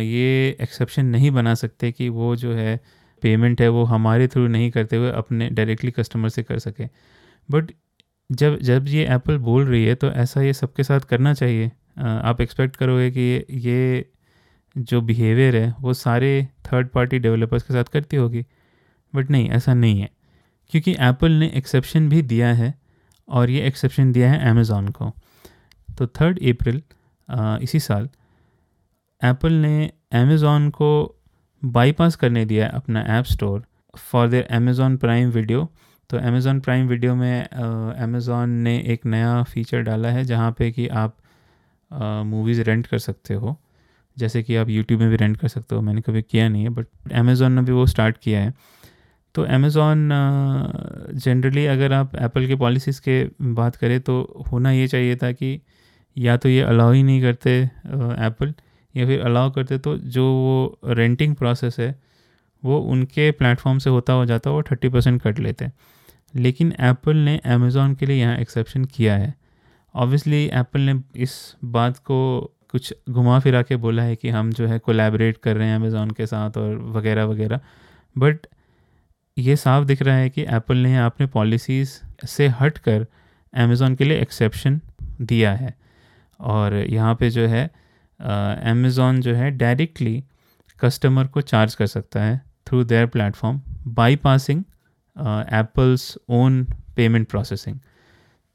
ये 0.00 0.56
एक्सेप्शन 0.60 1.06
नहीं 1.06 1.30
बना 1.30 1.54
सकते 1.54 1.92
कि 1.92 2.08
वो 2.08 2.36
जो 2.36 2.52
है 2.52 2.80
पेमेंट 3.22 3.60
है 3.60 3.68
वो 3.68 3.84
हमारे 3.84 4.28
थ्रू 4.28 4.46
नहीं 4.46 4.70
करते 4.70 4.96
हुए 4.96 5.10
अपने 5.10 5.50
डायरेक्टली 5.50 5.90
कस्टमर 5.90 6.28
से 6.28 6.42
कर 6.42 6.58
सके। 6.58 6.84
बट 7.50 7.72
जब 8.32 8.58
जब 8.58 8.84
ये 8.88 9.06
एप्पल 9.06 9.38
बोल 9.38 9.66
रही 9.66 9.84
है 9.84 9.94
तो 9.94 10.10
ऐसा 10.10 10.42
ये 10.42 10.52
सबके 10.52 10.82
साथ 10.82 11.00
करना 11.00 11.34
चाहिए। 11.34 11.70
आप 11.98 12.40
एक्सपेक्ट 12.40 12.76
करोगे 12.76 13.10
कि 13.10 13.20
ये 13.20 13.44
ये 13.50 14.06
जो 14.76 15.00
बिहेवियर 15.00 15.56
है 15.56 15.74
वो 15.80 15.94
सारे 15.94 16.48
थर्ड 16.66 16.88
पार्टी 16.88 17.18
डेवलपर्स 17.18 17.62
के 17.62 17.74
साथ 17.74 17.84
करती 17.84 18.16
होगी। 18.16 18.44
बट 19.14 19.30
नहीं, 19.30 19.50
ऐसा 19.50 19.74
नहीं 19.74 20.00
है। 20.00 20.10
क्योंकि 20.72 20.92
एप्पल 21.00 21.32
ने 21.32 21.50
एक्सेप्शन 21.54 22.08
भी 22.08 22.22
दिया 22.22 22.52
है 22.52 22.74
और 23.28 23.50
ये 23.50 23.60
एक्सेप्शन 23.60 24.12
दिया 24.12 24.30
है 24.32 24.50
अमेज़ॉन 24.50 24.88
को। 24.88 25.12
तो 25.98 26.06
थर्ड 26.06 26.38
अप्रैल 26.38 26.82
इसी 27.62 27.80
साल 27.80 28.08
एप्पल 29.22 29.52
ने 29.52 29.90
अमेज़ॉन 30.12 30.68
को 30.70 30.90
बाईपास 31.62 32.16
करने 32.16 32.44
दिया 32.44 32.66
है 32.66 32.72
अपना 32.72 33.00
app 33.18 33.24
store 33.24 33.62
for 34.10 34.28
their 34.28 34.46
Amazon 34.52 34.96
Prime 34.96 35.30
Video 35.30 35.68
तो 36.10 36.18
अमेज़ॉन 36.18 36.60
प्राइम 36.60 36.86
वीडियो 36.88 37.14
में 37.14 37.48
अमेज़ॉन 37.48 38.50
ने 38.62 38.76
एक 38.92 39.06
नया 39.06 39.42
फीचर 39.42 39.82
डाला 39.82 40.08
है 40.08 40.24
जहाँ 40.24 40.50
पे 40.58 40.70
कि 40.70 40.86
आप 40.88 41.16
मूवीज़ 42.26 42.60
रेंट 42.62 42.86
कर 42.86 42.98
सकते 42.98 43.34
हो। 43.34 43.56
जैसे 44.16 44.42
कि 44.42 44.56
आप 44.56 44.68
यूट्यूब 44.68 45.00
में 45.00 45.10
भी 45.10 45.16
रेंट 45.16 45.36
कर 45.36 45.48
सकते 45.48 45.74
हो, 45.74 45.80
मैंने 45.80 46.00
कभी 46.00 46.22
किया 46.22 46.48
नहीं 46.48 46.62
है 46.62 46.68
बट 46.70 47.12
अमेज़ॉन 47.14 47.52
ने 47.52 47.62
भी 47.62 47.72
वो 47.72 47.86
स्टार्ट 47.86 48.16
किया 48.18 48.40
है। 48.40 48.52
तो 49.34 49.42
अमेज़ॉन 49.44 50.08
जनरली 51.14 51.66
अगर 51.66 51.92
आप 51.92 52.14
एप्पल 52.16 52.46
के 52.46 52.56
पॉलिसीज़ 52.56 53.00
के 53.00 53.22
बात 53.54 53.76
करें 53.76 54.00
तो 54.00 54.44
होना 54.52 54.70
ये 54.70 54.86
चाहिए 54.88 55.16
था 55.16 55.30
कि 55.32 55.60
या 56.16 56.36
तो 56.36 56.48
ये 56.48 56.60
अलाउ 56.62 56.92
ही 56.92 57.02
नहीं 57.02 57.20
करते 57.22 57.58
एप्पल 57.60 58.52
या 58.94 59.06
फिर 59.06 59.20
अलाउ 59.20 59.50
करते 59.50 59.78
तो 59.78 59.96
जो 59.96 60.24
वो 60.24 60.92
रेंटिंग 60.94 61.34
प्रोसेस 61.36 61.78
है, 61.80 61.94
वो 62.62 62.78
उनके 62.78 63.30
प्लेटफॉर्म 63.32 63.78
से 63.78 63.90
होता 63.90 64.12
हो 64.12 64.24
जाता 64.26 64.50
वो 64.50 64.62
थर्टी 64.62 64.88
परसेंट 64.88 65.20
कट 65.22 65.38
लेते 65.38 65.70
लेकिन 66.34 66.72
एप्पल 66.80 67.16
ने 67.16 67.36
अमेज़ॉन 67.46 67.94
के 67.94 68.06
लिए 68.06 68.16
यहाँ 68.16 68.36
एक्सेप्शन 68.38 68.84
किया 68.86 69.16
है। 69.16 69.34
ऑब्वियसली 69.94 70.44
एप्पल 70.54 70.80
ने 70.80 70.94
इस 71.16 71.32
बात 71.66 71.98
को 72.00 72.18
कुछ 72.70 72.94
घुमा 73.10 73.38
फिरा 73.40 73.62
के 73.62 73.76
बोला 73.76 74.02
है 74.02 74.16
कि 74.16 74.28
हम 74.28 74.52
जो 74.52 74.66
है 74.66 74.78
कोलैबोरेट 74.78 75.36
कर 75.36 75.56
रहे 75.56 75.68
हैं 75.68 75.76
अमेज़ॉन 75.76 76.10
के 76.10 76.26
साथ 76.26 76.58
और 76.58 76.76
वगैरह 76.96 77.24
वगैरह। 77.24 77.60
बट 78.16 78.46
ये 79.36 79.56
साफ़ 79.56 79.84
दिख 79.84 80.02
रहा 80.02 80.16
है 80.16 80.30
कि 80.30 80.42
एप्पल 80.48 80.76
ने 80.76 80.96
अपने 80.98 81.26
पॉलिसीज़ 81.26 81.98
से 82.26 82.48
हट 82.60 82.78
कर 82.78 83.06
अमेज़ॉन 83.54 83.94
के 83.94 84.04
लिए 84.04 84.20
एक्सेप्शन 84.20 84.80
दिया 85.22 85.52
है। 85.52 85.74
और 86.40 86.74
यहाँ 86.74 87.14
पे 87.14 87.30
जो 87.30 87.46
है 87.48 87.68
अमेज़ॉन 88.20 89.20
जो 89.20 89.34
है 89.34 89.50
डायरेक्टली 89.50 90.22
कस्टमर 90.80 91.26
को 91.26 91.40
चार्ज 91.40 91.74
कर 91.74 91.86
सकता 91.86 92.22
है 92.22 92.40
through 92.66 92.82
their 92.84 93.06
platform 93.06 93.60
bypassing 94.16 94.60
Apple's 95.52 96.16
own 96.28 96.64
payment 96.96 97.28
processing 97.28 97.78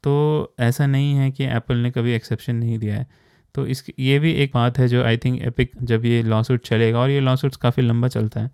तो 0.04 0.54
ऐसा 0.60 0.86
नहीं 0.86 1.14
है 1.14 1.30
कि 1.30 1.44
एप्पल 1.44 1.76
ने 1.76 1.90
कभी 1.90 2.12
एक्सेप्शन 2.12 2.56
नहीं 2.56 2.78
दिया 2.78 2.94
है। 2.94 3.06
तो 3.54 3.66
इस, 3.66 3.84
ये 3.98 4.18
भी 4.18 4.32
एक 4.32 4.50
बात 4.54 4.78
है 4.78 4.88
जो 4.88 5.04
आई 5.04 5.16
थिंक 5.16 5.40
एपिक 5.42 5.70
जब 5.82 6.04
ये 6.04 6.22
लॉ 6.22 6.42
सूट 6.42 6.64
चलेगा, 6.64 6.98
और 6.98 7.10
ये 7.10 7.20
लॉ 7.20 7.36
सूट्स 7.36 7.56
काफ़ी 7.56 7.82
लंबा 7.82 8.08
चलता 8.08 8.40
है 8.40 8.50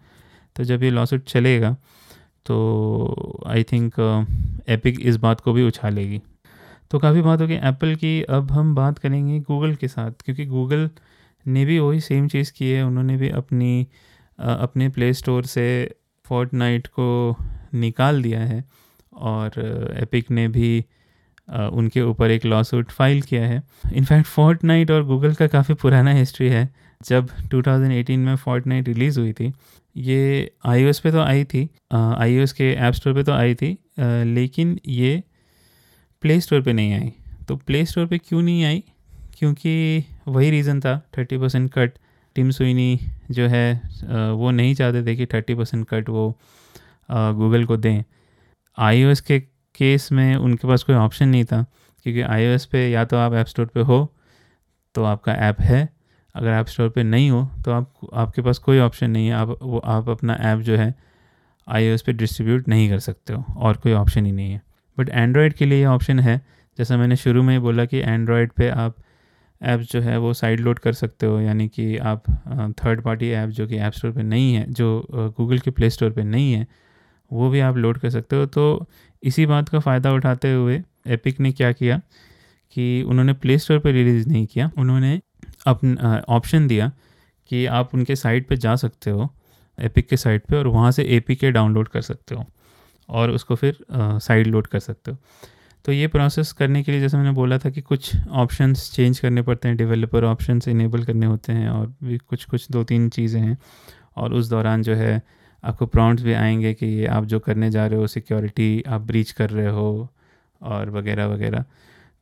तो 0.57 0.65
जब 0.65 0.83
ये 0.83 0.91
लॉ 0.91 1.05
सूट 1.05 1.25
चलेगा 1.25 1.77
तो 2.47 3.43
आई 3.47 3.63
थिंक 3.63 3.95
एपिक 4.69 5.01
इस 5.01 5.17
बात 5.17 5.41
को 5.41 5.53
भी 5.53 5.63
उछालेगी। 5.63 6.21
तो 6.93 6.99
काफ़ी 6.99 7.21
बात 7.23 7.41
होगी। 7.41 7.55
एप्पल 7.55 7.95
की 7.95 8.23
अब 8.31 8.51
हम 8.53 8.75
बात 8.75 8.99
करेंगे 8.99 9.39
गूगल 9.41 9.75
के 9.75 9.89
साथ, 9.89 10.11
क्योंकि 10.25 10.45
गूगल 10.47 10.89
ने 11.47 11.65
भी 11.65 11.79
वही 11.79 12.01
सेम 12.01 12.29
चीज़ 12.29 12.53
की 12.53 12.71
है। 12.71 12.83
उन्होंने 12.83 13.17
भी 13.17 13.29
अपनी 13.31 13.87
अपने 14.39 14.89
प्ले 14.89 15.13
स्टोर 15.15 15.45
से 15.45 15.65
फोर्ट 16.27 16.87
को 16.89 17.37
निकाल 17.75 18.23
दिया 18.23 18.41
है 18.41 18.65
और 19.13 19.53
एपिक 20.03 20.31
ने 20.31 20.47
भी 20.49 20.85
उनके 21.49 22.03
ऊपर 22.03 22.31
एक 22.31 22.45
लॉ 22.45 22.63
सूट 22.63 22.91
फ़ाइल 22.91 23.23
किया 23.23 23.47
है। 23.47 23.63
इनफैक्ट 23.95 24.27
फोर्ट 24.27 24.91
और 24.91 25.05
गूगल 25.05 25.35
का 25.35 25.47
काफ़ी 25.49 25.75
पुराना 25.75 26.13
हिस्ट्री 26.13 26.49
है। 26.49 26.69
जब 27.01 27.29
2018 27.51 28.19
में 28.19 28.37
फोर्ट 28.37 28.69
रिलीज़ 28.69 29.21
हुई 29.21 29.33
थी, 29.33 29.53
ये 29.97 30.53
आई 30.67 30.93
पे 30.95 31.11
तो 31.13 31.21
आई 31.21 31.45
थी 31.45 31.69
आई 31.93 32.45
के 32.59 32.73
ऐप 32.73 32.95
स्टोर 32.95 33.15
पे 33.15 33.23
तो 33.23 33.33
आई 33.33 33.55
थी 33.55 33.77
लेकिन 33.99 34.79
ये 34.89 35.23
प्ले 36.23 36.41
स्टोर 36.41 36.61
पर 36.63 36.73
नहीं 36.73 36.93
आई। 36.95 37.13
तो 37.49 37.57
प्ले 37.57 37.85
स्टोर 37.87 38.07
पर 38.07 38.19
क्यों 38.19 38.43
नहीं 38.43 38.65
आई? 38.65 38.83
क्योंकि 39.39 40.05
वही 40.29 40.51
रीज़न 40.51 40.81
था 40.81 40.99
thirty 41.19 41.39
percent 41.39 41.71
cut 41.73 41.93
Tim 42.37 42.51
Sweeney 42.51 42.99
जो 43.31 43.47
है 43.49 43.75
वो 44.33 44.51
नहीं 44.51 44.75
चाहते 44.75 45.05
थे 45.07 45.17
कि 45.17 45.27
थर्टी 45.27 45.55
परसेंट 45.55 45.87
कट 45.89 46.09
वो 46.09 46.29
गूगल 47.09 47.65
को 47.65 47.77
दें। 47.77 48.03
आईओएस 48.79 49.21
के 49.21 49.39
केस 49.75 50.11
में 50.13 50.35
उनके 50.37 50.69
पास 50.69 50.83
कोई 50.83 50.97
ऑप्शन 50.97 51.29
नहीं 51.29 51.45
था, 51.45 51.65
क्योंकि 52.07 52.21
आईओएस 52.23 52.67
पे 52.67 52.89
या 52.91 53.05
तो 53.05 53.17
आप 53.17 53.35
ऐप 53.35 53.47
स्टोर 53.47 53.67
पे 53.67 53.81
हो 53.81 54.07
तो 54.95 55.05
आपका 55.05 55.33
ऐप 55.41 55.61
है। 55.61 55.89
अगर 56.35 56.51
ऐप 56.51 56.67
स्टोर 56.67 56.89
पे 56.89 57.03
नहीं 57.03 57.31
हो 57.31 57.49
तो 57.65 57.73
आप, 57.73 57.93
आपके 58.15 58.43
पास 58.43 58.59
कोई 58.59 58.79
ऑप्शन 58.81 59.11
नहीं 59.11 59.27
है। 59.27 59.33
आप, 59.33 59.57
वो, 59.63 59.79
आप 59.79 60.09
अपना 60.09 60.35
ऐप 60.43 60.59
जो 60.61 60.77
है 60.77 60.95
आईओएस 61.67 62.03
पे 62.03 62.13
डिस्ट्रीब्यूट 62.13 62.69
नहीं 62.69 62.89
कर 62.91 62.99
सकते 63.01 63.33
हो, 63.33 63.45
और 63.51 63.77
कोई 63.77 63.93
ऑप्शन 63.95 64.27
ही 64.27 64.33
नहीं 64.33 64.53
है। 64.53 64.63
बट 64.99 65.09
एंड्रॉयड 65.09 65.53
के 65.53 65.65
लिए 65.65 65.79
ये 65.79 65.85
ऑप्शन 65.87 66.21
है। 66.21 66.41
जैसा 66.79 66.97
मैंने 66.97 67.17
शुरू 67.17 67.43
में 67.43 67.53
ही 67.55 67.61
बोला 67.61 67.85
कि 67.85 67.99
एंड्रॉयड 67.99 68.53
पे 68.53 68.69
आप 68.69 68.97
ऐप्स 69.61 69.93
जो 69.93 70.01
है 70.01 70.17
वो 70.19 70.33
साइड 70.35 70.61
लोड 70.61 70.79
कर 70.79 70.93
सकते 70.93 71.27
हो, 71.27 71.41
यानी 71.41 71.67
कि 71.69 71.97
आप 71.97 72.23
थर्ड 72.79 73.03
पार्टी 73.03 73.31
ऐप 73.31 73.49
जो 73.51 73.67
कि 73.67 73.77
ऐप 73.77 73.93
स्टोर 73.93 74.13
पे 74.13 74.23
नहीं 74.23 74.55
है, 74.55 74.65
जो 74.71 75.07
गूगल 75.37 75.59
के 75.59 75.71
प्ले 75.71 75.91
स्टोर 75.91 76.11
पे 76.11 76.23
नहीं 76.25 76.53
है, 76.53 76.67
वो 77.31 77.51
भी 77.51 77.61
आप 77.61 77.77
लोड 77.77 77.99
कर 77.99 78.11
सकते 78.11 78.37
हो। 78.37 78.47
तो 78.47 78.87
इसी 79.23 79.47
बात 79.47 79.69
का 79.69 79.79
फ़ायदा 79.79 80.13
उठाते 80.13 80.53
हुए 80.53 80.83
एपिक 81.09 81.41
ने 81.41 81.53
क्या 81.53 81.71
किया 81.73 82.01
कि 82.77 83.03
उन्होंने 83.03 83.33
प्ले 83.35 83.59
स्टोर 83.59 83.79
पर 83.79 83.93
रिलीज़ 83.93 84.29
नहीं 84.29 84.47
किया। 84.47 84.71
उन्होंने 84.79 85.21
अपना 85.67 86.23
ऑप्शन 86.29 86.67
दिया 86.67 86.91
कि 87.51 87.65
आप 87.69 87.95
उनके 87.95 88.17
साइट 88.17 88.49
पे 88.49 88.57
जा 88.57 88.75
सकते 88.77 89.11
हो 89.11 89.29
एपिक 89.79 90.09
के 90.09 90.17
साइट 90.17 90.45
पे, 90.47 90.57
और 90.57 90.67
वहाँ 90.67 90.91
से 90.93 91.03
ए 91.07 91.21
के 91.31 91.51
डाउनलोड 91.51 91.89
कर 91.89 92.01
सकते 92.03 92.35
हो। 92.35 92.45
और 93.09 93.31
उसको 93.31 93.55
फिर 93.55 93.79
साइड 93.93 94.47
लोड 94.47 94.67
कर 94.67 94.79
सकते 94.79 95.11
हो। 95.11 95.17
तो 95.85 95.93
ये 95.93 96.07
प्रोसेस 96.09 96.53
करने 96.53 96.83
के 96.83 96.93
लिए 96.93 97.01
जैसे 97.01 97.17
मैंने 97.17 97.31
बोला 97.31 97.59
था 97.59 97.71
कि 97.71 97.81
कुछ 97.81 98.11
ऑप्शंस 98.31 98.91
चेंज 98.93 99.19
करने 99.21 99.43
पड़ते 99.43 99.69
हैं 99.69 99.77
डेवलपर 99.77 100.25
ऑप्शंस 100.25 100.69
इनेबल 100.69 101.05
करने 101.05 101.27
होते 101.27 101.53
हैं 101.53 101.69
और 101.69 101.93
भी 102.05 102.19
कुछ 102.19 102.45
कुछ 102.45 102.71
दो 102.71 102.85
तीन 102.85 103.09
चीज़ें 103.09 103.41
हैं। 103.41 103.59
और 104.17 104.35
उस 104.35 104.49
दौरान 104.51 104.83
जो 104.83 104.95
है 104.95 105.23
आपको 105.65 105.87
प्रॉन्ट्स 105.87 106.23
भी 106.23 106.33
आएँगे 106.33 106.75
कि 106.75 106.87
ये 106.87 107.07
आप 107.07 107.25
जो 107.25 107.41
करने 107.41 107.71
जा 107.71 107.87
रहे 107.87 107.99
हो 107.99 108.07
सिक्योरिटी 108.07 108.83
आप 108.89 109.01
ब्रीच 109.01 109.31
कर 109.33 109.51
रहे 109.51 109.69
हो 109.69 110.09
और 110.63 110.91
वगैरह 110.91 111.27
वगैरह। 111.27 111.65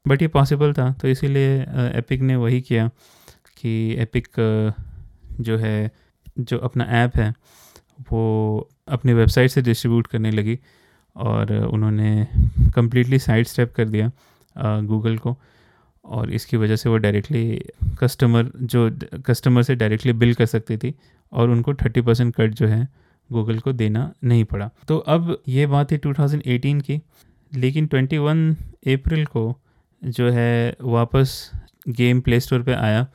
बट 0.07 0.23
ये 0.23 0.29
पॉसिबल 0.29 0.73
था 0.73 0.91
तो 0.93 1.09
इसीलिए 1.09 1.61
एपिक 1.95 2.21
ने 2.21 2.37
वही 2.37 2.61
किया 2.61 2.89
कि 3.57 3.95
एपिक 3.99 4.29
जो 5.41 5.57
है, 5.57 5.91
जो 6.39 6.59
अपना 6.59 6.85
ऐप 6.85 7.17
है 7.17 7.35
वो 8.13 8.69
अपनी 8.89 9.13
वेबसाइट 9.13 9.51
से 9.51 9.63
डिस्ट्रीब्यूट 9.63 10.07
करने 10.07 10.31
लगी 10.31 10.59
और 11.17 11.53
उन्होंने 11.53 12.27
कम्प्लीटली 12.75 13.19
साइड 13.19 13.47
स्टेप 13.47 13.73
कर 13.73 13.89
दिया 13.89 14.11
गूगल 14.83 15.19
को 15.19 15.37
और 16.05 16.31
इसकी 16.31 16.57
वजह 16.57 16.77
से 16.77 16.89
वो 16.89 16.97
डायरेक्टली 16.97 17.63
कस्टमर 17.99 18.51
जो 18.57 18.91
कस्टमर 19.27 19.63
से 19.63 19.75
डायरेक्टली 19.75 20.13
बिल 20.13 20.35
कर 20.35 20.47
सकती 20.47 20.77
थी 20.77 20.95
और 21.33 21.51
उनको 21.51 21.75
थर्टी 21.75 22.01
परसेंट 22.01 22.35
कट 22.35 22.55
जो 22.55 22.67
है 22.67 22.89
गूगल 23.31 23.59
को 23.59 23.73
देना 23.73 24.13
नहीं 24.25 24.45
पड़ा। 24.45 24.71
तो 24.89 24.99
अब 24.99 25.43
ये 25.49 25.67
बात 25.67 25.93
है 25.93 25.99
2018 25.99 26.83
की, 26.83 27.01
लेकिन 27.55 27.87
21 27.87 28.55
अप्रैल 28.95 29.27
को 29.27 29.57
जो 30.05 30.31
है 30.31 30.77
वापस 30.83 31.51
गेम 31.89 32.21
प्ले 32.21 32.41
स्टोर 32.41 32.63
पर 32.63 32.73
आया 32.73 33.07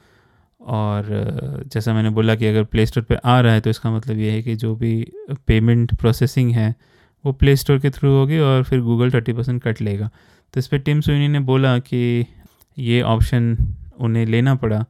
और, 0.65 1.63
जैसा 1.73 1.93
मैंने 1.93 2.09
बोला 2.09 2.35
कि 2.35 2.45
अगर 2.45 2.63
प्ले 2.63 2.85
स्टोर 2.85 3.03
पर 3.03 3.19
आ 3.25 3.39
रहा 3.39 3.53
है 3.53 3.61
तो 3.61 3.69
इसका 3.69 3.91
मतलब 3.91 4.19
ये 4.19 4.31
है 4.31 4.41
कि 4.41 4.55
जो 4.55 4.75
भी 4.75 4.93
पेमेंट 5.47 5.95
प्रोसेसिंग 5.95 6.51
है, 6.51 6.73
वो 7.25 7.31
प्ले 7.33 7.55
स्टोर 7.55 7.79
के 7.79 7.89
थ्रू 7.89 8.11
होगी 8.11 8.39
और 8.39 8.63
फिर 8.63 8.81
गूगल 8.81 9.11
थर्टी 9.11 9.33
परसेंट 9.33 9.61
कट 9.63 9.81
लेगा। 9.81 10.09
तो 10.53 10.59
इस 10.59 10.67
पर 10.67 10.77
टिम 10.77 11.01
सुनी 11.01 11.27
ने 11.27 11.39
बोला 11.41 11.77
कि 11.79 12.25
ये 12.77 13.01
ऑप्शन 13.03 13.57
उन्हें 13.99 14.25
लेना 14.25 14.55
पड़ा, 14.55 14.85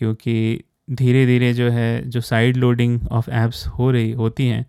क्योंकि 0.00 0.64
धीरे 0.90 1.24
धीरे 1.26 1.52
जो 1.54 1.70
है, 1.70 2.08
जो 2.10 2.20
साइड 2.20 2.56
लोडिंग 2.56 3.00
ऑफ़ 3.08 3.30
एप्स 3.30 3.66
हो 3.68 3.90
रही, 3.90 4.12
होती 4.12 4.46
हैं, 4.46 4.64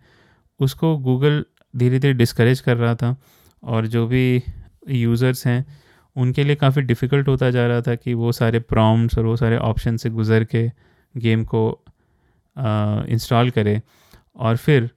उसको 0.60 0.96
गूगल 0.98 1.44
धीरे 1.74 1.98
धीरे 1.98 2.14
डिस्करेज 2.14 2.60
कर 2.60 2.76
रहा 2.76 2.94
था 2.94 3.16
और 3.62 3.86
जो 3.86 4.06
भी 4.06 4.42
यूज़र्स 4.90 5.46
हैं 5.46 5.64
उनके 6.16 6.44
लिए 6.44 6.56
काफ़ी 6.56 6.82
डिफ़िकल्ट 6.82 7.28
होता 7.28 7.50
जा 7.50 7.66
रहा 7.66 7.80
था 7.80 7.94
कि 7.94 8.14
वो 8.14 8.32
सारे 8.32 8.58
प्रॉम्प्ट्स 8.60 9.18
और 9.18 9.26
वो 9.26 9.36
सारे 9.36 9.56
ऑप्शन 9.58 9.96
से 9.96 10.10
गुज़र 10.10 10.44
के 10.44 10.70
गेम 11.14 11.44
को 11.44 11.62
इंस्टॉल 12.56 13.50
करे। 13.50 13.80
और 14.36 14.56
फिर 14.56 14.90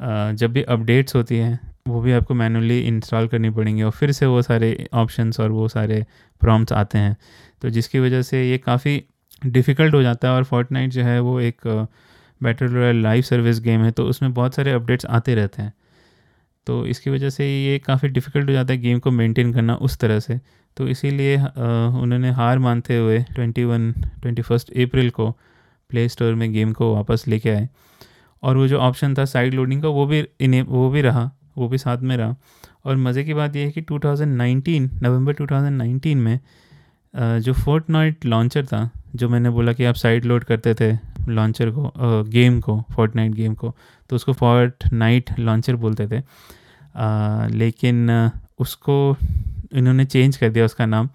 आ, 0.00 0.32
जब 0.32 0.52
भी 0.52 0.62
अपडेट्स 0.64 1.14
होती 1.16 1.36
हैं 1.36 1.58
वो 1.88 2.00
भी 2.00 2.12
आपको 2.12 2.34
मैनुअली 2.34 2.78
इंस्टॉल 2.80 3.26
करनी 3.28 3.50
पड़ेंगी 3.50 3.82
और 3.82 3.90
फिर 3.90 4.12
से 4.12 4.26
वो 4.26 4.42
सारे 4.42 4.86
ऑप्शंस 4.94 5.40
और 5.40 5.50
वो 5.50 5.68
सारे 5.68 6.04
प्रॉम्प्ट्स 6.40 6.72
आते 6.72 6.98
हैं। 6.98 7.16
तो 7.62 7.70
जिसकी 7.70 7.98
वजह 7.98 8.22
से 8.22 8.42
ये 8.50 8.58
काफ़ी 8.58 9.02
डिफ़िकल्ट 9.42 9.94
हो 9.94 10.02
जाता 10.02 10.28
है 10.28 10.34
और 10.34 10.44
फोर्टनाइट 10.44 10.90
जो 10.90 11.02
है 11.02 11.18
वो 11.20 11.38
एक 11.40 11.66
battle 12.40 12.66
royale 12.66 13.02
live 13.02 13.22
service 13.22 13.60
game 13.60 13.80
है 13.80 13.90
तो 13.90 14.04
उसमें 14.04 14.32
बहुत 14.34 14.54
सारे 14.54 14.72
अपडेट्स 14.72 15.06
आते 15.06 15.34
रहते 15.34 15.62
हैं। 15.62 15.72
तो 16.66 16.84
इसकी 16.86 17.10
वजह 17.10 17.30
से 17.30 17.46
ये 17.46 17.78
काफ़ी 17.78 18.08
डिफ़िकल्ट 18.08 18.48
हो 18.48 18.52
जाता 18.52 18.72
है 18.72 18.80
गेम 18.80 18.98
को 18.98 19.10
मेंटेन 19.10 19.52
करना 19.52 19.74
उस 19.76 19.98
तरह 19.98 20.20
से। 20.20 20.38
तो 20.76 20.86
इसीलिए 20.88 21.36
उन्होंने 21.36 22.30
हार 22.30 22.58
मानते 22.58 22.96
हुए 22.96 23.18
twenty 23.34 23.64
one 23.64 23.92
twenty 24.22 24.42
first 24.42 24.70
April 24.78 25.10
को 25.10 25.30
प्ले 25.90 26.08
स्टोर 26.08 26.34
में 26.34 26.52
गेम 26.52 26.72
को 26.72 26.94
वापस 26.94 27.24
लेके 27.28 27.50
आए। 27.50 27.68
और 28.42 28.56
वो 28.56 28.66
जो 28.68 28.78
ऑप्शन 28.78 29.14
था 29.14 29.24
साइड 29.24 29.54
लोडिंग 29.54 29.82
का, 29.82 29.88
वो 29.88 30.06
भी 30.06 30.24
इन्हें 30.40 30.62
वो 30.62 30.88
भी 30.90 31.00
रहा, 31.02 31.30
वो 31.58 31.68
भी 31.68 31.78
साथ 31.78 31.98
में 31.98 32.16
रहा। 32.16 32.36
और 32.84 32.96
मज़े 32.96 33.24
की 33.24 33.34
बात 33.34 33.56
यह 33.56 33.64
है 33.64 33.70
कि 33.70 33.80
2019 33.82 34.88
नवंबर 35.02 35.34
2019 35.34 36.14
में 36.16 36.38
जो 37.14 37.52
फोर्ट 37.54 38.24
लॉन्चर 38.26 38.66
था, 38.66 38.90
जो 39.14 39.28
मैंने 39.28 39.50
बोला 39.50 39.72
कि 39.72 39.84
आप 39.84 39.94
साइड 39.94 40.24
लोड 40.24 40.44
करते 40.44 40.74
थे 40.74 40.92
लॉन्चर 41.30 41.70
को 41.70 41.92
गेम 42.24 42.60
को 42.60 42.80
फोर्ट 42.92 43.16
नाइट 43.16 43.32
गेम 43.32 43.54
को 43.54 43.74
तो 44.10 44.16
उसको 44.16 44.32
फोर्ट 44.32 44.92
नाइट 44.92 45.38
लॉन्चर 45.38 45.76
बोलते 45.76 46.06
थे। 46.08 46.22
लेकिन 47.56 48.30
उसको 48.58 49.16
इन्होंने 49.72 50.04
चेंज 50.04 50.36
कर 50.36 50.48
दिया 50.48 50.64
उसका 50.64 50.86
नाम 50.86 51.08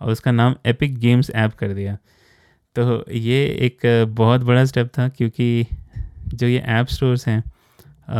और 0.00 0.12
उसका 0.12 0.30
नाम 0.30 0.54
एपिक 0.66 0.98
गेम्स 0.98 1.30
ऐप 1.30 1.54
कर 1.54 1.72
दिया। 1.74 1.96
तो 2.76 3.04
ये 3.10 3.44
एक 3.60 3.80
बहुत 4.08 4.40
बड़ा 4.40 4.64
स्टेप 4.64 4.90
था 4.98 5.08
क्योंकि 5.08 5.66
जो 6.28 6.46
ये 6.46 6.58
ऐप 6.58 6.86
स्टोर्स 6.86 7.28
हैं 7.28 7.42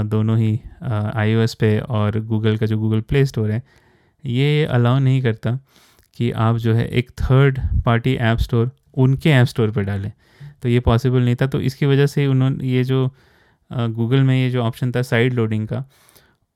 दोनों 0.09 0.39
ही 0.39 0.61
आईओएस 0.83 1.55
पे 1.55 1.79
और 1.81 2.21
गूगल 2.21 2.57
का 2.57 2.67
जो 2.67 2.79
गूगल 2.79 3.01
प्ले 3.01 3.25
स्टोर 3.27 3.51
है, 3.51 3.63
ये 4.25 4.65
अलाउ 4.65 4.99
नहीं 4.99 5.23
करता 5.23 5.59
कि 6.17 6.31
आप 6.31 6.57
जो 6.57 6.75
है 6.75 6.87
एक 6.89 7.11
थर्ड 7.21 7.59
पार्टी 7.85 8.15
ऐप 8.15 8.39
स्टोर 8.39 8.71
उनके 8.95 9.31
ऐप 9.31 9.47
स्टोर 9.47 9.71
पर 9.71 9.83
डालें। 9.83 10.11
तो 10.63 10.69
ये 10.69 10.81
पॉसिबल 10.81 11.23
नहीं 11.23 11.37
था। 11.37 11.47
तो 11.47 11.61
इसकी 11.61 11.87
वजह 11.87 12.07
से 12.07 12.27
उन्होंने 12.27 12.69
ये 12.69 12.85
जो 12.85 13.09
गूगल 13.71 14.23
में 14.23 14.35
ये 14.37 14.51
जो 14.51 14.63
ऑप्शन 14.63 14.93
था 14.93 15.03
साइड 15.03 15.35
लोडिंग 15.35 15.67
का, 15.69 15.85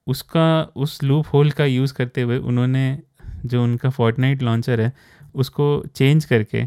उसका, 0.06 0.62
उस 0.76 1.02
लूप 1.02 1.26
होल 1.32 1.50
का 1.50 1.64
यूज़ 1.64 1.94
करते 1.94 2.22
हुए 2.22 2.38
उन्होंने 2.38 2.98
जो 3.44 3.62
उनका 3.62 3.90
फोर्टनाइट 3.90 4.42
लॉन्चर 4.42 4.80
है, 4.80 4.92
उसको 5.34 5.84
चेंज 5.94 6.24
करके 6.24 6.66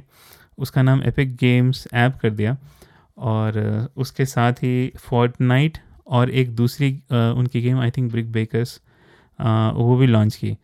उसका 0.58 0.82
नाम 0.82 1.02
एपिक 1.04 1.36
गेम्स 1.36 1.88
ऐप 1.94 2.16
कर 2.22 2.30
दिया 2.30 2.56
और 3.18 3.60
उसके 3.98 4.26
साथ 4.26 4.54
ही 4.54 4.92
फोर्टनाइट 5.00 5.78
और 6.08 6.30
एक 6.32 6.56
दूसरी 6.56 6.92
उनकी 7.12 7.62
game 7.62 7.80
I 7.80 7.92
think 7.92 8.12
Brick 8.12 8.32
Bakers 8.32 8.80
वो 9.40 9.96
भी 9.98 10.08
लॉन्च 10.08 10.36
की। 10.36 10.56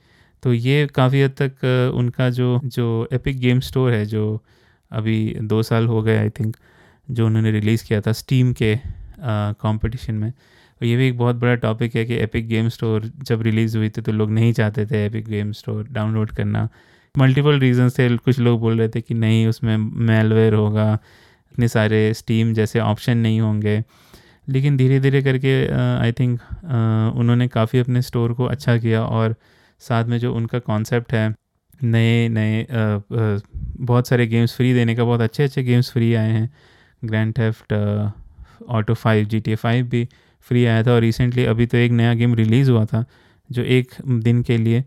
तो 0.44 0.54
ये 0.54 0.88
काफ़ी 0.96 1.22
हद 1.22 1.32
तक 1.42 1.92
उनका 1.96 2.30
जो 2.30 2.60
जो 2.66 3.08
एपिक 3.14 3.40
गेम 3.40 3.60
स्टोर 3.60 3.92
है, 3.92 4.06
जो 4.06 4.44
अभी 4.94 5.36
दो 5.42 5.62
साल 5.64 5.88
हो 5.88 6.02
गए 6.04 6.18
आई 6.18 6.30
थिंक 6.30 6.56
जो 7.08 7.26
उन्होंने 7.26 7.52
रिलीज़ 7.52 7.86
किया 7.86 8.02
था 8.02 8.12
स्टीम 8.14 8.54
के 8.54 8.76
कंपटीशन 9.20 10.16
में। 10.16 10.32
तो 10.82 10.86
ये 10.86 10.96
भी 10.98 11.08
एक 11.08 11.18
बहुत 11.18 11.36
बड़ा 11.36 11.56
टॉपिक 11.58 11.96
है 11.96 12.06
कि 12.06 12.16
एपिक 12.16 12.48
गेम 12.48 12.70
स्टोर 12.70 13.12
जब 13.24 13.42
रिलीज़ 13.42 13.78
हुई 13.78 13.90
थी 13.90 14.02
तो 14.02 14.12
लोग 14.12 14.32
नहीं 14.32 14.54
चाहते 14.54 14.86
थे 14.86 15.06
एपिक 15.06 15.26
गेम 15.26 15.52
स्टोर 15.52 15.88
डाउनलोड 15.92 16.32
करना। 16.32 16.68
मल्टीपल 17.16 17.60
रीजन 17.60 17.90
थे। 17.90 18.16
कुछ 18.18 18.40
लोग 18.40 18.60
बोल 18.62 18.78
रहे 18.80 18.90
थे 18.90 19.02
कि 19.02 19.14
नहीं, 19.14 19.46
उसमें 19.48 19.78
मेलवेयर 19.78 20.54
होगा, 20.54 20.94
इतने 21.52 21.68
सारे 21.68 22.14
स्टीम 22.14 22.54
जैसे 22.54 22.80
ऑप्शन 22.80 23.18
नहीं 23.18 23.40
होंगे। 23.42 23.84
लेकिन 24.48 24.78
धीरे 24.78 25.00
धीरे 25.00 25.22
करके 25.22 25.54
आई 26.00 26.12
थिंक 26.12 26.40
उन्होंने 27.16 27.48
काफ़ी 27.48 27.80
अपने 27.80 28.02
स्टोर 28.02 28.34
को 28.34 28.46
अच्छा 28.46 28.78
किया 28.78 29.04
और 29.04 29.36
साथ 29.84 30.06
में 30.06 30.18
जो 30.18 30.34
उनका 30.34 30.60
कॉन्सेप्ट 30.62 31.14
है 31.14 31.34
नए 31.74 32.28
नए 32.30 32.66
बहुत 32.70 34.08
सारे 34.08 34.28
गेम्स 34.28 34.56
फ्री 34.56 34.74
देने 34.74 34.96
का 34.96 35.04
बहुत 35.04 35.22
अच्छे 35.22 35.44
अच्छे 35.44 35.64
गेम्स 35.64 35.92
फ्री 35.92 36.14
आए 36.16 36.32
हैं। 36.32 36.50
Grand 37.04 37.34
Theft 37.38 37.74
Auto 38.70 38.94
Five 38.94 39.26
G 39.26 39.40
T 39.40 39.56
Five 39.56 39.86
भी 39.86 40.08
फ्री 40.48 40.66
आया 40.66 40.84
था 40.84 40.92
और 40.92 41.02
रिसेंटली 41.02 41.46
अभी 41.46 41.66
तो 41.66 41.78
एक 41.78 41.92
नया 41.92 42.14
गेम 42.14 42.36
रिलीज़ 42.36 42.72
हुआ 42.72 42.86
था, 42.86 43.04
जो 43.50 43.64
एक 43.64 43.92
दिन 44.04 44.42
के 44.44 44.58
लिए 44.58 44.84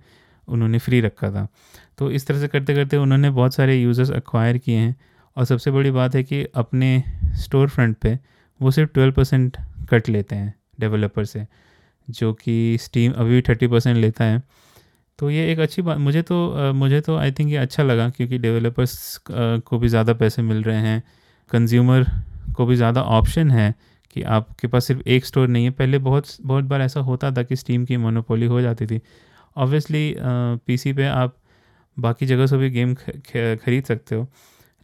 उन्होंने 0.49 0.79
फ्री 0.79 1.01
रखा 1.01 1.31
था। 1.31 1.47
तो 1.99 2.11
इस 2.11 2.27
तरह 2.27 2.41
से 2.41 2.49
करते 2.49 2.75
करते 2.75 2.97
उन्होंने 2.97 3.31
बहुत 3.31 3.55
सारे 3.55 3.77
यूज़र्स 3.77 4.11
एक्वायर 4.13 4.59
किए 4.59 4.77
हैं 4.77 4.95
और 5.37 5.45
सबसे 5.45 5.71
बड़ी 5.71 5.91
बात 5.91 6.15
है 6.15 6.23
कि 6.25 6.45
अपने 6.55 7.03
स्टोर 7.37 7.69
फ्रंट 7.69 7.97
पे 7.97 8.19
वो 8.61 8.71
सिर्फ़ 8.71 8.91
ट्वेल्व 8.93 9.13
परसेंट 9.13 9.57
कट 9.91 10.09
लेते 10.09 10.37
हैं 10.37 10.55
डेवलपर 10.81 11.25
से, 11.25 11.47
जो 12.09 12.33
कि 12.35 12.77
स्टीम 12.81 13.13
अभी 13.13 13.31
भी 13.31 13.43
थर्टी 13.43 13.67
परसेंट 13.67 13.97
लेता 13.97 14.25
है। 14.25 14.43
तो 15.19 15.31
ये 15.31 15.51
एक 15.53 15.59
अच्छी 15.59 15.83
बात, 15.83 15.99
मुझे 15.99 16.23
तो 16.23 16.73
मुझे 16.75 17.01
तो 17.01 17.17
आई 17.17 17.33
थिंक 17.33 17.51
ये 17.51 17.57
अच्छा 17.57 17.83
लगा 17.83 18.09
क्योंकि 18.11 18.39
डेवलपर्स 18.39 19.21
को 19.31 19.79
भी 19.79 19.89
ज़्यादा 19.89 20.15
पैसे 20.15 20.43
मिल 20.43 20.63
रहे 20.63 20.77
हैं 20.79 21.03
कंज्यूमर 21.51 22.05
को 22.57 22.67
भी 22.67 22.77
ज़्यादा 22.77 23.03
ऑप्शन 23.03 23.51
है 23.51 23.75
कि 24.17 24.23
आपके 24.35 24.69
पास 24.69 24.85
सिर्फ़ 24.87 25.09
एक 25.09 25.25
स्टोर 25.25 25.49
नहीं 25.49 25.65
है। 25.65 25.71
पहले 25.73 25.99
बहुत 26.01 26.27
बहुत 26.43 26.65
बार 26.65 26.83
ऐसा 26.83 27.01
होता 27.01 27.31
था 27.33 27.43
कि 27.43 27.57
स्टीम 27.57 27.85
की 27.85 27.97
मोनोपोली 27.97 28.47
हो 28.47 28.61
जाती 28.61 28.87
थी। 28.87 29.01
ऑब्वियसली 29.57 30.15
पीसी 30.19 30.93
पे 30.93 31.07
आप 31.07 31.37
बाकी 31.97 32.27
जगह 32.27 32.47
से 32.47 32.57
भी 32.57 32.71
गेम 32.71 32.95
खरीद 32.95 33.85
सकते 33.85 34.15
हो, 34.15 34.27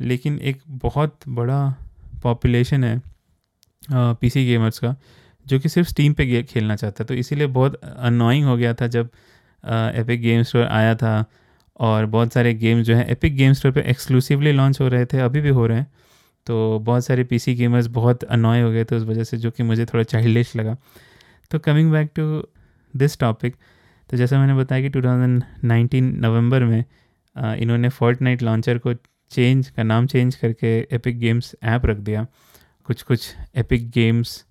लेकिन 0.01 0.39
एक 0.41 0.61
बहुत 0.79 1.19
बड़ा 1.31 1.75
पॉपुलेशन 2.23 2.85
है 2.85 3.01
पीसी 3.91 4.45
गेमर्स 4.47 4.79
का, 4.79 4.95
जो 5.47 5.59
कि 5.59 5.69
सिर्फ़ 5.69 5.89
स्टीम 5.89 6.13
पे 6.15 6.43
खेलना 6.45 6.77
चाहता 6.77 7.03
है। 7.05 7.07
तो 7.07 7.15
इसीलिए 7.15 7.47
बहुत 7.49 7.81
अनोइंग 7.85 8.47
हो 8.47 8.57
गया 8.57 8.75
था 8.75 8.87
जब 8.89 9.09
एपिक 9.65 10.21
गेम 10.21 10.43
स्टोर 10.43 10.65
आया 10.65 10.95
था 10.95 11.25
और 11.81 12.07
बहुत 12.07 12.33
सारे 12.33 12.55
गेम्स 12.55 12.87
जो 12.87 12.95
हैं 12.97 13.07
एपिक 13.07 13.37
गेम 13.37 13.53
स्टोर 13.53 13.73
पे 13.73 13.81
एक्सक्लूसिवली 13.81 14.53
लॉन्च 14.53 14.81
हो 14.81 14.89
रहे 14.89 15.07
थे, 15.07 15.19
अभी 15.19 15.41
भी 15.41 15.49
हो 15.49 15.67
रहे 15.67 15.79
हैं। 15.79 15.87
तो 16.47 16.79
बहुत 16.79 17.05
सारे 17.05 17.25
पीसी 17.25 17.55
गेमर्स 17.55 17.87
बहुत 17.87 18.25
अनॉय 18.25 18.61
हो 18.61 18.71
गए 18.71 18.85
थे 18.85 18.97
उस 18.97 19.03
वजह 19.03 19.25
से, 19.25 19.37
जो 19.37 19.51
कि 19.51 19.63
मुझे 19.63 19.85
थोड़ा 19.85 20.03
चाइल्डिश 20.05 20.55
लगा। 20.57 20.77
तो 21.51 21.59
coming 21.59 21.91
back 21.93 22.11
to 22.17 22.49
this 22.95 23.19
topic 23.19 23.57
तो 24.11 24.17
जैसा 24.17 24.39
मैंने 24.39 24.55
बताया 24.55 24.83
कि 24.83 24.91
2019 24.91 26.03
नवंबर 26.21 26.65
में 26.65 26.85
इन्होंने 27.37 27.89
फोर्ट 27.89 28.23
नाइट 28.23 28.43
लॉन्चर 28.43 28.79
को 28.79 28.95
चेंज 29.31 29.69
का 29.69 29.83
नाम 29.83 30.07
चेंज 30.07 30.35
करके 30.35 30.77
एपिक 30.93 31.19
गेम्स 31.19 31.55
ऐप 31.65 31.87
रख 31.87 31.97
दिया। 31.99 32.27
कुछ 32.85 33.03
कुछ 33.03 33.35
एपिक 33.57 33.89
गेम्स 33.91 34.45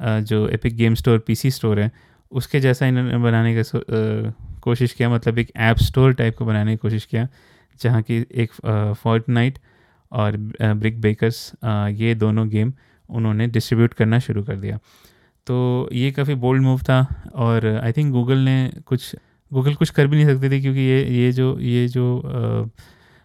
जो 0.00 0.46
Epic 0.48 0.76
Game 0.76 0.94
Store 0.94 1.18
PC 1.18 1.50
store 1.50 1.80
है 1.80 1.90
उसके 2.36 2.60
जैसा 2.60 2.86
इन्होंने 2.86 3.18
बनाने 3.18 3.54
का 3.56 4.32
कोशिश 4.62 4.92
किया 4.92 5.08
मतलब 5.10 5.38
एक 5.38 5.50
ऐप 5.58 5.76
स्टोर 5.78 6.14
टाइप 6.14 6.36
को 6.36 6.44
बनाने 6.44 6.70
की 6.70 6.76
कोशिश 6.78 7.04
किया, 7.04 7.28
जहाँ 7.80 8.02
की 8.02 8.24
एक 8.34 8.52
फोर्ट 8.94 9.28
नाइट 9.28 9.58
और 10.12 10.36
ब्रिक 10.36 11.00
बेकर्स 11.00 11.50
ये 11.64 12.14
दोनों 12.16 12.48
गेम 12.48 12.72
उन्होंने 13.08 13.46
डिस्ट्रीब्यूट 13.48 13.94
करना 13.94 14.18
शुरू 14.18 14.42
कर 14.44 14.56
दिया। 14.56 14.78
तो 15.46 15.88
ये 15.92 16.10
काफ़ी 16.12 16.34
बोल्ड 16.36 16.62
मूव 16.62 16.80
था 16.80 17.00
और 17.34 17.66
आई 17.74 17.92
थिंक 17.92 18.12
गूगल 18.12 18.38
ने 18.40 18.56
कुछ 18.86 19.14
गूगल 19.52 19.74
कुछ 19.74 19.90
कर 19.90 20.06
भी 20.06 20.16
नहीं 20.16 20.26
सकते 20.26 20.50
थे 20.50 20.60
क्योंकि 20.60 20.80
ये 20.80 21.02
ये 21.14 21.30
जो 21.32 21.58
ये 21.60 21.86
जो 21.88 22.06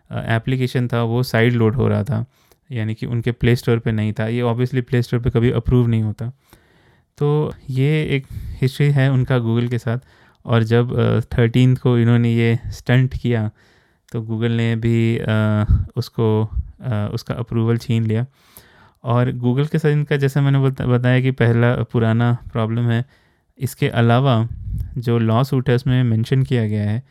एप्लीकेशन 0.10 0.88
था 0.88 1.02
वो 1.04 1.24
साइड 1.24 1.54
लोड 1.54 1.76
हो 1.76 1.88
रहा 1.88 2.04
था, 2.04 2.26
यानी 2.70 2.94
कि 2.96 3.06
उनके 3.06 3.32
प्ले 3.34 3.56
स्टोर 3.56 3.80
पर 3.80 3.92
नहीं 3.92 4.14
था। 4.14 4.28
ये 4.28 4.42
ऑब्वियसली 4.44 4.82
प्ले 4.82 5.02
स्टोर 5.02 5.20
पर 5.20 5.30
कभी 5.30 5.52
अप्रूव 5.52 5.88
नहीं 5.88 6.04
होता। 6.04 6.32
तो 7.18 7.54
ये 7.70 8.04
एक 8.16 8.28
हिस्ट्री 8.62 8.90
है 8.92 9.12
उनका 9.12 9.38
गूगल 9.40 9.68
के 9.68 9.78
साथ। 9.78 9.98
और 10.46 10.64
जब 10.64 10.94
थर्टीन 11.34 11.76
को 11.76 11.98
इन्होंने 11.98 12.34
ये 12.34 12.58
स्टंट 12.72 13.18
किया 13.18 13.50
तो 14.12 14.22
गूगल 14.22 14.52
ने 14.52 14.76
भी 14.76 15.18
आ, 15.20 15.66
उसको 15.96 16.44
आ, 16.84 17.08
उसका 17.08 17.34
अप्रूवल 17.34 17.78
छीन 17.78 18.06
लिया। 18.06 18.26
और 19.04 19.32
गूगल 19.34 19.66
के 19.66 19.80
साथ 19.80 19.92
इनका 19.92 20.18
जैसे 20.18 20.42
मैंने 20.42 20.60
बताया 20.88 21.20
कि 21.22 21.32
पहला 21.34 21.74
पुराना 21.92 22.32
प्रॉब्लम 22.52 22.90
है। 22.90 23.04
इसके 23.60 23.88
अलावा 23.90 24.48
जो 24.98 25.18
लॉ 25.20 25.44
सूट 25.44 25.70
है 25.70 25.76
उसमें 25.76 26.04
मेंशन 26.04 26.44
किया 26.44 26.68
गया 26.68 26.90
है 26.90 27.02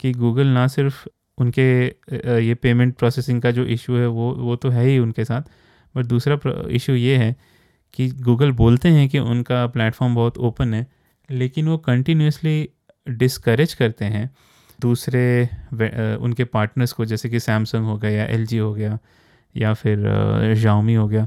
कि 0.00 0.12
गूगल 0.14 0.46
ना 0.46 0.66
सिर्फ़ 0.68 1.06
उनके 1.38 1.68
ये 2.42 2.54
पेमेंट 2.54 2.94
प्रोसेसिंग 2.96 3.40
का 3.42 3.50
जो 3.50 3.64
इशू 3.66 3.96
है 3.96 4.06
वो 4.08 4.32
वो 4.36 4.56
तो 4.56 4.70
है 4.70 4.86
ही 4.86 4.98
उनके 4.98 5.24
साथ। 5.24 5.42
बट 5.94 6.06
दूसरा 6.06 6.38
इशू 6.70 6.92
ये 6.92 7.16
है 7.16 7.34
कि 7.94 8.08
गूगल 8.22 8.52
बोलते 8.52 8.88
हैं 8.88 9.08
कि 9.08 9.18
उनका 9.18 9.66
प्लेटफॉर्म 9.66 10.14
बहुत 10.14 10.38
ओपन 10.38 10.74
है, 10.74 10.86
लेकिन 11.28 11.68
वो 11.68 11.76
कंटिन्यूसली 11.78 12.68
डिस्करेज 13.06 13.74
करते 13.74 14.04
हैं 14.06 14.30
दूसरे 14.78 15.48
उनके 16.20 16.44
पार्टनर्स 16.44 16.92
को, 16.92 17.04
जैसे 17.04 17.28
कि 17.28 17.40
सैमसंग 17.40 17.86
हो 17.86 17.96
गया 17.98 18.10
या 18.12 18.28
LG 18.36 18.60
हो 18.60 18.72
गया, 18.74 18.98
या 19.54 19.72
फिर 19.74 20.54
जाओमी 20.56 20.94
हो 20.94 21.06
गया 21.08 21.26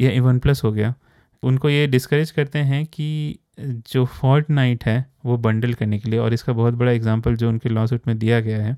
या 0.00 0.22
वन 0.22 0.38
प्लस 0.38 0.64
हो 0.64 0.72
गया, 0.72 0.94
उनको 1.42 1.68
ये 1.70 1.86
डिस्करेज 1.86 2.30
करते 2.30 2.58
हैं 2.58 2.84
कि 2.86 3.38
जो 3.60 4.04
फॉर्ट 4.04 4.50
नाइट 4.50 4.84
है, 4.84 5.04
वो 5.24 5.36
बंडल 5.38 5.72
करने 5.74 5.98
के 5.98 6.10
लिए, 6.10 6.18
और 6.18 6.34
इसका 6.34 6.52
बहुत 6.52 6.74
बड़ा 6.74 6.92
एग्जांपल 6.92 7.36
जो 7.36 7.48
उनके 7.48 7.68
लॉ 7.68 7.86
सूट 7.86 8.06
में 8.06 8.18
दिया 8.18 8.40
गया 8.40 8.62
है 8.62 8.76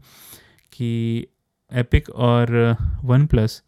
कि 0.72 1.26
एपिक 1.72 2.09
और 2.11 2.76
वन 3.05 3.26
प्लस 3.26 3.62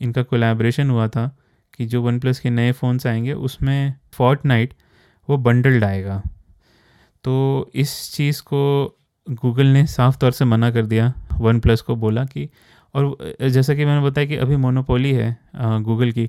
इनका 0.00 0.22
कोलैबोरेशन 0.22 0.90
हुआ 0.90 1.08
था 1.08 1.36
कि 1.78 1.86
जो 1.86 2.02
वन 2.02 2.18
प्लस 2.18 2.40
के 2.40 2.50
नए 2.50 2.72
फ़ोन्स 2.72 3.06
आएँगे, 3.06 3.32
उसमें 3.32 3.94
फॉर्ट 4.12 4.44
नाइट 4.46 4.74
वो 5.28 5.36
बंडल्ड 5.38 5.84
आएगा। 5.84 6.22
तो 7.24 7.70
इस 7.74 7.92
चीज़ 8.14 8.42
को 8.42 8.98
गूगल 9.26 9.66
ने 9.66 9.86
साफ़ 9.86 10.18
तौर 10.18 10.32
से 10.32 10.44
मना 10.44 10.70
कर 10.70 10.86
दिया, 10.86 11.12
वन 11.40 11.60
प्लस 11.60 11.80
को 11.80 11.96
बोला 11.96 12.24
कि, 12.24 12.48
और 12.94 13.34
जैसा 13.42 13.74
कि 13.74 13.84
मैंने 13.84 14.04
बताया 14.06 14.26
कि 14.26 14.36
अभी 14.36 14.56
मोनोपोली 14.56 15.12
है 15.12 15.36
गूगल 15.56 16.12
की, 16.12 16.26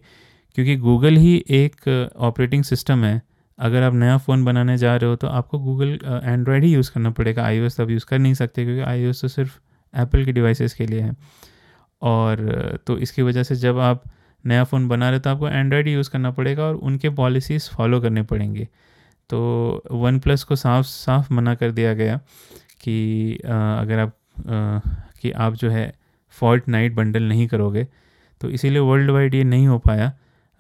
क्योंकि 0.58 0.76
गूगल 0.78 1.16
ही 1.16 1.36
एक 1.50 2.12
ऑपरेटिंग 2.20 2.64
सिस्टम 2.64 3.04
है। 3.04 3.22
अगर 3.60 3.84
आप 3.84 3.94
नया 3.94 4.18
फ़ोन 4.18 4.44
बनाने 4.46 4.78
जा 4.78 4.96
रहे 4.96 5.10
हो 5.10 5.16
तो 5.16 5.28
आपको 5.30 5.60
गूगल 5.60 6.00
एंड्रॉयड 6.24 6.64
ही 6.64 6.74
यूज़ 6.74 6.92
करना 6.92 7.10
पड़ेगा। 7.12 7.44
आई 7.44 7.70
तो 7.70 7.84
आप 7.84 7.90
यूज़ 7.90 8.06
कर 8.06 8.20
नहीं 8.20 8.34
सकते, 8.34 8.64
क्योंकि 8.66 8.82
आई 8.82 9.12
तो 9.12 9.28
सिर्फ़ 9.28 9.58
एप्पल 9.94 10.26
के 10.26 10.32
डिवाइसेस 10.32 10.74
के 10.74 10.86
लिए 10.86 11.02
है। 11.02 11.16
और 12.02 12.80
तो 12.88 12.98
इसकी 12.98 13.22
वजह 13.22 13.44
से 13.44 13.56
जब 13.56 13.80
आप 13.80 14.04
नया 14.48 14.64
फ़ोन 14.64 14.88
बना 14.88 15.10
रहे 15.10 15.20
तो 15.20 15.30
आपको 15.30 15.50
एंड्रॉयड 15.50 15.88
यूज़ 15.88 16.10
करना 16.10 16.32
पड़ेगा 16.32 16.64
और 16.64 16.76
उनके 16.76 17.10
पॉलिसीज़ 17.10 17.70
फॉलो 17.70 18.02
करने 18.02 18.24
पड़ेंगे। 18.24 18.68
तो 19.30 19.84
वन 19.92 20.20
प्लस 20.20 20.44
को 20.44 20.56
साफ़ 20.56 20.86
साफ़ 20.86 21.34
मना 21.34 21.56
कर 21.56 21.72
दिया 21.72 21.94
गया 21.94 22.18
कि 22.82 23.40
आ, 23.46 23.82
अगर 23.82 24.00
आप 24.00 24.10
आ, 24.40 24.80
कि 25.22 25.32
आप 25.32 25.54
जो 25.54 25.70
है 25.70 25.94
फॉल्ट 26.30 26.68
नाइट 26.68 26.94
बंडल 26.94 27.24
नहीं 27.24 27.48
करोगे 27.48 27.88
तो 28.42 28.50
इसीलिए 28.50 28.80
वर्ल्ड 28.80 29.12
वाइड 29.12 29.36
ये 29.36 29.44
नहीं 29.44 29.68
हो 29.68 29.78
पाया। 29.80 30.12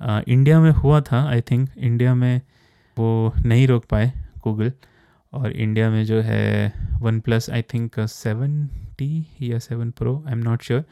आ, 0.02 0.22
इंडिया 0.28 0.60
में 0.62 0.72
हुआ 0.72 1.02
था 1.02 1.24
आई 1.30 1.42
थिंक 1.42 1.70
इंडिया 1.78 2.16
में 2.16 2.42
वो 2.98 3.34
नहीं 3.46 3.68
रोक 3.68 3.86
पाए 3.86 4.12
गूगल 4.44 4.72
और 5.34 5.52
इंडिया 5.52 5.90
में 5.90 6.04
जो 6.06 6.22
है 6.22 6.74
OnePlus 7.20 7.50
I 7.50 7.62
think 7.62 8.00
seven 8.00 8.66
T 8.98 9.26
या 9.42 9.60
seven 9.60 9.92
pro 9.92 10.24
I 10.28 10.34
am 10.34 10.40
not 10.40 10.64
sure 10.64 10.84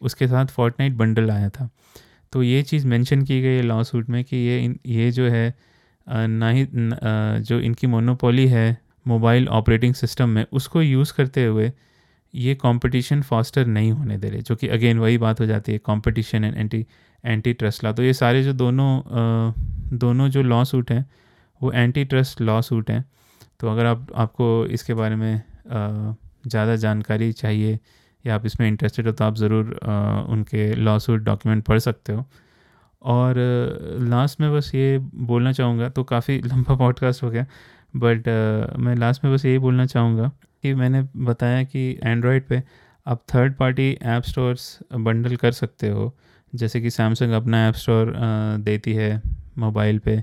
उसके 0.00 0.26
साथ 0.26 0.46
फोर्ट 0.46 0.90
बंडल 0.92 1.30
आया 1.30 1.48
था। 1.48 1.68
तो 2.32 2.42
ये 2.42 2.62
चीज़ 2.62 2.86
मेंशन 2.86 3.22
की 3.22 3.40
गई 3.42 3.56
है 3.56 3.62
लॉ 3.62 3.82
सूट 3.82 4.08
में 4.08 4.22
कि 4.24 4.36
ये 4.36 4.74
ये 4.86 5.10
जो 5.10 5.28
है 5.28 5.54
ना 6.08 6.50
ही 6.50 6.66
जो 6.70 7.60
इनकी 7.60 7.86
मोनोपोली 7.86 8.46
है 8.48 8.66
मोबाइल 9.06 9.48
ऑपरेटिंग 9.48 9.94
सिस्टम 9.94 10.28
में 10.28 10.44
उसको 10.52 10.82
यूज़ 10.82 11.12
करते 11.12 11.44
हुए 11.44 11.72
ये 12.34 12.54
कंपटीशन 12.54 13.22
फास्टर 13.22 13.66
नहीं 13.66 13.92
होने 13.92 14.16
दे 14.18 14.28
रहे 14.28 14.40
जो 14.40 14.56
कि 14.56 14.68
अगेन 14.68 14.98
वही 14.98 15.18
बात 15.18 15.40
हो 15.40 15.46
जाती 15.46 15.72
है 15.72 15.78
competition 15.78 16.44
and 16.44 16.56
anti 16.56 16.86
antitrust 17.52 17.84
law 17.84 17.92
तो 17.92 18.02
ये 18.02 18.12
सारे 18.12 18.42
जो 18.42 18.52
दोनों 18.52 18.98
आ, 18.98 19.52
दोनों 19.92 20.28
जो 20.28 20.42
लॉ 20.42 20.62
सूट 20.64 20.90
हैं 20.90 21.04
वो 21.60 21.72
एंटी 21.72 22.04
ट्रस्ट 22.04 22.40
लॉ 22.40 22.60
सूट 22.60 22.90
हैं। 22.90 23.04
तो 23.60 23.68
अगर 23.68 23.86
आप 23.86 24.06
आपको 24.14 24.66
इसके 24.66 24.94
बारे 24.94 25.16
में 25.16 25.42
ज़्यादा 25.66 26.76
जानकारी 26.76 27.32
चाहिए 27.32 27.78
या 28.26 28.34
आप 28.34 28.46
इसमें 28.46 28.68
इंटरेस्टेड 28.68 29.06
हो 29.06 29.12
तो 29.12 29.24
आप 29.24 29.36
ज़रूर 29.36 29.78
उनके 30.28 30.74
लॉ 30.74 30.98
सूट 30.98 31.20
डॉक्यूमेंट 31.20 31.64
पढ़ 31.64 31.78
सकते 31.78 32.12
हो। 32.12 32.24
और 33.02 33.34
लास्ट 34.00 34.40
में 34.40 34.52
बस 34.54 34.70
ये 34.74 34.98
बोलना 35.14 35.52
चाहूँगा 35.52 35.88
तो 35.88 36.04
काफ़ी 36.04 36.38
लंबा 36.46 36.74
पॉडकास्ट 36.76 37.22
हो 37.22 37.30
गया 37.30 37.46
बट 37.96 38.28
मैं 38.78 38.94
लास्ट 38.96 39.24
में 39.24 39.34
बस 39.34 39.44
यही 39.44 39.58
बोलना 39.58 39.86
चाहूँगा 39.86 40.30
कि 40.62 40.74
मैंने 40.74 41.02
बताया 41.16 41.62
कि 41.64 41.98
एंड्रॉयड 42.04 42.46
पे 42.48 42.62
आप 43.06 43.22
third 43.34 43.54
party 43.54 43.98
app 44.02 44.22
stores 44.22 44.78
bundle 44.94 45.36
कर 45.36 45.52
सकते 45.52 45.88
हो। 45.88 46.14
जैसे 46.54 46.80
कि 46.80 46.90
सैमसंग 46.90 47.32
अपना 47.32 47.68
ऐप 47.68 47.74
स्टोर 47.74 48.12
देती 48.60 48.92
है 48.94 49.22
मोबाइल 49.58 49.98
पे 49.98 50.22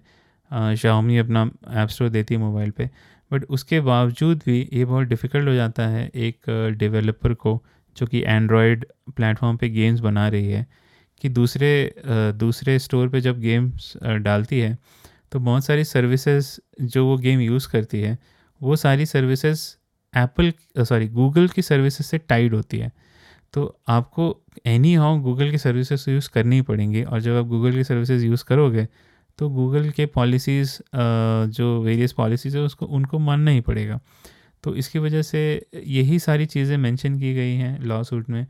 शाओमी 0.78 1.18
अपना 1.18 1.50
ऐप 1.74 1.90
स्टोर 1.90 2.10
देती 2.10 2.34
है 2.36 2.40
मोबाइल 2.40 2.72
पे 2.72 2.90
बट 3.32 3.44
उसके 3.50 3.80
बावजूद 3.82 4.42
भी 4.46 4.70
ये 4.74 4.86
बहुत 4.86 5.08
डिफ़िकल्ट 5.08 5.48
हो 5.48 5.54
जाता 5.54 5.88
है 5.88 6.12
एक 6.16 6.42
डेवलपर 6.78 7.34
को 7.34 7.64
जो 8.00 8.06
कि 8.06 8.24
एंड्रॉयड 8.24 8.86
प्लेटफॉर्म 9.16 9.58
पे 9.58 9.70
गेम्स 9.70 10.00
बना 10.02 10.28
रही 10.30 10.52
है, 10.52 10.66
कि 11.22 11.30
दूसरे 11.30 11.72
दूसरे 12.38 12.78
स्टोर 12.80 13.10
पे 13.10 13.22
जब 13.22 13.40
गेम्स 13.42 13.94
डालती 14.04 14.60
है 14.60 14.78
तो 15.32 15.40
बहुत 15.40 15.66
सारी 15.66 15.84
सर्विसेज़ 15.84 16.58
जो 16.84 17.06
वो 17.06 17.18
गेम 17.18 17.40
यूज़ 17.42 17.68
करती 17.70 18.02
है, 18.02 18.18
वो 18.62 18.76
सारी 18.78 19.06
सर्विसेज़ 19.06 19.68
एप्पल 20.14 20.54
सॉरी 20.80 21.08
गूगल 21.10 21.48
की 21.48 21.62
सर्विसेज़ 21.62 22.08
से 22.08 22.18
टाइड 22.20 22.54
होती 22.54 22.78
है। 22.78 22.92
तो 23.54 23.80
आपको 23.88 24.26
एनी 24.68 24.94
हाउ 24.96 25.20
गूगल 25.20 25.52
की 25.52 25.58
सर्विसेज़ 25.58 26.10
यूज़ 26.10 26.30
करनी 26.30 26.56
ही 26.56 26.62
पड़ेंगी, 26.62 27.04
और 27.04 27.22
जब 27.22 27.36
आप 27.36 27.46
गूगल 27.46 27.74
की 27.74 27.84
सर्विसेज़ 27.84 28.26
यूज़ 28.26 28.44
करोगे 28.46 28.88
तो 29.40 29.50
गूगल 29.50 29.90
के 29.90 30.06
पॉलिसीज़ 30.08 30.78
जो 30.96 31.82
वेरियस 31.82 32.14
पॉलिसीज़ 32.14 32.58
है, 32.58 32.64
उसको, 32.64 32.86
उनको 32.86 33.20
मानना 33.20 33.52
ही 33.52 33.62
पड़ेगा। 33.62 34.00
तो 34.64 34.76
इसकी 34.76 35.00
वजह 35.00 35.22
से 35.22 35.42
यही 35.78 36.20
सारी 36.20 36.46
चीज़ें 36.46 36.76
मेंशन 36.78 37.20
की 37.20 37.34
गई 37.36 37.54
हैं 37.56 37.80
लॉ 37.82 38.02
सूट 38.04 38.30
में 38.30 38.46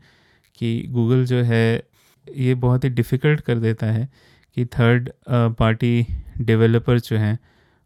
कि 0.58 0.82
गूगल 0.90 1.24
जो 1.26 1.42
है, 1.42 1.82
ये 2.26 2.54
बहुत 2.56 2.84
ही 2.84 2.88
डिफ़िकल्ट 2.90 3.40
कर 3.40 3.58
देता 3.58 3.86
है 3.86 4.08
कि 4.56 4.64
थर्ड 4.68 5.10
पार्टी 5.58 6.06
डेवलपर्स 6.40 7.08
जो 7.08 7.16
हैं, 7.16 7.38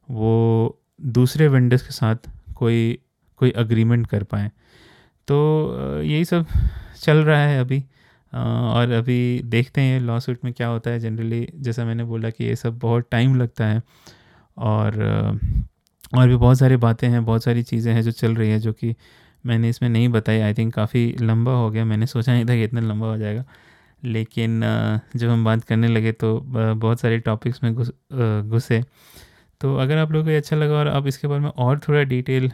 वो 0.08 0.80
दूसरे 1.00 1.48
वेंडर्स 1.48 1.82
के 1.82 1.92
साथ 1.92 2.30
कोई 2.56 2.98
कोई 3.40 3.50
अग्रीमेंट 3.52 4.06
कर 4.06 4.22
पाएँ। 4.24 4.50
तो 5.28 6.02
यही 6.02 6.24
सब 6.24 6.46
चल 7.02 7.16
रहा 7.18 7.46
है 7.46 7.60
अभी 7.60 7.78
और 8.32 8.90
अभी 8.92 9.40
देखते 9.46 9.80
हैं 9.80 10.00
लॉ 10.00 10.18
सूट 10.20 10.44
में 10.44 10.52
क्या 10.52 10.68
होता 10.68 10.90
है। 10.90 11.00
जनरली 11.00 11.46
जैसा 11.56 11.84
मैंने 11.84 12.04
बोला 12.04 12.30
कि 12.30 12.44
ये 12.44 12.56
सब 12.56 12.78
बहुत 12.78 13.08
टाइम 13.10 13.34
लगता 13.36 13.66
है 13.66 13.82
और 14.56 14.98
और 16.14 16.28
भी 16.28 16.36
बहुत 16.36 16.58
सारी 16.58 16.76
बातें 16.78 17.08
हैं, 17.08 17.24
बहुत 17.24 17.44
सारी 17.44 17.62
चीज़ें 17.64 17.92
हैं 17.94 18.02
जो 18.02 18.10
चल 18.12 18.34
रही 18.36 18.50
है 18.50 18.58
जो 18.60 18.72
कि 18.72 18.94
मैंने 19.44 19.68
इसमें 19.68 19.88
नहीं 19.88 20.08
बताई। 20.08 20.40
आई 20.40 20.54
थिंक 20.54 20.74
काफ़ी 20.74 21.06
लंबा 21.20 21.52
हो 21.52 21.70
गया। 21.70 21.84
मैंने 21.84 22.06
सोचा 22.06 22.32
नहीं 22.32 22.44
था 22.46 22.54
कि 22.54 22.64
इतना 22.64 22.80
लंबा 22.82 23.06
हो 23.06 23.16
जाएगा। 23.18 23.44
लेकिन 24.02 24.60
जब 25.16 25.28
हम 25.28 25.44
बात 25.44 25.64
करने 25.64 25.88
लगे 25.88 26.12
तो 26.14 26.38
बहुत 26.46 27.00
सारे 27.00 27.18
टॉपिक्स 27.20 27.62
में 27.64 27.74
घुस 27.74 27.90
घुसे। 28.12 28.82
तो 29.60 29.76
अगर 29.78 29.98
आप 29.98 30.12
लोगों 30.12 30.24
को 30.24 30.30
ये 30.30 30.36
अच्छा 30.36 30.56
लगा 30.56 30.74
और 30.74 30.88
आप 30.88 31.06
इसके 31.06 31.28
बारे 31.28 31.40
में 31.40 31.50
और 31.50 31.78
थोड़ा 31.88 32.02
डिटेल 32.04 32.50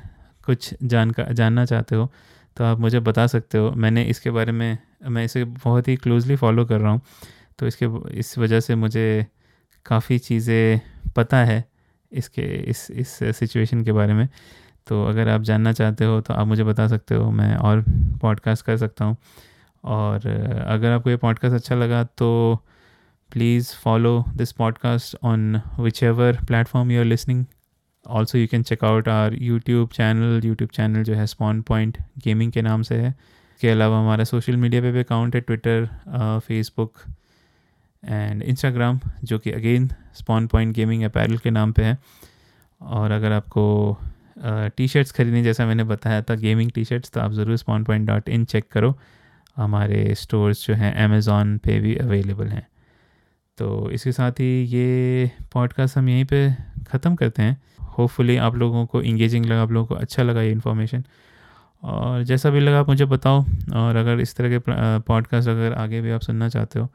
कुछ 0.46 0.74
जानका, 0.84 1.24
जानना 1.24 1.64
चाहते 1.66 1.96
हो 1.96 2.10
तो 2.56 2.64
आप 2.64 2.78
मुझे 2.80 3.00
बता 3.00 3.26
सकते 3.28 3.58
हो। 3.58 3.70
मैंने 3.72 4.02
इसके 4.04 4.30
बारे 4.30 4.52
में, 4.52 4.78
मैं 5.04 5.24
इसे 5.24 5.44
बहुत 5.44 5.88
ही 5.88 5.96
क्लोजली 5.96 6.36
फॉलो 6.36 6.64
कर 6.66 6.80
रहा 6.80 6.92
हूँ। 6.92 7.00
तो 7.58 7.66
इसके, 7.66 7.86
इस 8.18 8.38
वजह 8.38 8.60
से 8.60 8.74
मुझे 8.76 9.26
काफ़ी 9.86 10.18
चीज़ें 10.20 10.80
पता 11.16 11.44
है। 11.44 11.64
इसके, 12.12 12.42
इस 12.42 12.90
इस 12.90 13.18
सिचुएशन 13.36 13.84
के 13.84 13.92
बारे 13.92 14.14
में। 14.14 14.28
तो 14.86 15.04
अगर 15.04 15.28
आप 15.28 15.42
जानना 15.42 15.72
चाहते 15.72 16.04
हो 16.04 16.20
तो 16.20 16.34
आप 16.34 16.46
मुझे 16.46 16.64
बता 16.64 16.86
सकते 16.88 17.14
हो, 17.14 17.30
मैं 17.30 17.54
और 17.56 17.84
पॉडकास्ट 18.22 18.64
कर 18.64 18.76
सकता 18.76 19.04
हूँ। 19.04 19.16
और 19.84 20.26
अगर 20.66 20.90
आपको 20.90 21.10
ये 21.10 21.16
पॉडकास्ट 21.16 21.54
अच्छा 21.54 21.74
लगा 21.74 22.02
तो 22.18 22.58
please 23.30 23.72
follow 23.74 24.24
this 24.36 24.52
podcast 24.52 25.16
on 25.22 25.60
whichever 26.02 26.38
platform 26.46 26.90
you 26.90 26.98
are 27.00 27.04
listening 27.04 27.44
also 28.06 28.38
you 28.38 28.46
can 28.46 28.62
check 28.62 28.84
out 28.84 29.08
our 29.08 29.34
YouTube 29.34 29.88
channel 29.88 30.40
YouTube 30.44 30.70
channel 30.70 31.02
जो 31.04 31.14
है 31.14 31.26
स्पॉन 31.26 31.60
पॉइंट 31.62 31.98
गेमिंग 32.24 32.52
के 32.52 32.62
नाम 32.62 32.82
से 32.82 32.94
है। 32.94 33.08
इसके 33.08 33.68
अलावा 33.68 33.98
हमारा 33.98 34.24
सोशल 34.24 34.56
मीडिया 34.56 34.82
पे 34.82 34.92
भी 34.92 35.00
अकाउंट 35.00 35.34
है 35.34 35.40
ट्विटर 35.40 35.88
फेसबुक 36.46 36.92
एंड 38.02 38.42
इंस्टाग्राम 38.42 39.00
जो 39.24 39.38
कि 39.38 39.50
again 39.52 39.88
Spawn 40.14 40.46
Point 40.46 40.74
gaming 40.74 41.02
apparel 41.04 41.38
के 41.38 41.50
नाम 41.50 41.72
पे 41.72 41.84
है। 41.84 41.98
और 42.80 43.10
अगर 43.10 43.32
आपको 43.32 43.96
टी 44.76 44.88
शर्ट्स 44.88 45.12
खरीदनी 45.12 45.42
जैसा 45.42 45.66
मैंने 45.66 45.84
बताया 45.84 46.22
था 46.22 46.34
गेमिंग 46.36 46.70
टी 46.72 46.84
शर्ट्स 46.84 47.10
तो 47.10 47.20
आप 47.20 47.32
ज़रूर 47.32 47.56
Spawn 47.56 47.84
Point 47.84 48.06
dot 48.06 48.28
in 48.28 48.44
check 48.44 48.68
करो। 48.72 48.94
हमारे 49.56 50.14
स्टोर्स 50.14 50.66
जो 50.66 50.74
हैं 50.74 50.92
अमेज़ोन 51.04 51.56
पे 51.58 51.78
भी 51.80 51.94
अवेलेबल 51.98 52.46
हैं। 52.48 52.66
तो 53.58 53.90
इसके 53.90 54.12
साथ 54.12 54.40
ही 54.40 54.62
ये 54.64 55.30
पॉडकास्ट 55.52 55.96
हम 55.98 56.08
यहीं 56.08 56.24
पे 56.24 56.48
ख़त्म 56.88 57.14
करते 57.14 57.42
हैं। 57.42 57.56
होपफुली 57.96 58.36
आप 58.38 58.54
लोगों 58.56 58.84
को 58.86 59.02
इंगेजिंग 59.02 59.46
लगा, 59.46 59.62
आप 59.62 59.72
लोगों 59.72 59.86
को 59.86 59.94
अच्छा 59.96 60.22
लगा 60.22 60.42
ये 60.42 60.52
इन्फॉर्मेशन 60.52 61.04
और 61.82 62.22
जैसा 62.24 62.50
भी 62.50 62.60
लगा 62.60 62.80
आप 62.80 62.88
मुझे 62.88 63.04
बताओ। 63.06 63.44
और 63.74 63.96
अगर 63.96 64.20
इस 64.20 64.34
तरह 64.36 64.48
के 64.50 64.58
पॉडकास्ट 65.00 65.48
अगर 65.48 65.72
आगे 65.74 66.00
भी 66.00 66.10
आप 66.10 66.20
सुनना 66.20 66.48
चाहते 66.48 66.78
हो 66.78 66.88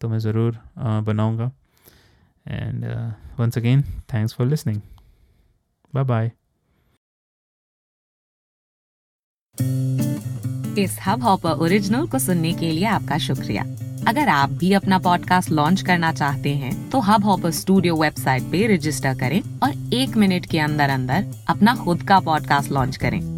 तो 0.00 0.08
मैं 0.08 0.18
ज़रूर 0.18 0.58
बनाऊँगा। 0.78 1.50
And 2.46 2.84
once 3.38 3.58
again 3.58 3.82
thanks 4.12 4.34
for 4.34 4.46
listening 4.46 4.80
bye 5.94 6.04
bye 6.04 6.30
इस 10.78 10.98
हब 11.06 11.22
हॉपर 11.22 11.50
ओरिजिनल 11.64 12.06
को 12.06 12.18
सुनने 12.18 12.52
के 12.52 12.70
लिए 12.70 12.84
आपका 12.86 13.18
शुक्रिया। 13.18 13.62
अगर 14.08 14.28
आप 14.28 14.50
भी 14.50 14.72
अपना 14.72 14.98
पॉडकास्ट 14.98 15.50
लॉन्च 15.50 15.80
करना 15.82 16.12
चाहते 16.12 16.54
हैं 16.56 16.90
तो 16.90 17.00
हब 17.00 17.24
हॉपर 17.24 17.50
स्टूडियो 17.52 17.96
वेबसाइट 17.96 18.42
पे 18.52 18.66
रजिस्टर 18.74 19.18
करें 19.18 19.40
और 19.62 19.94
एक 19.94 20.16
मिनट 20.16 20.46
के 20.46 20.58
अंदर 20.58 20.90
अंदर 20.90 21.26
अपना 21.48 21.74
खुद 21.76 22.02
का 22.02 22.20
पॉडकास्ट 22.20 22.72
लॉन्च 22.72 22.96
करें। 22.96 23.37